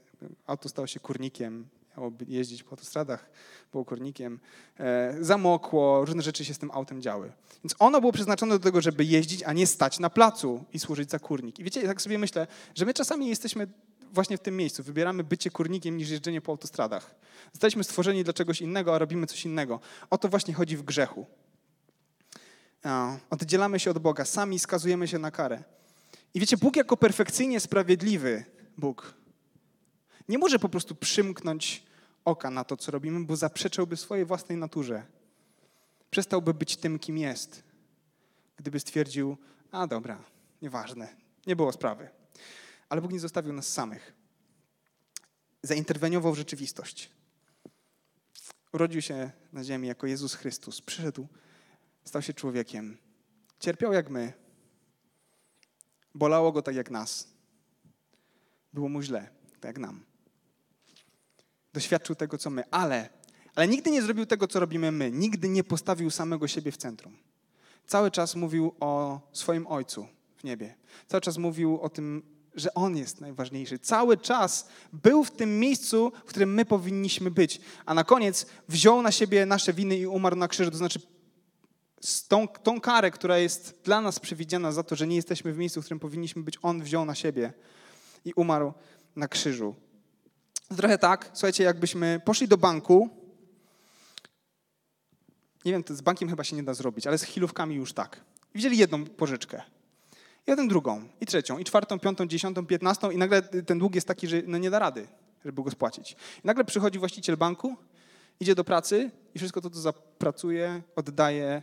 auto 0.46 0.68
stało 0.68 0.87
się 0.87 1.00
kurnikiem, 1.00 1.68
miało 1.96 2.12
jeździć 2.28 2.62
po 2.62 2.70
autostradach, 2.70 3.30
było 3.72 3.85
kurnikiem, 3.85 4.40
e, 4.78 5.16
zamokło, 5.20 6.04
różne 6.04 6.22
rzeczy 6.22 6.44
się 6.44 6.54
z 6.54 6.59
tym 6.59 6.70
autem 6.70 7.02
działy. 7.02 7.33
Więc 7.64 7.74
ono 7.78 8.00
było 8.00 8.12
przeznaczone 8.12 8.54
do 8.59 8.64
tego, 8.64 8.80
żeby 8.80 9.04
jeździć, 9.04 9.42
a 9.42 9.52
nie 9.52 9.66
stać 9.66 9.98
na 9.98 10.11
placu 10.11 10.64
i 10.72 10.78
służyć 10.78 11.11
za 11.11 11.18
kurnik. 11.18 11.59
I 11.59 11.64
wiecie, 11.64 11.83
tak 11.83 12.02
sobie 12.02 12.18
myślę, 12.18 12.46
że 12.74 12.87
my 12.87 12.94
czasami 12.94 13.28
jesteśmy 13.28 13.66
właśnie 14.12 14.37
w 14.37 14.40
tym 14.40 14.57
miejscu, 14.57 14.83
wybieramy 14.83 15.25
bycie 15.25 15.51
kurnikiem 15.51 15.96
niż 15.96 16.11
jeżdżenie 16.11 16.40
po 16.40 16.53
autostradach. 16.53 17.14
Zostaliśmy 17.53 17.85
stworzeni 17.85 18.25
dla 18.25 18.33
czegoś 18.33 18.61
innego, 18.61 18.94
a 18.94 18.99
robimy 18.99 19.27
coś 19.27 19.44
innego. 19.44 19.81
O 20.11 20.18
to 20.18 20.29
właśnie 20.29 20.55
chodzi 20.55 20.77
w 20.77 20.83
grzechu. 20.83 21.27
Oddzielamy 23.31 23.81
się 23.81 23.90
od 23.90 23.99
Boga, 23.99 24.25
sami 24.25 24.59
skazujemy 24.59 25.09
się 25.09 25.18
na 25.18 25.31
karę. 25.31 25.62
I 26.35 26.40
wiecie, 26.40 26.57
Bóg 26.57 26.77
jako 26.77 26.96
perfekcyjnie 26.96 27.61
sprawiedliwy 27.61 28.44
Bóg 28.79 29.14
nie 30.29 30.38
może 30.38 30.59
po 30.59 30.68
prostu 30.68 30.94
przymknąć 30.94 31.83
oka 32.25 32.51
na 32.51 32.64
to, 32.64 32.77
co 32.77 32.92
robimy, 32.92 33.25
bo 33.25 33.37
zaprzeczałby 33.37 33.96
swojej 33.96 34.25
własnej 34.25 34.59
naturze. 34.59 35.03
Przestałby 36.11 36.55
być 36.55 36.77
tym, 36.77 36.99
kim 36.99 37.18
jest, 37.18 37.62
gdyby 38.57 38.81
stwierdził, 38.81 39.37
a 39.73 39.87
dobra, 39.87 40.25
nieważne, 40.62 41.09
nie 41.46 41.57
było 41.57 41.73
sprawy. 41.73 42.09
Ale 42.90 43.00
Bóg 43.00 43.12
nie 43.12 43.20
zostawił 43.20 43.53
nas 43.53 43.72
samych. 43.72 44.12
Zainterweniował 45.62 46.33
w 46.33 46.37
rzeczywistość. 46.37 47.11
Urodził 48.72 49.03
się 49.03 49.31
na 49.53 49.64
ziemi 49.64 49.88
jako 49.88 50.07
Jezus 50.07 50.35
Chrystus. 50.35 50.81
Przyszedł, 50.81 51.29
stał 52.05 52.22
się 52.22 52.35
człowiekiem. 52.35 52.98
Cierpiał 53.61 53.92
jak 53.92 54.11
my. 54.11 54.33
Bolało 56.14 56.53
go 56.53 56.62
tak 56.62 56.74
jak 56.74 56.90
nas. 56.90 57.29
Było 58.72 58.88
mu 58.88 59.03
źle, 59.03 59.29
tak 59.61 59.64
jak 59.64 59.79
nam 59.79 60.11
doświadczył 61.72 62.14
tego, 62.14 62.38
co 62.38 62.50
my, 62.50 62.64
ale, 62.70 63.09
ale 63.55 63.68
nigdy 63.68 63.90
nie 63.90 64.03
zrobił 64.03 64.26
tego, 64.26 64.48
co 64.48 64.61
robimy 64.61 64.92
my. 64.92 65.11
Nigdy 65.11 65.48
nie 65.48 65.64
postawił 65.64 66.11
samego 66.11 66.48
siebie 66.48 66.72
w 66.72 66.76
centrum. 66.76 67.16
Cały 67.87 68.11
czas 68.11 68.35
mówił 68.35 68.74
o 68.81 69.20
swoim 69.33 69.66
Ojcu 69.66 70.07
w 70.37 70.44
niebie. 70.44 70.74
Cały 71.07 71.20
czas 71.20 71.38
mówił 71.38 71.81
o 71.81 71.88
tym, 71.88 72.22
że 72.55 72.75
On 72.75 72.97
jest 72.97 73.21
najważniejszy. 73.21 73.79
Cały 73.79 74.17
czas 74.17 74.69
był 74.93 75.25
w 75.25 75.31
tym 75.31 75.61
miejscu, 75.61 76.13
w 76.25 76.29
którym 76.29 76.55
my 76.55 76.65
powinniśmy 76.65 77.31
być. 77.31 77.61
A 77.87 77.95
na 77.95 78.05
koniec 78.05 78.47
wziął 78.69 79.03
na 79.03 79.13
siebie 79.13 79.47
nasze 79.47 79.73
winy 79.73 79.97
i 79.97 80.07
umarł 80.07 80.37
na 80.37 80.49
krzyżu. 80.49 80.71
To 80.71 80.77
znaczy 80.77 81.01
tą, 82.29 82.49
tą 82.49 82.81
karę, 82.81 83.11
która 83.11 83.39
jest 83.39 83.81
dla 83.85 84.01
nas 84.01 84.21
przewidziana 84.21 84.73
za 84.73 84.83
to, 84.83 84.96
że 84.96 85.07
nie 85.07 85.17
jesteśmy 85.17 85.53
w 85.53 85.59
miejscu, 85.59 85.83
w 85.83 85.85
którym 85.85 86.01
powinniśmy 86.01 86.42
być, 86.42 86.59
On 86.63 86.83
wziął 86.83 87.05
na 87.05 87.15
siebie 87.15 87.53
i 88.25 88.33
umarł 88.33 88.73
na 89.17 89.29
krzyżu. 89.29 89.75
Trochę 90.77 90.98
tak, 90.98 91.31
słuchajcie, 91.33 91.65
jakbyśmy 91.65 92.21
poszli 92.25 92.48
do 92.48 92.59
banku. 92.59 93.09
Nie 95.65 95.73
wiem, 95.73 95.85
z 95.88 96.01
bankiem 96.01 96.29
chyba 96.29 96.44
się 96.44 96.57
nie 96.57 96.63
da 96.63 96.75
zrobić, 96.75 97.07
ale 97.07 97.19
z 97.19 97.23
chwilówkami 97.23 97.75
już 97.75 97.92
tak. 97.92 98.21
Wzięli 98.55 98.79
jedną 98.79 99.05
pożyczkę, 99.05 99.63
jeden 100.47 100.69
drugą, 100.69 101.09
i 101.21 101.27
trzecią, 101.27 101.59
i 101.59 101.65
czwartą, 101.65 101.99
piątą, 101.99 102.27
dziesiątą, 102.27 102.67
piętnastą, 102.67 103.11
i 103.11 103.17
nagle 103.17 103.43
ten 103.43 103.79
dług 103.79 103.95
jest 103.95 104.09
taki, 104.09 104.29
że 104.29 104.43
no 104.47 104.59
nie 104.59 104.71
da 104.71 104.79
rady, 104.79 105.07
żeby 105.45 105.63
go 105.63 105.71
spłacić. 105.71 106.13
I 106.13 106.47
nagle 106.47 106.65
przychodzi 106.65 106.99
właściciel 106.99 107.37
banku, 107.37 107.77
idzie 108.41 108.55
do 108.55 108.65
pracy 108.65 109.11
i 109.35 109.38
wszystko 109.38 109.61
to, 109.61 109.71
co 109.71 109.81
zapracuje, 109.81 110.83
oddaje 110.97 111.63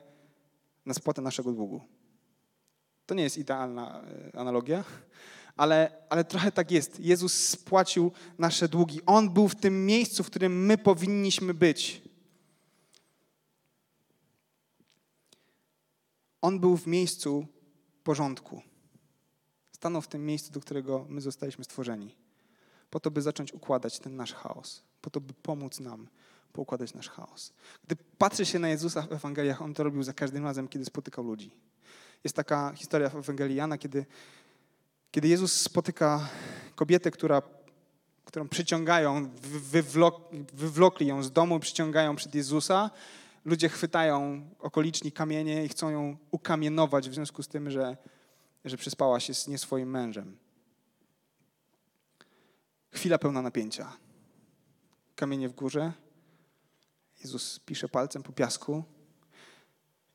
na 0.86 0.94
spłatę 0.94 1.22
naszego 1.22 1.52
długu. 1.52 1.82
To 3.06 3.16
nie 3.16 3.24
jest 3.24 3.38
idealna 3.38 4.02
e, 4.34 4.40
analogia, 4.40 4.84
ale, 5.58 5.92
ale 6.10 6.24
trochę 6.24 6.52
tak 6.52 6.72
jest. 6.72 7.00
Jezus 7.00 7.34
spłacił 7.34 8.12
nasze 8.38 8.68
długi. 8.68 9.02
On 9.06 9.30
był 9.30 9.48
w 9.48 9.56
tym 9.56 9.86
miejscu, 9.86 10.24
w 10.24 10.28
którym 10.28 10.66
my 10.66 10.78
powinniśmy 10.78 11.54
być. 11.54 12.02
On 16.42 16.60
był 16.60 16.78
w 16.78 16.88
miejscu 16.88 17.48
porządku. 18.08 18.62
Stanął 19.72 20.02
w 20.02 20.08
tym 20.08 20.26
miejscu, 20.26 20.52
do 20.52 20.60
którego 20.60 21.06
my 21.10 21.22
zostaliśmy 21.22 21.64
stworzeni. 21.64 22.16
Po 22.90 23.00
to, 23.00 23.12
by 23.12 23.22
zacząć 23.22 23.54
układać 23.54 24.00
ten 24.00 24.16
nasz 24.16 24.34
chaos. 24.34 24.84
Po 25.02 25.10
to, 25.10 25.22
by 25.22 25.34
pomóc 25.34 25.80
nam 25.80 26.08
poukładać 26.54 26.94
nasz 26.94 27.10
chaos. 27.10 27.54
Gdy 27.84 27.96
patrzy 28.18 28.46
się 28.46 28.60
na 28.60 28.70
Jezusa 28.70 29.02
w 29.02 29.12
Ewangeliach, 29.12 29.62
On 29.62 29.74
to 29.74 29.84
robił 29.84 30.04
za 30.04 30.14
każdym 30.14 30.44
razem, 30.44 30.68
kiedy 30.68 30.86
spotykał 30.86 31.24
ludzi. 31.24 31.52
Jest 32.24 32.36
taka 32.36 32.74
historia 32.76 33.10
w 33.10 33.16
Ewangelii 33.16 33.56
Jana, 33.56 33.78
kiedy, 33.78 34.06
kiedy 35.12 35.28
Jezus 35.28 35.62
spotyka 35.62 36.30
kobietę, 36.76 37.12
która, 37.12 37.42
którą 38.26 38.48
przyciągają, 38.48 39.30
wywlok, 39.72 40.22
wywlokli 40.54 41.08
ją 41.08 41.24
z 41.24 41.32
domu, 41.32 41.60
przyciągają 41.60 42.16
przed 42.16 42.36
Jezusa. 42.36 42.92
Ludzie 43.48 43.70
chwytają 43.70 44.50
okoliczni 44.60 45.12
kamienie 45.12 45.66
i 45.66 45.70
chcą 45.70 45.90
ją 45.90 46.18
ukamienować 46.32 47.10
w 47.10 47.14
związku 47.14 47.44
z 47.44 47.48
tym, 47.48 47.72
że, 47.72 47.98
że 48.66 48.78
przespała 48.78 49.20
się 49.20 49.34
z 49.34 49.48
nie 49.48 49.58
swoim 49.58 49.90
mężem. 49.90 50.38
Chwila 52.92 53.18
pełna 53.18 53.42
napięcia. 53.42 53.98
Kamienie 55.16 55.50
w 55.50 55.54
górze. 55.54 55.94
Jezus 57.24 57.60
pisze 57.60 57.90
palcem 57.90 58.24
po 58.24 58.32
piasku 58.32 58.84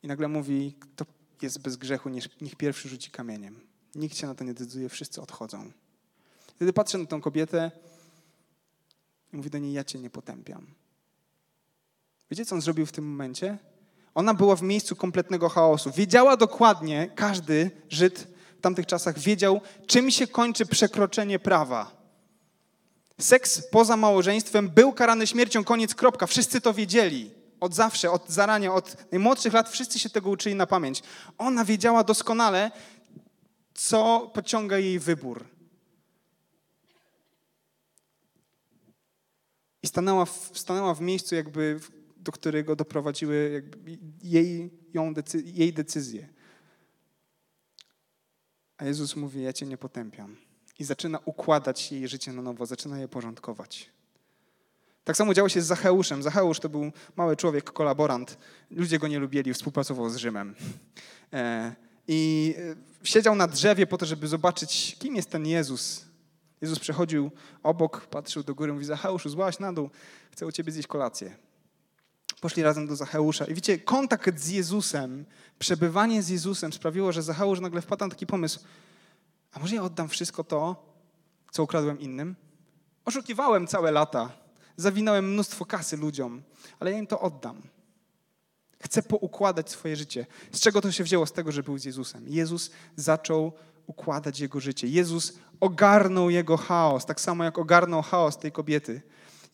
i 0.03 0.07
nagle 0.07 0.27
mówi, 0.27 0.75
kto 0.79 1.05
jest 1.41 1.61
bez 1.61 1.77
grzechu, 1.77 2.09
niech 2.41 2.55
pierwszy 2.57 2.89
rzuci 2.89 3.11
kamieniem. 3.11 3.59
Nikt 3.95 4.17
się 4.17 4.27
na 4.27 4.35
to 4.35 4.43
nie 4.43 4.53
decyduje, 4.53 4.89
wszyscy 4.89 5.21
odchodzą. 5.21 5.71
Wtedy 6.55 6.73
patrzę 6.73 6.97
na 6.97 7.05
tą 7.05 7.21
kobietę 7.21 7.71
i 9.33 9.37
mówi 9.37 9.49
do 9.49 9.57
niej, 9.57 9.73
ja 9.73 9.83
cię 9.83 9.99
nie 9.99 10.09
potępiam. 10.09 10.82
Wiecie, 12.33 12.45
co 12.45 12.55
on 12.55 12.61
zrobił 12.61 12.85
w 12.85 12.91
tym 12.91 13.09
momencie? 13.09 13.57
Ona 14.15 14.33
była 14.33 14.55
w 14.55 14.61
miejscu 14.61 14.95
kompletnego 14.95 15.49
chaosu. 15.49 15.91
Wiedziała 15.91 16.37
dokładnie, 16.37 17.09
każdy 17.15 17.71
Żyd 17.89 18.27
w 18.57 18.61
tamtych 18.61 18.85
czasach 18.85 19.19
wiedział, 19.19 19.61
czym 19.87 20.11
się 20.11 20.27
kończy 20.27 20.65
przekroczenie 20.65 21.39
prawa. 21.39 21.91
Seks 23.19 23.67
poza 23.71 23.97
małżeństwem 23.97 24.69
był 24.69 24.93
karany 24.93 25.27
śmiercią, 25.27 25.63
koniec, 25.63 25.95
kropka. 25.95 26.27
Wszyscy 26.27 26.61
to 26.61 26.73
wiedzieli. 26.73 27.31
Od 27.59 27.73
zawsze, 27.75 28.11
od 28.11 28.29
zarania, 28.29 28.73
od 28.73 29.11
najmłodszych 29.11 29.53
lat 29.53 29.69
wszyscy 29.69 29.99
się 29.99 30.09
tego 30.09 30.29
uczyli 30.29 30.55
na 30.55 30.67
pamięć. 30.67 31.03
Ona 31.37 31.65
wiedziała 31.65 32.03
doskonale, 32.03 32.71
co 33.73 34.31
pociąga 34.33 34.77
jej 34.77 34.99
wybór. 34.99 35.45
I 39.83 39.87
stanęła 39.87 40.25
w, 40.25 40.51
stanęła 40.53 40.93
w 40.93 41.01
miejscu, 41.01 41.35
jakby, 41.35 41.79
do 42.23 42.31
którego 42.31 42.75
doprowadziły 42.75 43.63
jej, 44.23 44.71
ją 44.93 45.13
decy, 45.13 45.41
jej 45.45 45.73
decyzje. 45.73 46.29
A 48.77 48.85
Jezus 48.85 49.15
mówi: 49.15 49.43
Ja 49.43 49.53
cię 49.53 49.65
nie 49.65 49.77
potępiam 49.77 50.37
i 50.79 50.83
zaczyna 50.83 51.19
układać 51.25 51.91
jej 51.91 52.07
życie 52.07 52.33
na 52.33 52.41
nowo, 52.41 52.65
zaczyna 52.65 52.99
je 52.99 53.07
porządkować. 53.07 53.89
Tak 55.03 55.17
samo 55.17 55.33
działo 55.33 55.49
się 55.49 55.61
z 55.61 55.65
Zacheuszem. 55.65 56.23
Zacheusz 56.23 56.59
to 56.59 56.69
był 56.69 56.91
mały 57.15 57.35
człowiek, 57.35 57.71
kolaborant. 57.71 58.37
Ludzie 58.71 58.99
go 58.99 59.07
nie 59.07 59.19
lubili, 59.19 59.53
współpracował 59.53 60.09
z 60.09 60.15
Rzymem. 60.15 60.55
E, 61.33 61.75
I 62.07 62.53
e, 62.57 63.07
siedział 63.07 63.35
na 63.35 63.47
drzewie 63.47 63.87
po 63.87 63.97
to, 63.97 64.05
żeby 64.05 64.27
zobaczyć, 64.27 64.95
kim 64.99 65.15
jest 65.15 65.29
ten 65.29 65.47
Jezus. 65.47 66.05
Jezus 66.61 66.79
przechodził 66.79 67.31
obok, 67.63 68.07
patrzył 68.07 68.43
do 68.43 68.55
góry, 68.55 68.73
mówi, 68.73 68.85
Zacheuszu, 68.85 69.29
złaś 69.29 69.59
na 69.59 69.73
dół, 69.73 69.89
chcę 70.31 70.45
u 70.45 70.51
ciebie 70.51 70.71
zjeść 70.71 70.87
kolację. 70.87 71.35
Poszli 72.43 72.63
razem 72.63 72.87
do 72.87 72.95
Zacheusza. 72.95 73.45
I 73.45 73.53
wiecie, 73.53 73.79
kontakt 73.79 74.39
z 74.39 74.49
Jezusem, 74.49 75.25
przebywanie 75.59 76.23
z 76.23 76.29
Jezusem 76.29 76.73
sprawiło, 76.73 77.11
że 77.11 77.23
Zacheusz 77.23 77.59
nagle 77.59 77.81
wpadł 77.81 78.05
na 78.05 78.09
taki 78.09 78.27
pomysł, 78.27 78.59
a 79.51 79.59
może 79.59 79.75
ja 79.75 79.83
oddam 79.83 80.09
wszystko 80.09 80.43
to, 80.43 80.75
co 81.51 81.63
ukradłem 81.63 81.99
innym? 81.99 82.35
Oszukiwałem 83.05 83.67
całe 83.67 83.91
lata, 83.91 84.31
zawinąłem 84.77 85.33
mnóstwo 85.33 85.65
kasy 85.65 85.97
ludziom, 85.97 86.41
ale 86.79 86.91
ja 86.91 86.97
im 86.97 87.07
to 87.07 87.19
oddam. 87.19 87.61
Chcę 88.79 89.03
poukładać 89.03 89.69
swoje 89.71 89.95
życie. 89.95 90.25
Z 90.51 90.59
czego 90.59 90.81
to 90.81 90.91
się 90.91 91.03
wzięło? 91.03 91.25
Z 91.25 91.33
tego, 91.33 91.51
że 91.51 91.63
był 91.63 91.77
z 91.77 91.85
Jezusem. 91.85 92.23
Jezus 92.27 92.71
zaczął 92.95 93.51
układać 93.87 94.39
jego 94.39 94.59
życie. 94.59 94.87
Jezus 94.87 95.33
ogarnął 95.59 96.29
jego 96.29 96.57
chaos, 96.57 97.05
tak 97.05 97.21
samo 97.21 97.43
jak 97.43 97.57
ogarnął 97.57 98.01
chaos 98.01 98.37
tej 98.37 98.51
kobiety. 98.51 99.01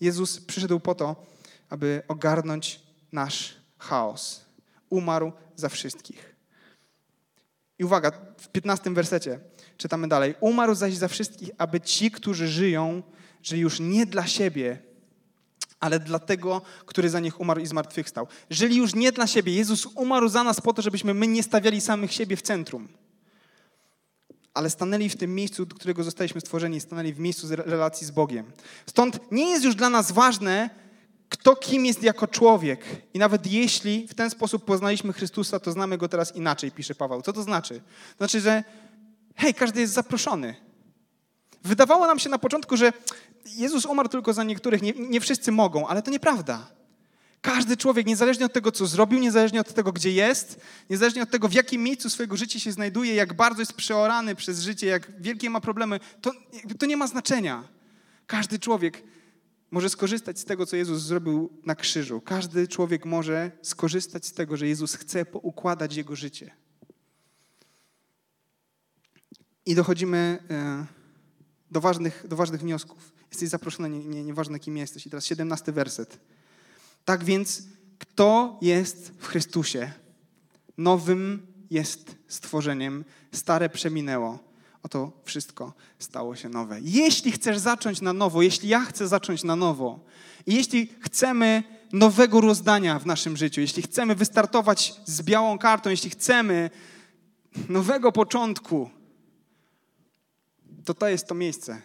Jezus 0.02 0.42
przyszedł 0.42 0.80
po 0.80 0.96
to, 0.96 1.39
aby 1.70 2.02
ogarnąć 2.08 2.80
nasz 3.12 3.56
chaos. 3.78 4.46
Umarł 4.90 5.32
za 5.56 5.70
wszystkich. 5.70 6.36
I 7.80 7.84
uwaga, 7.84 8.12
w 8.38 8.48
15 8.48 8.94
wersecie 8.94 9.40
czytamy 9.78 10.08
dalej. 10.08 10.36
Umarł 10.40 10.76
zaś 10.76 10.96
za 10.96 11.08
wszystkich, 11.08 11.50
aby 11.58 11.82
ci, 11.82 12.12
którzy 12.12 12.48
żyją, 12.48 13.04
żyli 13.44 13.62
już 13.62 13.80
nie 13.80 14.06
dla 14.06 14.28
siebie, 14.28 14.80
ale 15.80 16.00
dla 16.00 16.20
tego, 16.20 16.62
który 16.86 17.10
za 17.10 17.20
nich 17.20 17.40
umarł 17.40 17.62
i 17.62 17.68
zmartwychwstał. 17.68 18.28
Żyli 18.50 18.76
już 18.76 18.96
nie 18.96 19.12
dla 19.12 19.28
siebie. 19.28 19.54
Jezus 19.54 19.86
umarł 19.86 20.30
za 20.30 20.44
nas 20.44 20.62
po 20.62 20.74
to, 20.74 20.82
żebyśmy 20.82 21.14
my 21.14 21.28
nie 21.28 21.44
stawiali 21.44 21.82
samych 21.82 22.14
siebie 22.14 22.36
w 22.36 22.42
centrum. 22.42 22.88
Ale 24.54 24.70
stanęli 24.70 25.10
w 25.10 25.18
tym 25.18 25.36
miejscu, 25.36 25.66
do 25.66 25.76
którego 25.76 26.04
zostaliśmy 26.04 26.42
stworzeni, 26.42 26.82
stanęli 26.82 27.14
w 27.14 27.20
miejscu 27.20 27.48
relacji 27.50 28.08
z 28.08 28.12
Bogiem. 28.12 28.52
Stąd 28.86 29.32
nie 29.32 29.50
jest 29.50 29.66
już 29.66 29.76
dla 29.76 29.90
nas 29.90 30.12
ważne, 30.12 30.70
kto 31.40 31.56
kim 31.56 31.86
jest 31.86 32.04
jako 32.04 32.28
człowiek. 32.28 32.86
I 33.14 33.20
nawet 33.20 33.48
jeśli 33.48 34.08
w 34.08 34.14
ten 34.14 34.30
sposób 34.30 34.66
poznaliśmy 34.66 35.14
Chrystusa, 35.14 35.60
to 35.60 35.72
znamy 35.72 35.98
go 35.98 36.08
teraz 36.08 36.36
inaczej, 36.36 36.72
pisze 36.72 36.96
Paweł. 36.96 37.22
Co 37.22 37.34
to 37.34 37.44
znaczy? 37.44 37.82
Znaczy, 38.18 38.42
że 38.42 38.64
hej, 39.36 39.54
każdy 39.54 39.82
jest 39.82 39.94
zaproszony. 39.94 40.56
Wydawało 41.64 42.08
nam 42.08 42.20
się 42.20 42.30
na 42.30 42.38
początku, 42.38 42.78
że 42.78 42.94
Jezus 43.46 43.86
umarł 43.86 44.10
tylko 44.10 44.34
za 44.34 44.44
niektórych, 44.44 44.82
nie, 44.82 44.94
nie 44.94 45.22
wszyscy 45.22 45.52
mogą, 45.52 45.88
ale 45.88 46.02
to 46.02 46.12
nieprawda. 46.12 46.68
Każdy 47.42 47.78
człowiek, 47.78 48.08
niezależnie 48.08 48.46
od 48.46 48.54
tego, 48.54 48.72
co 48.72 48.88
zrobił, 48.88 49.20
niezależnie 49.20 49.62
od 49.62 49.74
tego, 49.74 49.92
gdzie 49.92 50.12
jest, 50.12 50.60
niezależnie 50.90 51.24
od 51.24 51.30
tego, 51.30 51.48
w 51.48 51.54
jakim 51.54 51.84
miejscu 51.84 52.10
swojego 52.10 52.38
życia 52.38 52.60
się 52.60 52.72
znajduje, 52.72 53.16
jak 53.16 53.34
bardzo 53.34 53.62
jest 53.62 53.74
przeorany 53.74 54.36
przez 54.36 54.62
życie, 54.62 54.88
jak 54.88 55.22
wielkie 55.22 55.50
ma 55.50 55.62
problemy, 55.62 56.00
to, 56.22 56.32
to 56.80 56.86
nie 56.86 56.98
ma 56.98 57.08
znaczenia. 57.08 57.64
Każdy 58.28 58.60
człowiek 58.60 59.04
może 59.72 59.90
skorzystać 59.90 60.40
z 60.40 60.46
tego, 60.46 60.66
co 60.66 60.76
Jezus 60.76 61.02
zrobił 61.02 61.50
na 61.66 61.76
krzyżu. 61.76 62.22
Każdy 62.22 62.68
człowiek 62.68 63.06
może 63.06 63.52
skorzystać 63.62 64.26
z 64.26 64.34
tego, 64.34 64.58
że 64.58 64.68
Jezus 64.68 64.96
chce 64.96 65.26
poukładać 65.26 65.96
jego 65.96 66.16
życie. 66.16 66.52
I 69.66 69.76
dochodzimy 69.76 70.44
e, 70.50 70.86
do 71.72 71.82
ważnych, 71.82 72.26
do 72.28 72.36
ważnych 72.36 72.62
wniosków. 72.62 73.14
Jesteś 73.32 73.50
zaproszony, 73.50 73.90
nie, 73.90 74.06
nie, 74.06 74.24
nieważne 74.24 74.60
kim 74.60 74.78
jesteś. 74.78 75.06
I 75.06 75.10
teraz 75.10 75.26
17 75.26 75.72
werset. 75.72 76.20
Tak 77.06 77.24
więc, 77.24 77.64
kto 78.00 78.60
jest 78.62 79.12
w 79.18 79.28
Chrystusie? 79.28 79.92
Nowym 80.78 81.48
jest 81.70 82.16
stworzeniem, 82.28 83.06
stare 83.32 83.70
przeminęło. 83.70 84.49
Oto 84.84 85.12
wszystko 85.24 85.74
stało 86.00 86.36
się 86.36 86.50
nowe. 86.50 86.80
Jeśli 86.82 87.32
chcesz 87.32 87.58
zacząć 87.58 88.02
na 88.02 88.14
nowo, 88.14 88.42
jeśli 88.42 88.70
ja 88.70 88.80
chcę 88.80 89.08
zacząć 89.08 89.44
na 89.44 89.56
nowo, 89.56 90.00
i 90.46 90.56
jeśli 90.56 90.94
chcemy 91.00 91.64
nowego 91.94 92.42
rozdania 92.42 93.00
w 93.00 93.06
naszym 93.06 93.38
życiu, 93.38 93.62
jeśli 93.62 93.84
chcemy 93.84 94.16
wystartować 94.16 94.94
z 95.06 95.22
białą 95.22 95.58
kartą, 95.58 95.90
jeśli 95.90 96.10
chcemy 96.10 96.70
nowego 97.70 98.12
początku, 98.12 98.90
to 100.86 100.94
to 100.94 101.08
jest 101.08 101.28
to 101.28 101.36
miejsce. 101.36 101.82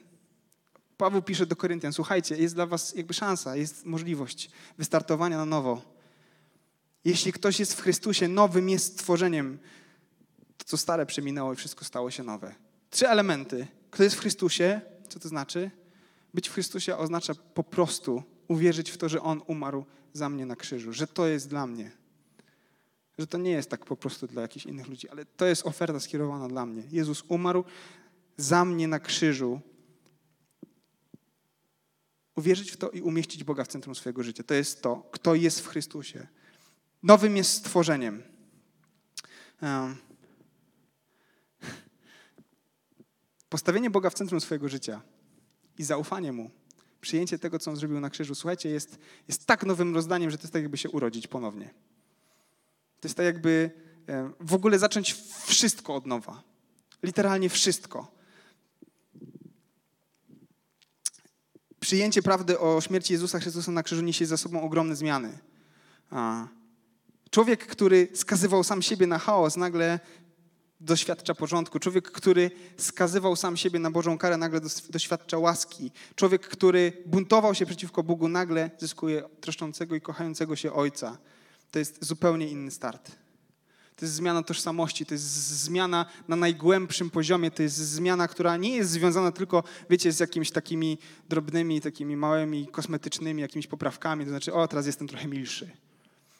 Paweł 0.97 1.22
pisze 1.22 1.47
do 1.47 1.57
Koryntian, 1.57 1.92
słuchajcie, 1.92 2.36
jest 2.36 2.55
dla 2.55 2.66
was 2.66 2.95
jakby 2.95 3.14
szansa, 3.14 3.57
jest 3.57 3.86
możliwość 3.86 4.51
wystartowania 4.78 5.36
na 5.36 5.45
nowo. 5.45 5.82
Jeśli 7.05 7.32
ktoś 7.32 7.61
jest 7.61 7.74
w 7.74 7.80
Chrystusie, 7.80 8.28
nowym 8.28 8.68
jest 8.68 8.92
stworzeniem, 8.92 9.59
to 10.59 10.64
co 10.64 10.76
stare 10.76 11.07
przeminęło 11.07 11.53
i 11.53 11.57
wszystko 11.57 11.84
stało 11.84 12.11
się 12.11 12.22
nowe. 12.22 12.63
Trzy 12.95 13.09
elementy. 13.09 13.66
Kto 13.90 14.03
jest 14.03 14.16
w 14.16 14.20
Chrystusie, 14.20 14.80
co 15.09 15.20
to 15.20 15.28
znaczy? 15.28 15.70
Być 16.34 16.49
w 16.49 16.53
Chrystusie 16.53 16.97
oznacza 16.97 17.34
po 17.34 17.64
prostu 17.64 18.22
uwierzyć 18.49 18.90
w 18.90 18.97
to, 18.97 19.09
że 19.09 19.22
On 19.22 19.42
umarł 19.47 19.84
za 20.12 20.28
mnie 20.28 20.47
na 20.47 20.57
krzyżu, 20.57 20.92
że 20.92 21.07
to 21.07 21.26
jest 21.26 21.49
dla 21.49 21.66
mnie. 21.66 21.90
Że 23.18 23.26
to 23.26 23.38
nie 23.38 23.51
jest 23.51 23.70
tak 23.70 23.84
po 23.84 23.97
prostu 23.97 24.26
dla 24.26 24.42
jakichś 24.42 24.66
innych 24.66 24.88
ludzi, 24.88 25.09
ale 25.09 25.24
to 25.24 25.47
jest 25.47 25.66
oferta 25.66 26.01
skierowana 26.01 26.49
dla 26.49 26.66
mnie. 26.66 26.82
Jezus 26.90 27.24
umarł 27.28 27.64
za 28.36 28.64
mnie 28.64 28.88
na 28.88 29.01
krzyżu. 29.01 29.61
Uwierzyć 32.36 32.70
w 32.70 32.76
to 32.76 32.90
i 32.90 33.01
umieścić 33.01 33.45
Boga 33.45 33.64
w 33.64 33.68
centrum 33.68 33.95
swojego 33.95 34.22
życia. 34.22 34.42
To 34.42 34.55
jest 34.55 34.82
to, 34.82 35.09
kto 35.12 35.34
jest 35.34 35.61
w 35.61 35.68
Chrystusie. 35.68 36.26
Nowym 37.03 37.36
jest 37.36 37.51
stworzeniem. 37.51 38.22
Um, 39.62 39.97
Postawienie 43.55 43.90
Boga 43.90 44.11
w 44.11 44.14
centrum 44.14 44.40
swojego 44.40 44.68
życia 44.68 45.02
i 45.78 45.84
zaufanie 45.84 46.32
Mu, 46.32 46.50
przyjęcie 47.00 47.38
tego, 47.38 47.59
co 47.59 47.70
On 47.70 47.76
zrobił 47.76 48.00
na 48.00 48.11
krzyżu, 48.11 48.34
słuchajcie, 48.34 48.68
jest, 48.68 48.98
jest 49.28 49.46
tak 49.46 49.66
nowym 49.66 49.94
rozdaniem, 49.94 50.30
że 50.30 50.38
to 50.38 50.42
jest 50.42 50.52
tak, 50.52 50.62
jakby 50.62 50.76
się 50.76 50.90
urodzić 50.90 51.26
ponownie. 51.26 51.74
To 53.00 53.09
jest 53.09 53.16
tak, 53.16 53.26
jakby 53.26 53.70
e, 54.09 54.30
w 54.40 54.55
ogóle 54.55 54.78
zacząć 54.78 55.12
wszystko 55.46 55.94
od 55.94 56.07
nowa. 56.07 56.42
Literalnie 57.02 57.48
wszystko. 57.48 58.12
Przyjęcie 61.80 62.22
prawdy 62.22 62.59
o 62.59 62.80
śmierci 62.80 63.12
Jezusa 63.12 63.40
Chrystusa 63.40 63.72
na 63.72 63.82
krzyżu 63.82 64.02
niesie 64.02 64.26
za 64.26 64.36
sobą 64.36 64.62
ogromne 64.62 64.96
zmiany. 64.96 65.38
Człowiek, 67.30 67.66
który 67.66 68.09
skazywał 68.14 68.64
sam 68.64 68.82
siebie 68.82 69.07
na 69.07 69.18
chaos, 69.18 69.57
nagle 69.57 70.00
doświadcza 70.85 71.35
porządku. 71.35 71.78
Człowiek, 71.78 72.11
który 72.11 72.51
skazywał 72.76 73.37
sam 73.37 73.57
siebie 73.57 73.78
na 73.78 73.91
Bożą 73.91 74.18
karę, 74.18 74.37
nagle 74.37 74.61
doświadcza 74.91 75.39
łaski. 75.39 75.91
Człowiek, 76.16 76.49
który 76.49 76.93
buntował 77.07 77.55
się 77.55 77.66
przeciwko 77.66 78.03
Bogu, 78.03 78.28
nagle 78.28 78.70
zyskuje 78.78 79.22
troszczącego 79.41 79.95
i 79.95 80.01
kochającego 80.01 80.57
się 80.57 80.72
Ojca. 80.72 81.18
To 81.70 81.78
jest 81.78 82.05
zupełnie 82.05 82.49
inny 82.49 82.70
start. 82.70 83.11
To 83.97 84.05
jest 84.05 84.14
zmiana 84.14 84.43
tożsamości, 84.43 85.07
to 85.07 85.14
jest 85.14 85.24
zmiana 85.49 86.07
na 86.28 86.37
najgłębszym 86.37 87.11
poziomie, 87.11 87.51
to 87.51 87.62
jest 87.62 87.76
zmiana, 87.76 88.28
która 88.28 88.57
nie 88.57 88.76
jest 88.76 88.91
związana 88.91 89.32
tylko, 89.32 89.64
wiecie, 89.91 90.12
z 90.12 90.20
jakimiś 90.20 90.51
takimi 90.51 90.99
drobnymi, 91.28 91.80
takimi 91.80 92.16
małymi, 92.16 92.66
kosmetycznymi 92.66 93.43
jakimiś 93.43 93.66
poprawkami, 93.66 94.24
to 94.24 94.30
znaczy, 94.30 94.55
o, 94.55 94.68
teraz 94.68 94.87
jestem 94.87 95.09
trochę 95.09 95.28
milszy. 95.28 95.70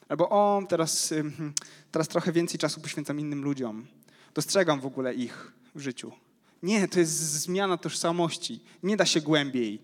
Albo, 0.09 0.29
o, 0.29 0.63
teraz, 0.69 1.13
teraz 1.91 2.07
trochę 2.07 2.31
więcej 2.31 2.59
czasu 2.59 2.81
poświęcam 2.81 3.19
innym 3.19 3.43
ludziom. 3.43 3.87
Dostrzegam 4.35 4.79
w 4.79 4.85
ogóle 4.85 5.13
ich 5.13 5.51
w 5.75 5.79
życiu. 5.79 6.11
Nie, 6.63 6.87
to 6.87 6.99
jest 6.99 7.13
zmiana 7.13 7.77
tożsamości. 7.77 8.63
Nie 8.83 8.97
da 8.97 9.05
się 9.05 9.21
głębiej. 9.21 9.81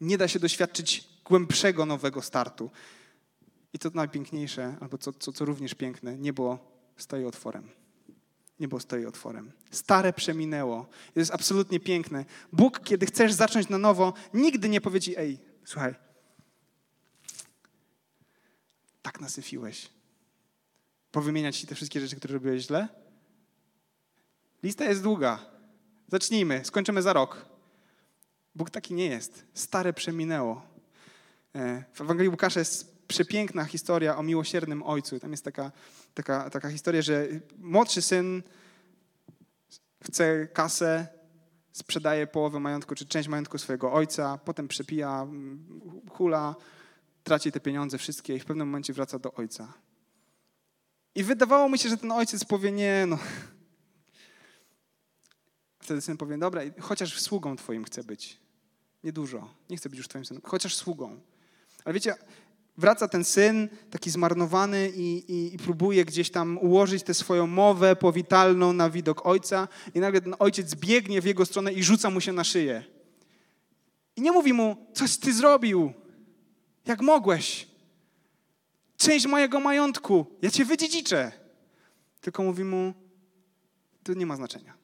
Nie 0.00 0.18
da 0.18 0.28
się 0.28 0.38
doświadczyć 0.38 1.08
głębszego 1.24 1.86
nowego 1.86 2.22
startu. 2.22 2.70
I 3.72 3.78
to 3.78 3.90
najpiękniejsze, 3.94 4.76
albo 4.80 4.98
co, 4.98 5.12
co, 5.12 5.32
co 5.32 5.44
również 5.44 5.74
piękne, 5.74 6.18
niebo 6.18 6.58
stoi 6.96 7.24
otworem. 7.24 7.68
Niebo 8.60 8.80
stoi 8.80 9.06
otworem. 9.06 9.52
Stare 9.70 10.12
przeminęło. 10.12 10.88
To 11.14 11.20
jest 11.20 11.34
absolutnie 11.34 11.80
piękne. 11.80 12.24
Bóg, 12.52 12.80
kiedy 12.84 13.06
chcesz 13.06 13.32
zacząć 13.32 13.68
na 13.68 13.78
nowo, 13.78 14.12
nigdy 14.34 14.68
nie 14.68 14.80
powie 14.80 15.00
ci, 15.00 15.18
ej, 15.18 15.38
słuchaj, 15.64 15.94
tak 19.02 19.20
nasyfiłeś. 19.20 19.88
Powymieniać 21.12 21.56
ci 21.56 21.66
te 21.66 21.74
wszystkie 21.74 22.00
rzeczy, 22.00 22.16
które 22.16 22.34
robiłeś 22.34 22.62
źle? 22.62 23.01
Lista 24.62 24.84
jest 24.84 25.02
długa. 25.02 25.38
Zacznijmy, 26.08 26.64
skończymy 26.64 27.02
za 27.02 27.12
rok. 27.12 27.46
Bóg 28.54 28.70
taki 28.70 28.94
nie 28.94 29.06
jest. 29.06 29.44
Stare 29.54 29.92
przeminęło. 29.92 30.66
E, 31.54 31.84
w 31.92 32.00
Ewangelii 32.00 32.28
Łukasza 32.28 32.60
jest 32.60 33.06
przepiękna 33.06 33.64
historia 33.64 34.16
o 34.16 34.22
miłosiernym 34.22 34.82
ojcu. 34.82 35.20
Tam 35.20 35.30
jest 35.30 35.44
taka, 35.44 35.72
taka, 36.14 36.50
taka 36.50 36.70
historia, 36.70 37.02
że 37.02 37.28
młodszy 37.58 38.02
syn 38.02 38.42
chce 40.04 40.46
kasę, 40.46 41.06
sprzedaje 41.72 42.26
połowę 42.26 42.60
majątku 42.60 42.94
czy 42.94 43.06
część 43.06 43.28
majątku 43.28 43.58
swojego 43.58 43.92
ojca, 43.92 44.38
potem 44.44 44.68
przepija, 44.68 45.26
hula, 46.10 46.54
traci 47.22 47.52
te 47.52 47.60
pieniądze 47.60 47.98
wszystkie 47.98 48.36
i 48.36 48.40
w 48.40 48.44
pewnym 48.44 48.68
momencie 48.68 48.92
wraca 48.92 49.18
do 49.18 49.32
ojca. 49.32 49.72
I 51.14 51.24
wydawało 51.24 51.68
mi 51.68 51.78
się, 51.78 51.88
że 51.88 51.96
ten 51.96 52.12
ojciec 52.12 52.44
powie, 52.44 52.72
nie 52.72 53.04
no. 53.06 53.18
Wtedy 55.82 56.00
syn 56.00 56.16
powie, 56.16 56.38
dobra, 56.38 56.62
chociaż 56.80 57.20
sługą 57.20 57.56
twoim 57.56 57.84
chcę 57.84 58.04
być. 58.04 58.38
Niedużo, 59.04 59.54
nie 59.70 59.76
chcę 59.76 59.88
być 59.88 59.98
już 59.98 60.08
twoim 60.08 60.24
synem, 60.24 60.42
chociaż 60.44 60.76
sługą. 60.76 61.20
Ale 61.84 61.94
wiecie, 61.94 62.14
wraca 62.76 63.08
ten 63.08 63.24
syn, 63.24 63.68
taki 63.90 64.10
zmarnowany 64.10 64.90
i, 64.90 65.32
i, 65.32 65.54
i, 65.54 65.58
próbuje 65.58 66.04
gdzieś 66.04 66.30
tam 66.30 66.58
ułożyć 66.58 67.02
tę 67.02 67.14
swoją 67.14 67.46
mowę 67.46 67.96
powitalną 67.96 68.72
na 68.72 68.90
widok 68.90 69.26
ojca 69.26 69.68
i 69.94 70.00
nagle 70.00 70.20
ten 70.20 70.34
ojciec 70.38 70.74
biegnie 70.74 71.20
w 71.20 71.24
jego 71.24 71.46
stronę 71.46 71.72
i 71.72 71.82
rzuca 71.82 72.10
mu 72.10 72.20
się 72.20 72.32
na 72.32 72.44
szyję. 72.44 72.84
I 74.16 74.22
nie 74.22 74.32
mówi 74.32 74.52
mu, 74.52 74.86
coś 74.94 75.16
ty 75.16 75.32
zrobił, 75.32 75.92
jak 76.86 77.00
mogłeś. 77.00 77.68
Część 78.96 79.26
mojego 79.26 79.60
majątku, 79.60 80.26
ja 80.42 80.50
cię 80.50 80.64
wydziedziczę. 80.64 81.32
Tylko 82.20 82.42
mówi 82.42 82.64
mu, 82.64 82.94
to 84.02 84.14
nie 84.14 84.26
ma 84.26 84.36
znaczenia. 84.36 84.81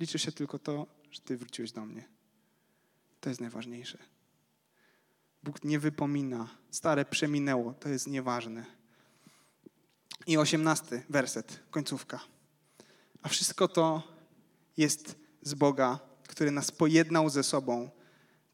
Liczy 0.00 0.18
się 0.18 0.32
tylko 0.32 0.58
to, 0.58 0.86
że 1.10 1.20
ty 1.20 1.36
wróciłeś 1.36 1.72
do 1.72 1.86
mnie. 1.86 2.08
To 3.20 3.28
jest 3.28 3.40
najważniejsze. 3.40 3.98
Bóg 5.42 5.64
nie 5.64 5.78
wypomina. 5.78 6.48
Stare 6.70 7.04
przeminęło, 7.04 7.74
to 7.74 7.88
jest 7.88 8.06
nieważne. 8.06 8.64
I 10.26 10.36
osiemnasty 10.36 11.02
werset, 11.08 11.60
końcówka. 11.70 12.20
A 13.22 13.28
wszystko 13.28 13.68
to 13.68 14.02
jest 14.76 15.16
z 15.42 15.54
Boga, 15.54 15.98
który 16.28 16.50
nas 16.50 16.70
pojednał 16.70 17.30
ze 17.30 17.42
sobą 17.42 17.90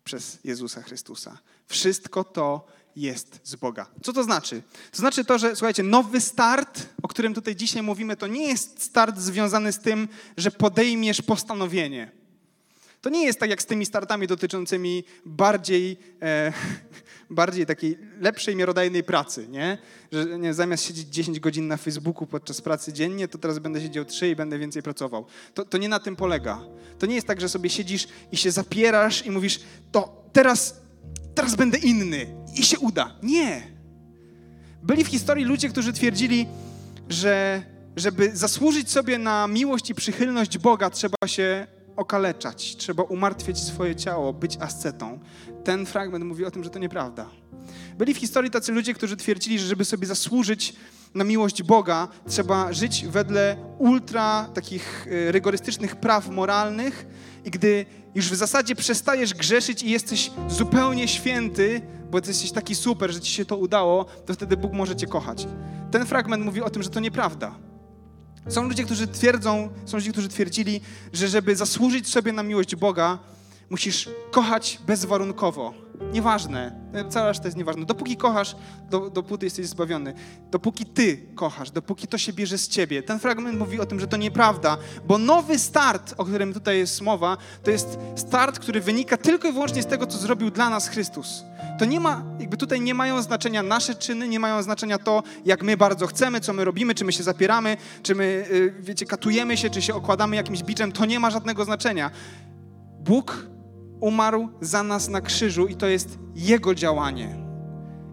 przez 0.04 0.38
Jezusa 0.44 0.82
Chrystusa. 0.82 1.38
Wszystko 1.66 2.24
to 2.24 2.66
jest 2.96 3.40
z 3.42 3.56
Boga. 3.56 3.86
Co 4.02 4.12
to 4.12 4.24
znaczy? 4.24 4.62
To 4.90 4.98
znaczy 4.98 5.24
to, 5.24 5.38
że 5.38 5.56
słuchajcie, 5.56 5.82
nowy 5.82 6.20
start, 6.20 6.86
o 7.02 7.08
którym 7.08 7.34
tutaj 7.34 7.56
dzisiaj 7.56 7.82
mówimy, 7.82 8.16
to 8.16 8.26
nie 8.26 8.48
jest 8.48 8.82
start 8.82 9.18
związany 9.18 9.72
z 9.72 9.78
tym, 9.78 10.08
że 10.36 10.50
podejmiesz 10.50 11.22
postanowienie. 11.22 12.24
To 13.04 13.10
nie 13.10 13.24
jest 13.24 13.40
tak 13.40 13.50
jak 13.50 13.62
z 13.62 13.66
tymi 13.66 13.86
startami 13.86 14.26
dotyczącymi 14.26 15.04
bardziej, 15.26 15.98
e, 16.22 16.52
bardziej 17.30 17.66
takiej 17.66 17.98
lepszej, 18.20 18.56
miarodajnej 18.56 19.04
pracy, 19.04 19.48
nie? 19.48 19.78
Że 20.12 20.38
nie, 20.38 20.54
zamiast 20.54 20.84
siedzieć 20.84 21.08
10 21.08 21.40
godzin 21.40 21.68
na 21.68 21.76
Facebooku 21.76 22.26
podczas 22.26 22.60
pracy 22.60 22.92
dziennie, 22.92 23.28
to 23.28 23.38
teraz 23.38 23.58
będę 23.58 23.80
siedział 23.80 24.04
3 24.04 24.28
i 24.28 24.36
będę 24.36 24.58
więcej 24.58 24.82
pracował. 24.82 25.26
To, 25.54 25.64
to 25.64 25.78
nie 25.78 25.88
na 25.88 25.98
tym 26.00 26.16
polega. 26.16 26.60
To 26.98 27.06
nie 27.06 27.14
jest 27.14 27.26
tak, 27.26 27.40
że 27.40 27.48
sobie 27.48 27.70
siedzisz 27.70 28.08
i 28.32 28.36
się 28.36 28.50
zapierasz 28.50 29.26
i 29.26 29.30
mówisz, 29.30 29.60
to 29.92 30.24
teraz, 30.32 30.80
teraz 31.34 31.54
będę 31.54 31.78
inny 31.78 32.26
i 32.54 32.62
się 32.62 32.78
uda. 32.78 33.16
Nie. 33.22 33.62
Byli 34.82 35.04
w 35.04 35.08
historii 35.08 35.44
ludzie, 35.44 35.68
którzy 35.68 35.92
twierdzili, 35.92 36.46
że 37.08 37.62
żeby 37.96 38.36
zasłużyć 38.36 38.90
sobie 38.90 39.18
na 39.18 39.46
miłość 39.46 39.90
i 39.90 39.94
przychylność 39.94 40.58
Boga, 40.58 40.90
trzeba 40.90 41.16
się 41.26 41.66
okaleczać, 41.96 42.76
trzeba 42.76 43.02
umartwiać 43.02 43.58
swoje 43.58 43.96
ciało, 43.96 44.32
być 44.32 44.56
ascetą. 44.60 45.18
Ten 45.64 45.86
fragment 45.86 46.24
mówi 46.24 46.44
o 46.44 46.50
tym, 46.50 46.64
że 46.64 46.70
to 46.70 46.78
nieprawda. 46.78 47.30
Byli 47.98 48.14
w 48.14 48.16
historii 48.16 48.50
tacy 48.50 48.72
ludzie, 48.72 48.94
którzy 48.94 49.16
twierdzili, 49.16 49.58
że 49.58 49.66
żeby 49.66 49.84
sobie 49.84 50.06
zasłużyć 50.06 50.74
na 51.14 51.24
miłość 51.24 51.62
Boga, 51.62 52.08
trzeba 52.28 52.72
żyć 52.72 53.06
wedle 53.06 53.56
ultra 53.78 54.48
takich 54.54 55.06
e, 55.28 55.32
rygorystycznych 55.32 55.96
praw 55.96 56.28
moralnych 56.28 57.06
i 57.44 57.50
gdy 57.50 57.86
już 58.14 58.30
w 58.30 58.34
zasadzie 58.34 58.74
przestajesz 58.74 59.34
grzeszyć 59.34 59.82
i 59.82 59.90
jesteś 59.90 60.30
zupełnie 60.48 61.08
święty, 61.08 61.80
bo 62.10 62.18
jesteś 62.18 62.52
taki 62.52 62.74
super, 62.74 63.12
że 63.12 63.20
ci 63.20 63.32
się 63.32 63.44
to 63.44 63.56
udało, 63.56 64.04
to 64.04 64.34
wtedy 64.34 64.56
Bóg 64.56 64.72
może 64.72 64.96
cię 64.96 65.06
kochać. 65.06 65.46
Ten 65.90 66.06
fragment 66.06 66.44
mówi 66.44 66.62
o 66.62 66.70
tym, 66.70 66.82
że 66.82 66.90
to 66.90 67.00
nieprawda. 67.00 67.54
Są 68.48 68.68
ludzie, 68.68 68.84
którzy 68.84 69.06
twierdzą, 69.06 69.68
są 69.84 69.96
ludzie, 69.96 70.12
którzy 70.12 70.28
twierdzili, 70.28 70.80
że 71.12 71.28
żeby 71.28 71.56
zasłużyć 71.56 72.08
sobie 72.08 72.32
na 72.32 72.42
miłość 72.42 72.76
Boga, 72.76 73.18
musisz 73.70 74.10
kochać 74.30 74.78
bezwarunkowo. 74.86 75.83
Nieważne, 76.12 76.72
cała 77.08 77.28
reszta 77.28 77.44
jest 77.44 77.56
nieważna. 77.56 77.84
Dopóki 77.84 78.16
kochasz, 78.16 78.56
do, 78.90 79.10
dopóty 79.10 79.46
jesteś 79.46 79.66
zbawiony. 79.66 80.14
Dopóki 80.50 80.86
ty 80.86 81.26
kochasz, 81.34 81.70
dopóki 81.70 82.06
to 82.06 82.18
się 82.18 82.32
bierze 82.32 82.58
z 82.58 82.68
ciebie. 82.68 83.02
Ten 83.02 83.18
fragment 83.18 83.58
mówi 83.58 83.80
o 83.80 83.86
tym, 83.86 84.00
że 84.00 84.06
to 84.06 84.16
nieprawda, 84.16 84.76
bo 85.06 85.18
nowy 85.18 85.58
start, 85.58 86.14
o 86.16 86.24
którym 86.24 86.52
tutaj 86.52 86.78
jest 86.78 87.02
mowa, 87.02 87.36
to 87.62 87.70
jest 87.70 87.98
start, 88.16 88.58
który 88.58 88.80
wynika 88.80 89.16
tylko 89.16 89.48
i 89.48 89.52
wyłącznie 89.52 89.82
z 89.82 89.86
tego, 89.86 90.06
co 90.06 90.18
zrobił 90.18 90.50
dla 90.50 90.70
nas 90.70 90.88
Chrystus. 90.88 91.44
To 91.78 91.84
nie 91.84 92.00
ma, 92.00 92.22
jakby 92.40 92.56
tutaj 92.56 92.80
nie 92.80 92.94
mają 92.94 93.22
znaczenia 93.22 93.62
nasze 93.62 93.94
czyny, 93.94 94.28
nie 94.28 94.40
mają 94.40 94.62
znaczenia 94.62 94.98
to, 94.98 95.22
jak 95.44 95.62
my 95.62 95.76
bardzo 95.76 96.06
chcemy, 96.06 96.40
co 96.40 96.52
my 96.52 96.64
robimy, 96.64 96.94
czy 96.94 97.04
my 97.04 97.12
się 97.12 97.22
zapieramy, 97.22 97.76
czy 98.02 98.14
my, 98.14 98.24
y, 98.50 98.74
wiecie, 98.80 99.06
katujemy 99.06 99.56
się, 99.56 99.70
czy 99.70 99.82
się 99.82 99.94
okładamy 99.94 100.36
jakimś 100.36 100.62
biczem. 100.62 100.92
To 100.92 101.04
nie 101.04 101.20
ma 101.20 101.30
żadnego 101.30 101.64
znaczenia. 101.64 102.10
Bóg 103.00 103.53
umarł 104.04 104.48
za 104.60 104.82
nas 104.82 105.08
na 105.08 105.20
krzyżu 105.20 105.66
i 105.66 105.74
to 105.76 105.86
jest 105.86 106.18
Jego 106.34 106.74
działanie. 106.74 107.36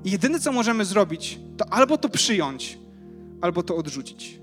I 0.04 0.12
jedyne, 0.12 0.40
co 0.40 0.52
możemy 0.52 0.86
zrobić, 0.86 1.40
to 1.58 1.74
albo 1.74 1.98
to 1.98 2.10
przyjąć, 2.10 2.80
albo 3.42 3.64
to 3.64 3.76
odrzucić. 3.76 4.42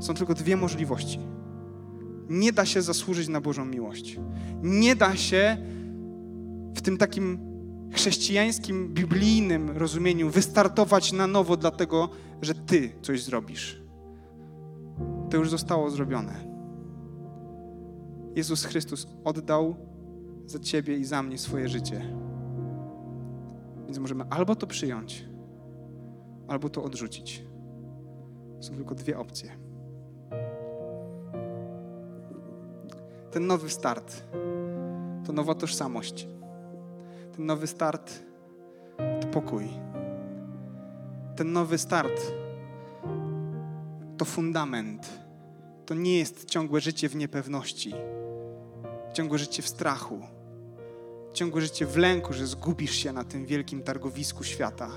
Są 0.00 0.14
tylko 0.14 0.34
dwie 0.34 0.56
możliwości. 0.56 1.18
Nie 2.28 2.52
da 2.52 2.66
się 2.66 2.82
zasłużyć 2.82 3.28
na 3.28 3.40
Bożą 3.40 3.64
miłość. 3.64 4.16
Nie 4.62 4.96
da 4.96 5.16
się 5.16 5.56
w 6.74 6.82
tym 6.82 6.96
takim 6.96 7.38
chrześcijańskim, 7.92 8.94
biblijnym 8.94 9.70
rozumieniu 9.70 10.30
wystartować 10.30 11.12
na 11.12 11.26
nowo, 11.26 11.56
dlatego 11.56 12.08
że 12.42 12.54
Ty 12.54 12.92
coś 13.02 13.22
zrobisz. 13.22 13.82
To 15.30 15.36
już 15.36 15.50
zostało 15.50 15.90
zrobione. 15.90 16.44
Jezus 18.36 18.64
Chrystus 18.64 19.06
oddał 19.24 19.93
za 20.46 20.58
Ciebie 20.58 20.96
i 20.96 21.04
za 21.04 21.22
mnie 21.22 21.38
swoje 21.38 21.68
życie. 21.68 22.14
Więc 23.84 23.98
możemy 23.98 24.24
albo 24.30 24.56
to 24.56 24.66
przyjąć, 24.66 25.24
albo 26.48 26.68
to 26.68 26.84
odrzucić. 26.84 27.44
Są 28.60 28.74
tylko 28.74 28.94
dwie 28.94 29.18
opcje. 29.18 29.50
Ten 33.30 33.46
nowy 33.46 33.70
start 33.70 34.22
to 35.26 35.32
nowa 35.32 35.54
tożsamość. 35.54 36.28
Ten 37.36 37.46
nowy 37.46 37.66
start 37.66 38.22
to 39.20 39.28
pokój. 39.28 39.68
Ten 41.36 41.52
nowy 41.52 41.78
start 41.78 42.32
to 44.16 44.24
fundament. 44.24 45.18
To 45.86 45.94
nie 45.94 46.18
jest 46.18 46.44
ciągłe 46.44 46.80
życie 46.80 47.08
w 47.08 47.16
niepewności, 47.16 47.94
ciągłe 49.14 49.38
życie 49.38 49.62
w 49.62 49.68
strachu, 49.68 50.20
ciągłe 51.32 51.60
życie 51.60 51.86
w 51.86 51.96
lęku, 51.96 52.32
że 52.32 52.46
zgubisz 52.46 52.94
się 52.94 53.12
na 53.12 53.24
tym 53.24 53.46
wielkim 53.46 53.82
targowisku 53.82 54.44
świata. 54.44 54.90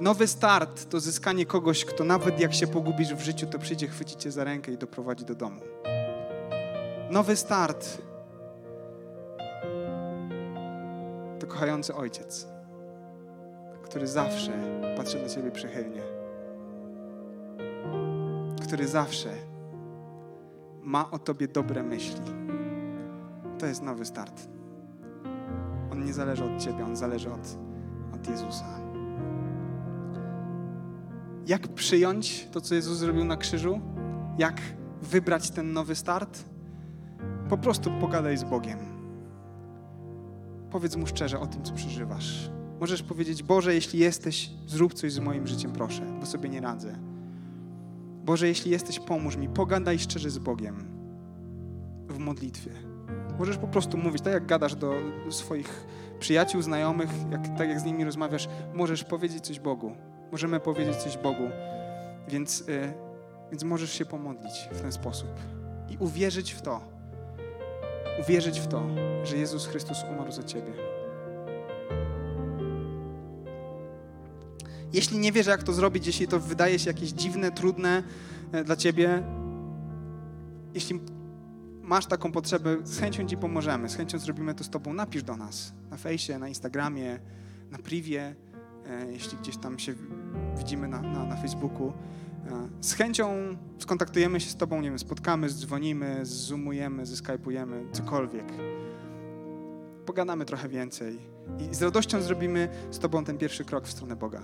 Nowy 0.00 0.26
start 0.26 0.88
to 0.90 1.00
zyskanie 1.00 1.46
kogoś, 1.46 1.84
kto 1.84 2.04
nawet 2.04 2.40
jak 2.40 2.54
się 2.54 2.66
pogubisz 2.66 3.14
w 3.14 3.20
życiu, 3.20 3.46
to 3.46 3.58
przyjdzie, 3.58 3.88
chwyci 3.88 4.16
cię 4.16 4.30
za 4.30 4.44
rękę 4.44 4.72
i 4.72 4.78
doprowadzi 4.78 5.24
do 5.24 5.34
domu. 5.34 5.60
Nowy 7.10 7.36
start 7.36 7.98
to 11.40 11.46
kochający 11.46 11.94
ojciec, 11.94 12.46
który 13.82 14.06
zawsze 14.06 14.52
patrzy 14.96 15.22
na 15.22 15.28
ciebie 15.28 15.50
przychylnie, 15.50 16.02
który 18.62 18.88
zawsze 18.88 19.49
ma 20.82 21.10
o 21.10 21.18
tobie 21.18 21.48
dobre 21.48 21.82
myśli. 21.82 22.20
To 23.58 23.66
jest 23.66 23.82
nowy 23.82 24.04
start. 24.04 24.48
On 25.92 26.04
nie 26.04 26.12
zależy 26.12 26.44
od 26.44 26.62
ciebie, 26.62 26.84
on 26.84 26.96
zależy 26.96 27.32
od, 27.32 27.58
od 28.14 28.28
Jezusa. 28.28 28.80
Jak 31.46 31.68
przyjąć 31.68 32.48
to, 32.52 32.60
co 32.60 32.74
Jezus 32.74 32.98
zrobił 32.98 33.24
na 33.24 33.36
krzyżu? 33.36 33.80
Jak 34.38 34.60
wybrać 35.02 35.50
ten 35.50 35.72
nowy 35.72 35.94
start? 35.94 36.44
Po 37.48 37.58
prostu 37.58 37.90
pogadaj 38.00 38.36
z 38.36 38.44
Bogiem. 38.44 38.78
Powiedz 40.70 40.96
mu 40.96 41.06
szczerze 41.06 41.40
o 41.40 41.46
tym, 41.46 41.62
co 41.62 41.72
przeżywasz. 41.72 42.50
Możesz 42.80 43.02
powiedzieć: 43.02 43.42
Boże, 43.42 43.74
jeśli 43.74 43.98
jesteś, 43.98 44.50
zrób 44.66 44.94
coś 44.94 45.12
z 45.12 45.18
moim 45.18 45.46
życiem, 45.46 45.72
proszę, 45.72 46.02
bo 46.20 46.26
sobie 46.26 46.48
nie 46.48 46.60
radzę. 46.60 47.09
Boże, 48.30 48.48
jeśli 48.48 48.70
jesteś, 48.70 49.00
pomóż 49.00 49.36
mi. 49.36 49.48
Pogadaj 49.48 49.98
szczerze 49.98 50.30
z 50.30 50.38
Bogiem 50.38 50.84
w 52.08 52.18
modlitwie. 52.18 52.70
Możesz 53.38 53.58
po 53.58 53.68
prostu 53.68 53.98
mówić, 53.98 54.22
tak 54.22 54.32
jak 54.32 54.46
gadasz 54.46 54.74
do 54.74 54.94
swoich 55.30 55.86
przyjaciół, 56.20 56.62
znajomych, 56.62 57.10
jak, 57.30 57.58
tak 57.58 57.68
jak 57.68 57.80
z 57.80 57.84
nimi 57.84 58.04
rozmawiasz, 58.04 58.48
możesz 58.74 59.04
powiedzieć 59.04 59.44
coś 59.46 59.60
Bogu. 59.60 59.92
Możemy 60.32 60.60
powiedzieć 60.60 60.96
coś 60.96 61.16
Bogu. 61.16 61.50
Więc, 62.28 62.60
y, 62.60 62.92
więc 63.50 63.64
możesz 63.64 63.92
się 63.92 64.04
pomodlić 64.04 64.68
w 64.72 64.80
ten 64.80 64.92
sposób 64.92 65.30
i 65.88 65.96
uwierzyć 65.98 66.52
w 66.52 66.62
to, 66.62 66.80
uwierzyć 68.20 68.60
w 68.60 68.66
to, 68.66 68.82
że 69.24 69.36
Jezus 69.36 69.66
Chrystus 69.66 69.98
umarł 70.12 70.32
za 70.32 70.42
ciebie. 70.42 70.72
Jeśli 74.92 75.18
nie 75.18 75.32
wiesz, 75.32 75.46
jak 75.46 75.62
to 75.62 75.72
zrobić, 75.72 76.06
jeśli 76.06 76.28
to 76.28 76.40
wydaje 76.40 76.78
się 76.78 76.90
jakieś 76.90 77.10
dziwne, 77.10 77.50
trudne 77.50 78.02
e, 78.52 78.64
dla 78.64 78.76
ciebie, 78.76 79.22
jeśli 80.74 81.00
masz 81.82 82.06
taką 82.06 82.32
potrzebę, 82.32 82.76
z 82.84 83.00
chęcią 83.00 83.26
ci 83.26 83.36
pomożemy, 83.36 83.88
z 83.88 83.96
chęcią 83.96 84.18
zrobimy 84.18 84.54
to 84.54 84.64
z 84.64 84.70
tobą. 84.70 84.92
Napisz 84.92 85.22
do 85.22 85.36
nas 85.36 85.72
na 85.90 85.96
fejsie, 85.96 86.38
na 86.38 86.48
Instagramie, 86.48 87.20
na 87.70 87.78
privie, 87.78 88.34
e, 88.86 89.12
jeśli 89.12 89.38
gdzieś 89.38 89.56
tam 89.56 89.78
się 89.78 89.94
widzimy 90.58 90.88
na, 90.88 91.00
na, 91.02 91.24
na 91.24 91.36
Facebooku. 91.36 91.92
E, 92.46 92.68
z 92.80 92.92
chęcią 92.92 93.56
skontaktujemy 93.78 94.40
się 94.40 94.50
z 94.50 94.56
Tobą, 94.56 94.80
nie 94.80 94.88
wiem, 94.88 94.98
spotkamy, 94.98 95.48
dzwonimy, 95.50 96.20
zoomujemy, 96.22 97.06
zeskypujemy, 97.06 97.84
cokolwiek. 97.92 98.52
Pogadamy 100.06 100.44
trochę 100.44 100.68
więcej 100.68 101.18
i 101.70 101.74
z 101.74 101.82
radością 101.82 102.22
zrobimy 102.22 102.68
z 102.90 102.98
Tobą 102.98 103.24
ten 103.24 103.38
pierwszy 103.38 103.64
krok 103.64 103.86
w 103.86 103.90
stronę 103.90 104.16
Boga. 104.16 104.42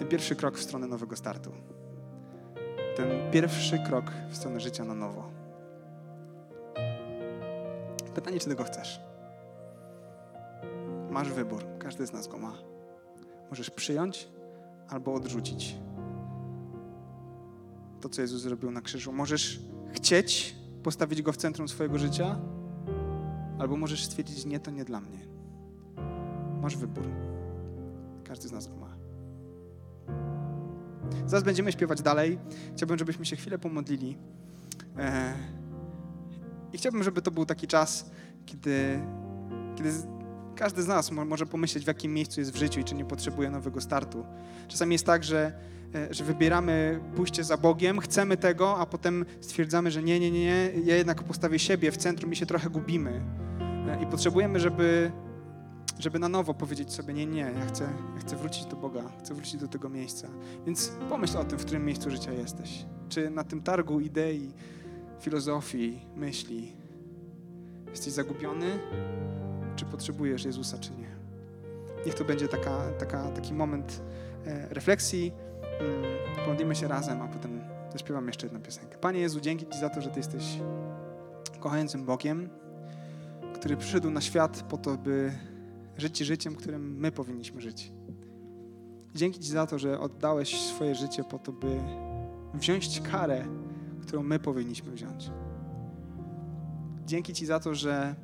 Ten 0.00 0.08
pierwszy 0.08 0.36
krok 0.36 0.58
w 0.58 0.62
stronę 0.62 0.86
nowego 0.86 1.16
startu. 1.16 1.52
Ten 2.96 3.30
pierwszy 3.30 3.78
krok 3.78 4.12
w 4.30 4.36
stronę 4.36 4.60
życia 4.60 4.84
na 4.84 4.94
nowo. 4.94 5.30
Pytanie, 8.14 8.40
czy 8.40 8.48
tego 8.48 8.64
chcesz? 8.64 9.00
Masz 11.10 11.32
wybór, 11.32 11.64
każdy 11.78 12.06
z 12.06 12.12
nas 12.12 12.28
go 12.28 12.38
ma. 12.38 12.52
Możesz 13.50 13.70
przyjąć 13.70 14.28
albo 14.88 15.14
odrzucić 15.14 15.76
to, 18.00 18.08
co 18.08 18.22
Jezus 18.22 18.42
zrobił 18.42 18.70
na 18.70 18.80
krzyżu. 18.80 19.12
Możesz 19.12 19.60
chcieć 19.92 20.56
postawić 20.82 21.22
go 21.22 21.32
w 21.32 21.36
centrum 21.36 21.68
swojego 21.68 21.98
życia, 21.98 22.38
albo 23.58 23.76
możesz 23.76 24.04
stwierdzić, 24.04 24.44
nie, 24.44 24.60
to 24.60 24.70
nie 24.70 24.84
dla 24.84 25.00
mnie. 25.00 25.26
Masz 26.62 26.76
wybór. 26.76 27.04
Każdy 28.24 28.48
z 28.48 28.52
nas 28.52 28.68
go 28.68 28.76
ma. 28.76 28.89
Zaraz 31.26 31.44
będziemy 31.44 31.72
śpiewać 31.72 32.02
dalej. 32.02 32.38
Chciałbym, 32.76 32.98
żebyśmy 32.98 33.26
się 33.26 33.36
chwilę 33.36 33.58
pomodlili. 33.58 34.16
E, 34.98 35.34
I 36.72 36.78
chciałbym, 36.78 37.02
żeby 37.02 37.22
to 37.22 37.30
był 37.30 37.46
taki 37.46 37.66
czas, 37.66 38.10
kiedy, 38.46 39.00
kiedy 39.76 39.92
każdy 40.56 40.82
z 40.82 40.86
nas 40.86 41.10
może 41.10 41.46
pomyśleć, 41.46 41.84
w 41.84 41.86
jakim 41.86 42.14
miejscu 42.14 42.40
jest 42.40 42.52
w 42.52 42.56
życiu 42.56 42.80
i 42.80 42.84
czy 42.84 42.94
nie 42.94 43.04
potrzebuje 43.04 43.50
nowego 43.50 43.80
startu. 43.80 44.24
Czasami 44.68 44.92
jest 44.92 45.06
tak, 45.06 45.24
że, 45.24 45.52
e, 45.94 46.14
że 46.14 46.24
wybieramy 46.24 47.00
pójście 47.16 47.44
za 47.44 47.56
Bogiem, 47.56 48.00
chcemy 48.00 48.36
tego, 48.36 48.78
a 48.78 48.86
potem 48.86 49.24
stwierdzamy, 49.40 49.90
że 49.90 50.02
nie, 50.02 50.20
nie, 50.20 50.30
nie, 50.30 50.70
ja 50.84 50.96
jednak 50.96 51.22
postawię 51.22 51.58
siebie 51.58 51.92
w 51.92 51.96
centrum 51.96 52.32
i 52.32 52.36
się 52.36 52.46
trochę 52.46 52.70
gubimy. 52.70 53.22
E, 53.88 54.02
I 54.02 54.06
potrzebujemy, 54.06 54.60
żeby, 54.60 55.12
żeby 56.00 56.18
na 56.18 56.28
nowo 56.28 56.54
powiedzieć 56.54 56.92
sobie, 56.92 57.14
nie, 57.14 57.26
nie, 57.26 57.40
ja 57.58 57.66
chcę, 57.66 57.84
ja 58.14 58.20
chcę 58.20 58.36
wrócić 58.36 58.66
do 58.66 58.76
Boga, 58.76 59.02
chcę 59.18 59.34
wrócić 59.34 59.56
do 59.56 59.68
tego 59.68 59.88
miejsca. 59.88 60.28
Więc 60.66 60.92
pomyśl 61.08 61.38
o 61.38 61.44
tym, 61.44 61.58
w 61.58 61.64
którym 61.64 61.84
miejscu 61.84 62.10
życia 62.10 62.32
jesteś. 62.32 62.86
Czy 63.08 63.30
na 63.30 63.44
tym 63.44 63.62
targu 63.62 64.00
idei, 64.00 64.52
filozofii, 65.20 66.06
myśli 66.16 66.76
jesteś 67.90 68.12
zagubiony, 68.12 68.78
czy 69.76 69.84
potrzebujesz 69.84 70.44
Jezusa, 70.44 70.78
czy 70.78 70.90
nie. 70.92 71.16
Niech 72.06 72.14
to 72.14 72.24
będzie 72.24 72.48
taka, 72.48 72.90
taka, 72.98 73.30
taki 73.30 73.54
moment 73.54 74.02
e, 74.46 74.74
refleksji. 74.74 75.32
Mm, 75.80 76.02
pomodlimy 76.44 76.74
się 76.74 76.88
razem, 76.88 77.22
a 77.22 77.28
potem 77.28 77.60
zaśpiewam 77.92 78.26
jeszcze 78.26 78.46
jedną 78.46 78.60
piosenkę. 78.60 78.98
Panie 78.98 79.20
Jezu, 79.20 79.40
dzięki 79.40 79.66
Ci 79.66 79.78
za 79.78 79.90
to, 79.90 80.00
że 80.00 80.10
Ty 80.10 80.18
jesteś 80.18 80.44
kochającym 81.60 82.04
Bogiem, 82.04 82.48
który 83.54 83.76
przyszedł 83.76 84.10
na 84.10 84.20
świat 84.20 84.62
po 84.68 84.78
to, 84.78 84.96
by 84.96 85.32
żyć 86.00 86.18
życiem, 86.18 86.56
którym 86.56 86.96
my 86.98 87.12
powinniśmy 87.12 87.60
żyć. 87.60 87.92
Dzięki 89.14 89.40
Ci 89.40 89.48
za 89.48 89.66
to, 89.66 89.78
że 89.78 90.00
oddałeś 90.00 90.60
swoje 90.60 90.94
życie 90.94 91.24
po 91.24 91.38
to, 91.38 91.52
by 91.52 91.80
wziąć 92.54 93.00
karę, 93.00 93.44
którą 94.02 94.22
my 94.22 94.38
powinniśmy 94.38 94.92
wziąć. 94.92 95.30
Dzięki 97.06 97.34
Ci 97.34 97.46
za 97.46 97.60
to, 97.60 97.74
że 97.74 98.14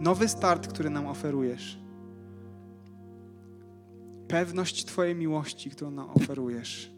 nowy 0.00 0.28
start, 0.28 0.66
który 0.66 0.90
nam 0.90 1.06
oferujesz, 1.06 1.80
pewność 4.28 4.84
Twojej 4.84 5.14
miłości, 5.14 5.70
którą 5.70 5.90
nam 5.90 6.10
oferujesz, 6.10 6.92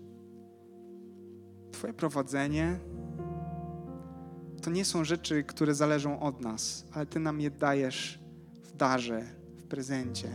Twoje 1.73 1.93
prowadzenie, 1.93 2.79
to 4.63 4.71
nie 4.71 4.85
są 4.85 5.05
rzeczy, 5.05 5.45
które 5.45 5.75
zależą 5.75 6.21
od 6.21 6.41
nas, 6.41 6.87
ale 6.93 7.07
Ty 7.07 7.21
nam 7.21 7.41
je 7.41 7.51
dajesz 7.51 8.21
w 8.63 8.77
darze, 8.77 9.42
prezencie. 9.73 10.29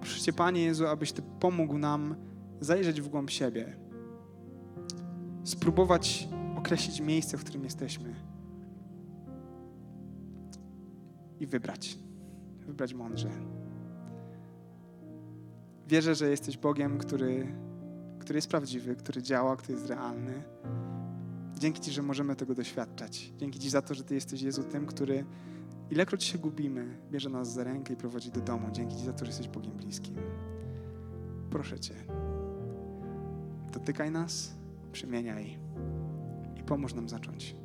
Proszę 0.00 0.20
Cię, 0.20 0.32
Panie 0.32 0.62
Jezu, 0.62 0.86
abyś 0.86 1.12
Ty 1.12 1.22
pomógł 1.40 1.78
nam 1.78 2.14
zajrzeć 2.60 3.00
w 3.00 3.08
głąb 3.08 3.30
siebie, 3.30 3.76
spróbować 5.44 6.28
określić 6.56 7.00
miejsce, 7.00 7.38
w 7.38 7.44
którym 7.44 7.64
jesteśmy 7.64 8.14
i 11.40 11.46
wybrać. 11.46 11.98
Wybrać 12.66 12.94
mądrze. 12.94 13.30
Wierzę, 15.88 16.14
że 16.14 16.30
jesteś 16.30 16.58
Bogiem, 16.58 16.98
który, 16.98 17.54
który 18.18 18.36
jest 18.36 18.48
prawdziwy, 18.48 18.96
który 18.96 19.22
działa, 19.22 19.56
który 19.56 19.74
jest 19.74 19.86
realny. 19.86 20.42
Dzięki 21.58 21.80
Ci, 21.80 21.90
że 21.90 22.02
możemy 22.02 22.36
tego 22.36 22.54
doświadczać. 22.54 23.32
Dzięki 23.36 23.58
Ci 23.58 23.70
za 23.70 23.82
to, 23.82 23.94
że 23.94 24.04
Ty 24.04 24.14
jesteś 24.14 24.42
Jezu 24.42 24.62
tym, 24.62 24.86
który 24.86 25.24
ilekroć 25.92 26.24
się 26.24 26.38
gubimy, 26.38 26.98
bierze 27.10 27.30
nas 27.30 27.52
za 27.52 27.64
rękę 27.64 27.92
i 27.92 27.96
prowadzi 27.96 28.30
do 28.30 28.40
domu. 28.40 28.68
Dzięki 28.72 28.96
Ci 28.96 29.04
za 29.04 29.12
to, 29.12 29.24
że 29.24 29.30
jesteś 29.30 29.48
Bogiem 29.48 29.72
bliskim. 29.72 30.16
Proszę 31.50 31.80
Cię, 31.80 31.94
dotykaj 33.72 34.10
nas, 34.10 34.54
przemieniaj 34.92 35.58
i 36.60 36.62
pomóż 36.62 36.94
nam 36.94 37.08
zacząć. 37.08 37.61